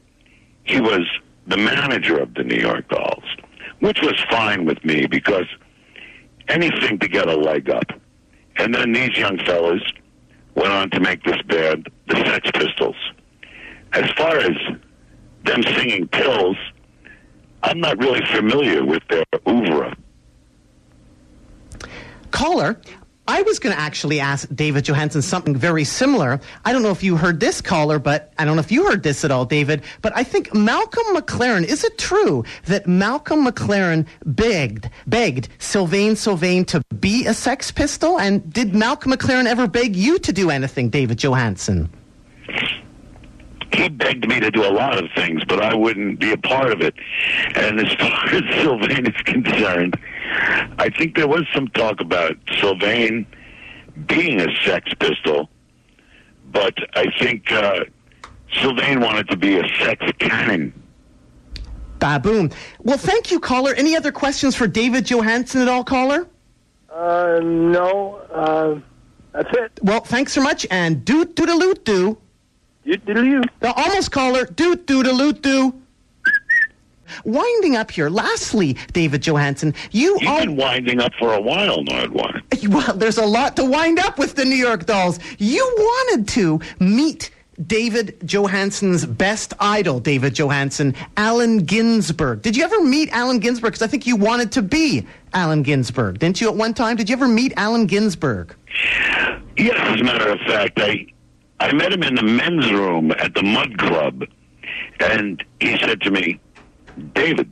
he 0.64 0.80
was 0.80 1.06
the 1.46 1.56
manager 1.56 2.18
of 2.18 2.34
the 2.34 2.44
New 2.44 2.60
York 2.60 2.88
Dolls, 2.88 3.24
which 3.80 4.00
was 4.02 4.14
fine 4.30 4.64
with 4.64 4.84
me 4.84 5.06
because 5.06 5.46
anything 6.48 6.98
to 6.98 7.08
get 7.08 7.28
a 7.28 7.36
leg 7.36 7.70
up. 7.70 7.90
And 8.56 8.74
then 8.74 8.92
these 8.92 9.16
young 9.16 9.38
fellas 9.38 9.82
went 10.54 10.72
on 10.72 10.90
to 10.90 11.00
make 11.00 11.22
this 11.24 11.40
band, 11.42 11.88
the 12.08 12.16
Sex 12.16 12.50
Pistols. 12.52 12.96
As 13.92 14.10
far 14.12 14.36
as 14.36 14.56
them 15.44 15.62
singing 15.62 16.06
pills, 16.08 16.56
I'm 17.62 17.80
not 17.80 17.98
really 17.98 18.24
familiar 18.26 18.84
with 18.84 19.02
their 19.08 19.24
oeuvre. 19.46 19.96
Caller, 22.40 22.80
I 23.28 23.42
was 23.42 23.58
going 23.58 23.76
to 23.76 23.78
actually 23.78 24.18
ask 24.18 24.48
David 24.54 24.86
Johansen 24.86 25.20
something 25.20 25.54
very 25.54 25.84
similar. 25.84 26.40
I 26.64 26.72
don't 26.72 26.82
know 26.82 26.90
if 26.90 27.02
you 27.02 27.18
heard 27.18 27.38
this 27.38 27.60
caller, 27.60 27.98
but 27.98 28.32
I 28.38 28.46
don't 28.46 28.56
know 28.56 28.60
if 28.60 28.72
you 28.72 28.86
heard 28.86 29.02
this 29.02 29.26
at 29.26 29.30
all, 29.30 29.44
David. 29.44 29.82
But 30.00 30.16
I 30.16 30.24
think 30.24 30.54
Malcolm 30.54 31.04
McLaren, 31.14 31.64
is 31.64 31.84
it 31.84 31.98
true 31.98 32.42
that 32.64 32.86
Malcolm 32.86 33.44
McLaren 33.44 34.06
begged, 34.24 34.88
begged 35.06 35.50
Sylvain 35.58 36.16
Sylvain 36.16 36.64
to 36.64 36.80
be 36.98 37.26
a 37.26 37.34
sex 37.34 37.70
pistol? 37.70 38.18
And 38.18 38.50
did 38.50 38.74
Malcolm 38.74 39.12
McLaren 39.12 39.44
ever 39.44 39.66
beg 39.66 39.94
you 39.94 40.18
to 40.20 40.32
do 40.32 40.48
anything, 40.48 40.88
David 40.88 41.18
Johansen? 41.18 41.90
He 43.72 43.88
begged 43.88 44.28
me 44.28 44.40
to 44.40 44.50
do 44.50 44.64
a 44.64 44.72
lot 44.72 45.02
of 45.02 45.10
things, 45.14 45.42
but 45.44 45.62
I 45.62 45.74
wouldn't 45.74 46.20
be 46.20 46.32
a 46.32 46.36
part 46.36 46.72
of 46.72 46.80
it. 46.80 46.94
And 47.54 47.80
as 47.80 47.92
far 47.98 48.26
as 48.26 48.42
Sylvain 48.62 49.06
is 49.06 49.22
concerned, 49.22 49.98
I 50.78 50.90
think 50.96 51.16
there 51.16 51.28
was 51.28 51.44
some 51.54 51.68
talk 51.68 52.00
about 52.00 52.36
Sylvain 52.58 53.26
being 54.06 54.40
a 54.40 54.48
sex 54.64 54.92
pistol, 54.98 55.48
but 56.52 56.74
I 56.94 57.06
think 57.18 57.50
uh, 57.52 57.84
Sylvain 58.60 59.00
wanted 59.00 59.28
to 59.30 59.36
be 59.36 59.58
a 59.58 59.68
sex 59.80 60.04
cannon. 60.18 60.72
Baboon. 61.98 62.50
Well, 62.78 62.96
thank 62.96 63.30
you, 63.30 63.38
caller. 63.38 63.74
Any 63.74 63.94
other 63.94 64.10
questions 64.10 64.56
for 64.56 64.66
David 64.66 65.04
Johansen 65.04 65.60
at 65.60 65.68
all, 65.68 65.84
caller? 65.84 66.26
Uh, 66.90 67.40
no. 67.42 68.16
Uh, 68.32 68.80
that's 69.32 69.56
it. 69.56 69.78
Well, 69.82 70.00
thanks 70.00 70.32
so 70.32 70.42
much, 70.42 70.66
and 70.70 71.04
doot 71.04 71.36
doodaloot 71.36 71.84
doo. 71.84 72.16
Doot 72.16 72.20
doodaloo. 72.98 73.44
The 73.60 73.72
almost 73.72 74.10
caller, 74.12 74.44
doot 74.46 74.86
doodaloot 74.86 75.42
doo. 75.42 75.74
Winding 77.24 77.74
up 77.76 77.90
here, 77.90 78.08
lastly, 78.08 78.76
David 78.92 79.22
Johansen, 79.22 79.74
you 79.90 80.16
You've 80.20 80.28
all. 80.28 80.38
been 80.40 80.56
winding 80.56 81.00
up 81.00 81.12
for 81.18 81.34
a 81.34 81.40
while, 81.40 81.82
Nardwine. 81.82 82.42
Well, 82.68 82.94
there's 82.94 83.16
a 83.18 83.24
lot 83.26 83.56
to 83.56 83.64
wind 83.64 83.98
up 83.98 84.18
with 84.18 84.34
the 84.34 84.44
New 84.44 84.54
York 84.56 84.84
Dolls. 84.86 85.18
You 85.38 85.64
wanted 85.78 86.28
to 86.28 86.60
meet 86.78 87.30
David 87.66 88.16
Johansen's 88.24 89.04
best 89.06 89.54
idol, 89.58 89.98
David 89.98 90.34
Johansen, 90.34 90.94
Allen 91.16 91.64
Ginsberg. 91.64 92.42
Did 92.42 92.56
you 92.56 92.62
ever 92.64 92.82
meet 92.84 93.08
Allen 93.12 93.38
Ginsberg? 93.38 93.72
Because 93.72 93.82
I 93.82 93.86
think 93.86 94.06
you 94.06 94.14
wanted 94.14 94.52
to 94.52 94.62
be 94.62 95.06
Allen 95.32 95.62
Ginsberg, 95.62 96.18
didn't 96.18 96.40
you? 96.40 96.48
At 96.48 96.54
one 96.56 96.74
time, 96.74 96.96
did 96.96 97.08
you 97.08 97.16
ever 97.16 97.26
meet 97.28 97.52
Allen 97.56 97.86
Ginsberg? 97.86 98.54
Yes, 99.56 99.74
as 99.78 100.00
a 100.00 100.04
matter 100.04 100.28
of 100.28 100.38
fact, 100.40 100.78
I 100.80 101.06
I 101.60 101.72
met 101.72 101.92
him 101.92 102.02
in 102.02 102.14
the 102.14 102.22
men's 102.22 102.72
room 102.72 103.12
at 103.12 103.34
the 103.34 103.42
Mud 103.42 103.76
Club, 103.78 104.24
and 104.98 105.44
he 105.60 105.76
said 105.78 106.00
to 106.00 106.10
me, 106.10 106.40
David, 107.14 107.50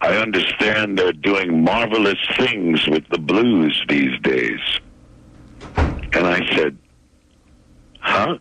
I 0.00 0.16
understand 0.16 0.98
they're 0.98 1.12
doing 1.12 1.62
marvelous 1.62 2.18
things 2.36 2.84
with 2.88 3.08
the 3.10 3.18
blues 3.18 3.80
these 3.88 4.18
days. 4.22 4.58
And 5.76 6.26
I 6.26 6.44
said, 6.56 6.76
huh? 8.00 8.38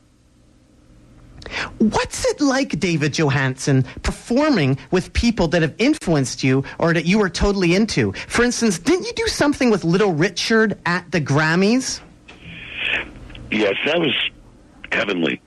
What's 1.77 2.25
it 2.25 2.41
like, 2.41 2.79
David 2.79 3.13
Johansen, 3.13 3.85
performing 4.01 4.79
with 4.89 5.13
people 5.13 5.47
that 5.49 5.61
have 5.61 5.75
influenced 5.77 6.43
you 6.43 6.63
or 6.79 6.93
that 6.93 7.05
you 7.05 7.19
were 7.19 7.29
totally 7.29 7.75
into? 7.75 8.13
For 8.13 8.43
instance, 8.43 8.79
didn't 8.79 9.05
you 9.05 9.13
do 9.13 9.27
something 9.27 9.69
with 9.69 9.83
Little 9.83 10.13
Richard 10.13 10.79
at 10.87 11.11
the 11.11 11.21
Grammys? 11.21 12.01
Yes, 13.51 13.75
that 13.85 13.99
was 13.99 14.13
heavenly. 14.91 15.41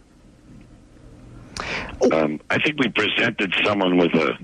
Um, 2.12 2.40
I 2.50 2.58
think 2.58 2.78
we 2.78 2.88
presented 2.88 3.54
someone 3.64 3.96
with 3.96 4.12
a 4.14 4.36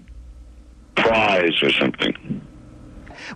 prize 0.95 1.63
or 1.63 1.71
something. 1.73 2.41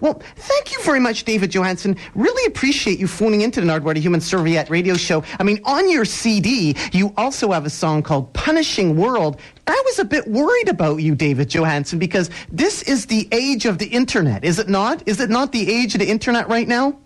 Well, 0.01 0.23
thank 0.37 0.73
you 0.73 0.83
very 0.83 1.01
much, 1.01 1.25
David 1.25 1.51
Johansen. 1.51 1.99
Really 2.15 2.47
appreciate 2.47 2.99
you 2.99 3.07
phoning 3.07 3.43
into 3.43 3.61
the 3.61 3.67
Nardwuar 3.67 3.95
the 3.95 4.01
Human 4.01 4.21
Serviette 4.21 4.71
radio 4.71 4.95
show. 4.95 5.23
I 5.39 5.43
mean, 5.43 5.61
on 5.65 5.91
your 5.91 6.05
CD, 6.05 6.75
you 6.93 7.13
also 7.17 7.53
have 7.53 7.67
a 7.67 7.71
song 7.71 8.03
called 8.03 8.33
Punishing 8.33 8.97
World. 8.97 9.41
I 9.67 9.83
was 9.85 9.99
a 9.99 10.05
bit 10.05 10.27
worried 10.27 10.69
about 10.69 10.97
you, 10.97 11.15
David 11.15 11.49
Johansen, 11.49 11.99
because 11.99 12.31
this 12.51 12.83
is 12.83 13.07
the 13.07 13.29
age 13.33 13.67
of 13.67 13.79
the 13.79 13.87
internet, 13.87 14.45
is 14.45 14.59
it 14.59 14.69
not? 14.69 15.03
Is 15.07 15.21
it 15.21 15.31
not 15.31 15.53
the 15.53 15.71
age 15.71 15.95
of 15.95 16.01
the 16.01 16.09
internet 16.09 16.49
right 16.49 16.69
now? 16.69 16.99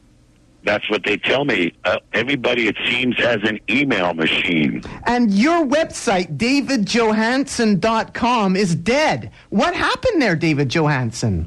That's 0.68 0.88
what 0.90 1.02
they 1.02 1.16
tell 1.16 1.46
me. 1.46 1.72
Uh, 1.86 1.96
everybody, 2.12 2.68
it 2.68 2.76
seems, 2.90 3.16
has 3.16 3.38
an 3.42 3.58
email 3.70 4.12
machine. 4.12 4.82
And 5.06 5.32
your 5.32 5.64
website, 5.64 6.36
davidjohansen.com, 6.36 8.54
is 8.54 8.74
dead. 8.74 9.32
What 9.48 9.74
happened 9.74 10.20
there, 10.20 10.36
David 10.36 10.68
Johansen? 10.68 11.46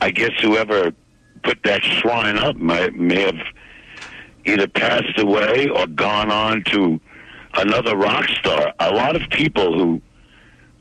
I 0.00 0.12
guess 0.12 0.30
whoever 0.40 0.92
put 1.42 1.64
that 1.64 1.82
shrine 1.82 2.38
up 2.38 2.54
may, 2.54 2.90
may 2.90 3.22
have 3.22 3.40
either 4.44 4.68
passed 4.68 5.18
away 5.18 5.68
or 5.68 5.88
gone 5.88 6.30
on 6.30 6.62
to 6.66 7.00
another 7.54 7.96
rock 7.96 8.28
star. 8.38 8.72
A 8.78 8.92
lot 8.92 9.16
of 9.16 9.22
people 9.30 9.76
who 9.76 10.00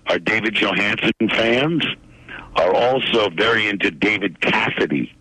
are 0.05 0.19
David 0.19 0.53
Johansen 0.53 1.11
fans 1.31 1.83
are 2.55 2.71
also 2.71 3.31
very 3.31 3.67
into 3.67 3.89
David 3.89 4.41
Cassidy. 4.41 5.16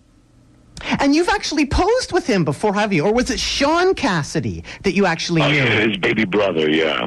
And 1.00 1.14
you've 1.14 1.28
actually 1.28 1.66
posed 1.66 2.12
with 2.12 2.26
him 2.26 2.44
before, 2.44 2.74
have 2.74 2.92
you? 2.92 3.04
Or 3.04 3.12
was 3.12 3.30
it 3.30 3.40
Shaun 3.40 3.94
Cassidy 3.94 4.62
that 4.82 4.92
you 4.92 5.06
actually 5.06 5.42
Oh, 5.42 5.48
knew? 5.48 5.56
yeah, 5.56 5.86
his 5.88 5.96
baby 5.96 6.24
brother, 6.24 6.70
yeah. 6.70 7.06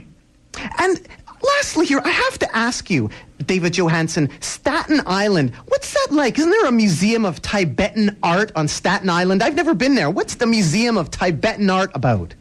And 0.79 0.99
lastly, 1.41 1.85
here, 1.85 2.01
I 2.03 2.09
have 2.09 2.39
to 2.39 2.55
ask 2.57 2.89
you, 2.89 3.09
David 3.45 3.73
Johansen, 3.73 4.29
Staten 4.41 5.01
Island, 5.05 5.53
what's 5.67 5.93
that 5.93 6.07
like? 6.11 6.37
Isn't 6.37 6.49
there 6.51 6.65
a 6.65 6.71
museum 6.71 7.25
of 7.25 7.41
Tibetan 7.41 8.17
art 8.23 8.51
on 8.55 8.67
Staten 8.67 9.09
Island? 9.09 9.41
I've 9.43 9.55
never 9.55 9.73
been 9.73 9.95
there. 9.95 10.09
What's 10.09 10.35
the 10.35 10.47
Museum 10.47 10.97
of 10.97 11.09
Tibetan 11.11 11.69
Art 11.69 11.91
about? 11.93 12.33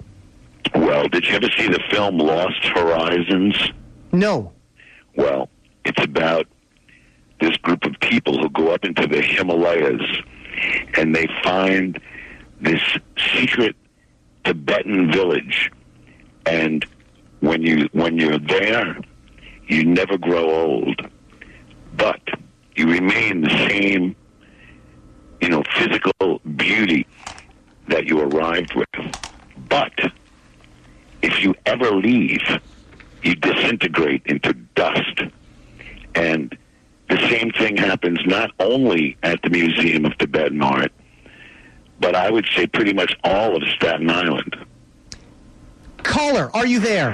Well, 0.75 1.09
did 1.09 1.25
you 1.27 1.35
ever 1.37 1.49
see 1.57 1.69
the 1.69 1.81
film 1.91 2.19
Lost 2.19 2.63
Horizons? 2.65 3.55
No. 4.13 4.53
Well, 5.17 5.49
it's 5.85 6.03
about 6.03 6.47
this 7.41 7.57
group 7.59 7.85
of 7.85 7.95
people 8.01 8.39
who 8.39 8.49
go 8.51 8.73
up 8.75 8.85
into 8.85 9.07
the 9.07 9.23
Himalayas 9.23 10.01
and 10.95 11.15
they 11.15 11.27
find 11.43 12.01
this 12.61 12.83
secret 13.35 13.77
Tibetan 14.45 15.13
village. 15.13 15.71
And 16.47 16.85
when 17.41 17.63
you 17.63 17.89
when 17.93 18.17
you're 18.19 18.39
there, 18.39 18.99
you 19.67 19.85
never 19.85 20.17
grow 20.17 20.51
old, 20.51 21.01
but 21.97 22.21
you 22.77 22.91
remain 22.91 23.43
the 23.43 23.51
same, 23.69 24.17
you 25.41 25.49
know, 25.49 25.63
physical 25.77 26.41
beauty 26.57 27.07
that 27.89 28.07
you 28.07 28.21
arrived 28.21 28.75
with. 28.75 28.89
But 29.69 29.93
if 31.23 31.43
you 31.43 31.55
ever 31.67 31.91
leave, 31.91 32.41
you 33.23 33.35
disintegrate 33.35 34.23
into 34.27 34.53
dust. 34.75 35.23
And 36.15 36.57
the 37.09 37.19
same 37.29 37.51
thing 37.53 37.77
happens 37.77 38.19
not 38.27 38.51
only 38.61 39.17
at 39.23 39.41
the 39.43 39.51
Museum 39.51 40.05
of 40.05 40.17
Tibetan 40.19 40.63
Art, 40.63 40.93
but 42.01 42.15
I 42.15 42.31
would 42.31 42.47
say 42.55 42.67
pretty 42.67 42.93
much 42.93 43.17
all 43.25 43.57
of 43.57 43.63
Staten 43.77 44.11
Island. 44.11 44.57
Caller, 46.03 46.51
are 46.55 46.67
you 46.67 46.79
there? 46.81 47.13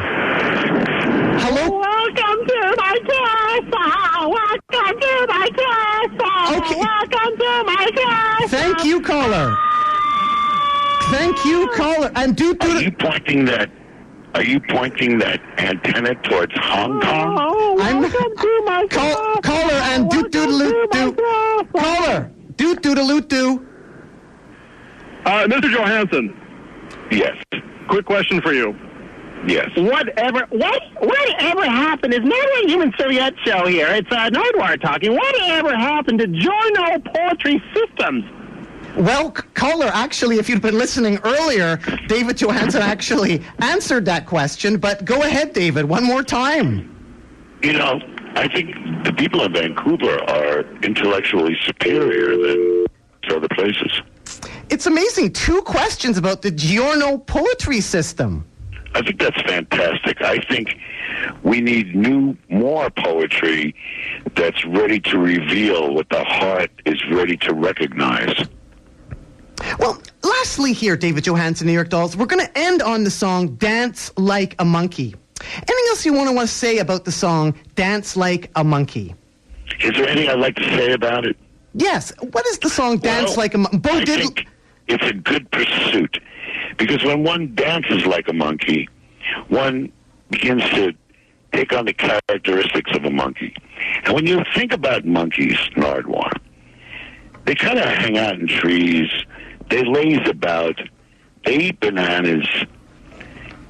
Hello? 1.39 1.79
Welcome 1.79 2.47
to 2.47 2.75
my 2.77 2.99
castle. 3.09 4.31
Welcome 4.31 5.01
to 5.01 5.27
my 5.29 5.49
castle. 5.57 6.57
Okay. 6.59 6.81
Welcome 6.81 7.39
to 7.39 7.65
my 7.67 7.91
castle. 7.95 8.49
Thank 8.49 8.85
you, 8.85 9.01
caller. 9.01 9.57
Thank 11.11 11.45
you, 11.45 11.69
caller. 11.75 12.11
And 12.15 12.37
do 12.37 12.51
Are 12.51 12.55
do 12.55 12.85
you 12.85 12.93
pointing 12.93 13.45
that? 13.47 13.71
Are 14.35 14.43
you 14.43 14.59
pointing 14.69 15.19
that 15.19 15.41
antenna 15.59 16.15
towards 16.17 16.53
Hong 16.57 17.01
Kong? 17.01 17.37
Oh, 17.41 17.79
I'm- 17.81 18.01
welcome 18.01 18.37
to 18.37 18.63
my 18.67 18.87
call, 18.91 19.15
castle. 19.15 19.43
caller 19.43 19.81
and 19.93 20.11
do 20.11 20.23
do 20.29 20.47
do 20.59 20.89
do 20.93 21.69
caller 21.77 22.31
do 22.57 22.75
do 22.77 22.95
do 22.95 23.21
do. 23.21 23.67
Uh, 25.25 25.47
Mr. 25.47 25.71
Johansen, 25.73 26.35
Yes. 27.11 27.37
quick 27.89 28.05
question 28.07 28.41
for 28.43 28.53
you. 28.53 28.75
Yes. 29.47 29.69
Whatever, 29.77 30.47
what, 30.51 30.83
whatever 31.01 31.65
happened 31.65 32.13
is 32.15 32.21
not 32.25 32.47
a 32.63 32.67
human 32.67 32.93
Serviette 32.99 33.35
show 33.45 33.67
here. 33.67 33.89
It's 33.89 34.11
uh, 34.11 34.31
Nardwuar 34.31 34.81
talking. 34.81 35.15
Whatever 35.15 35.75
happened 35.77 36.19
to 36.21 36.27
Giorno 36.27 36.99
Poetry 37.15 37.63
Systems? 37.75 38.25
Well, 38.97 39.33
caller, 39.33 39.91
actually, 39.93 40.39
if 40.39 40.49
you'd 40.49 40.63
been 40.63 40.79
listening 40.79 41.19
earlier, 41.25 41.79
David 42.07 42.37
Johansen 42.37 42.81
actually 42.81 43.43
answered 43.59 44.05
that 44.05 44.27
question. 44.27 44.77
But 44.77 45.05
go 45.05 45.23
ahead, 45.23 45.53
David, 45.53 45.85
one 45.85 46.05
more 46.05 46.23
time. 46.23 46.91
You 47.63 47.73
know, 47.73 48.01
I 48.37 48.47
think 48.49 48.75
the 49.05 49.13
people 49.13 49.43
in 49.43 49.53
Vancouver 49.53 50.23
are 50.31 50.61
intellectually 50.83 51.57
superior 51.65 52.37
than 52.37 52.87
other 53.31 53.49
places. 53.49 54.01
It's 54.71 54.87
amazing. 54.87 55.33
Two 55.33 55.63
questions 55.63 56.17
about 56.17 56.43
the 56.43 56.51
Giorno 56.51 57.19
poetry 57.19 57.81
system. 57.81 58.47
I 58.95 59.03
think 59.03 59.19
that's 59.19 59.41
fantastic. 59.43 60.23
I 60.23 60.39
think 60.49 60.77
we 61.43 61.61
need 61.61 61.97
new, 61.97 62.37
more 62.49 62.91
poetry 62.91 63.75
that's 64.37 64.65
ready 64.65 65.01
to 65.01 65.19
reveal 65.19 65.95
what 65.95 66.09
the 66.11 66.23
heart 66.23 66.71
is 66.87 67.05
ready 67.11 67.37
to 67.39 67.55
recognize. 67.55 68.35
Well, 69.79 70.01
lastly, 70.23 70.73
here, 70.73 70.97
David 70.97 71.25
Johansen, 71.25 71.67
New 71.67 71.73
York 71.73 71.89
Dolls, 71.89 72.17
we're 72.17 72.27
going 72.27 72.45
to 72.45 72.59
end 72.59 72.83
on 72.83 73.05
the 73.05 73.11
song 73.11 73.55
Dance 73.57 74.11
Like 74.17 74.55
a 74.59 74.65
Monkey. 74.65 75.15
Anything 75.57 75.85
else 75.89 76.07
you 76.07 76.13
want 76.13 76.29
to, 76.29 76.35
want 76.35 76.49
to 76.49 76.55
say 76.55 76.79
about 76.79 77.05
the 77.05 77.13
song 77.13 77.55
Dance 77.75 78.17
Like 78.17 78.51
a 78.57 78.65
Monkey? 78.65 79.15
Is 79.81 79.93
there 79.93 80.09
anything 80.09 80.31
I'd 80.31 80.39
like 80.39 80.57
to 80.57 80.65
say 80.77 80.93
about 80.93 81.25
it? 81.27 81.37
Yes. 81.75 82.13
What 82.33 82.47
is 82.47 82.59
the 82.59 82.69
song 82.71 82.99
Dance 82.99 83.31
Well, 83.31 83.39
Like 83.39 83.55
a 83.55 83.59
Monkey? 83.59 83.79
Bo 83.79 83.91
I 83.91 84.05
did. 84.05 84.21
think 84.21 84.47
it's 84.89 85.05
a 85.05 85.15
good 85.15 85.51
pursuit 85.51 86.21
because 86.77 87.03
when 87.05 87.23
one 87.25 87.55
dances 87.55 88.07
like 88.07 88.29
a 88.29 88.33
monkey, 88.33 88.89
one 89.49 89.91
begins 90.31 90.63
to 90.71 90.93
take 91.53 91.73
on 91.73 91.85
the 91.87 91.93
characteristics 91.93 92.91
of 92.97 93.05
a 93.05 93.11
monkey. 93.11 93.55
And 94.05 94.15
when 94.15 94.27
you 94.27 94.43
think 94.55 94.73
about 94.73 95.05
monkeys, 95.05 95.57
Nardwuar, 95.77 96.33
they 97.45 97.55
kind 97.55 97.79
of 97.79 97.85
hang 97.87 98.19
out 98.19 98.35
in 98.39 98.47
trees. 98.47 99.09
They 99.71 99.85
laze 99.85 100.29
about. 100.29 100.81
They 101.45 101.57
eat 101.57 101.81
bananas. 101.81 102.47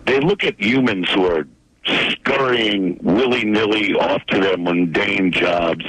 They 0.06 0.20
look 0.20 0.44
at 0.44 0.60
humans 0.60 1.08
who 1.10 1.26
are 1.26 1.46
scurrying 2.10 2.98
willy 3.02 3.44
nilly 3.44 3.94
off 3.94 4.24
to 4.26 4.40
their 4.40 4.56
mundane 4.56 5.32
jobs. 5.32 5.84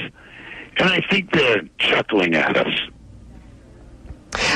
And 0.78 0.90
I 0.90 1.00
think 1.10 1.32
they're 1.32 1.62
chuckling 1.78 2.34
at 2.34 2.56
us. 2.56 2.74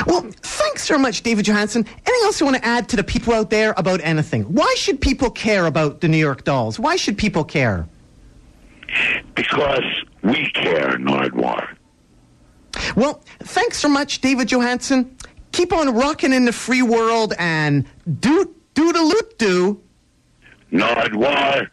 Well, 0.05 0.29
thanks 0.41 0.83
so 0.83 0.97
much, 0.97 1.23
David 1.23 1.45
Johansen. 1.45 1.85
Anything 1.87 2.23
else 2.23 2.39
you 2.39 2.45
want 2.45 2.57
to 2.57 2.65
add 2.65 2.89
to 2.89 2.95
the 2.95 3.03
people 3.03 3.33
out 3.33 3.49
there 3.49 3.73
about 3.77 4.01
anything? 4.03 4.43
Why 4.43 4.73
should 4.77 5.01
people 5.01 5.31
care 5.31 5.65
about 5.65 6.01
the 6.01 6.07
New 6.07 6.17
York 6.17 6.43
Dolls? 6.43 6.79
Why 6.79 6.95
should 6.95 7.17
people 7.17 7.43
care? 7.43 7.87
Because 9.35 9.85
we 10.21 10.51
care, 10.51 10.97
Nardwuar. 10.97 11.75
Well, 12.95 13.23
thanks 13.39 13.77
so 13.77 13.89
much, 13.89 14.21
David 14.21 14.49
Johansen. 14.49 15.15
Keep 15.51 15.73
on 15.73 15.93
rocking 15.93 16.33
in 16.33 16.45
the 16.45 16.53
free 16.53 16.81
world 16.81 17.33
and 17.37 17.85
do 18.19 18.53
doodaloot 18.73 19.37
do. 19.37 19.81
Nardwuar. 20.71 21.69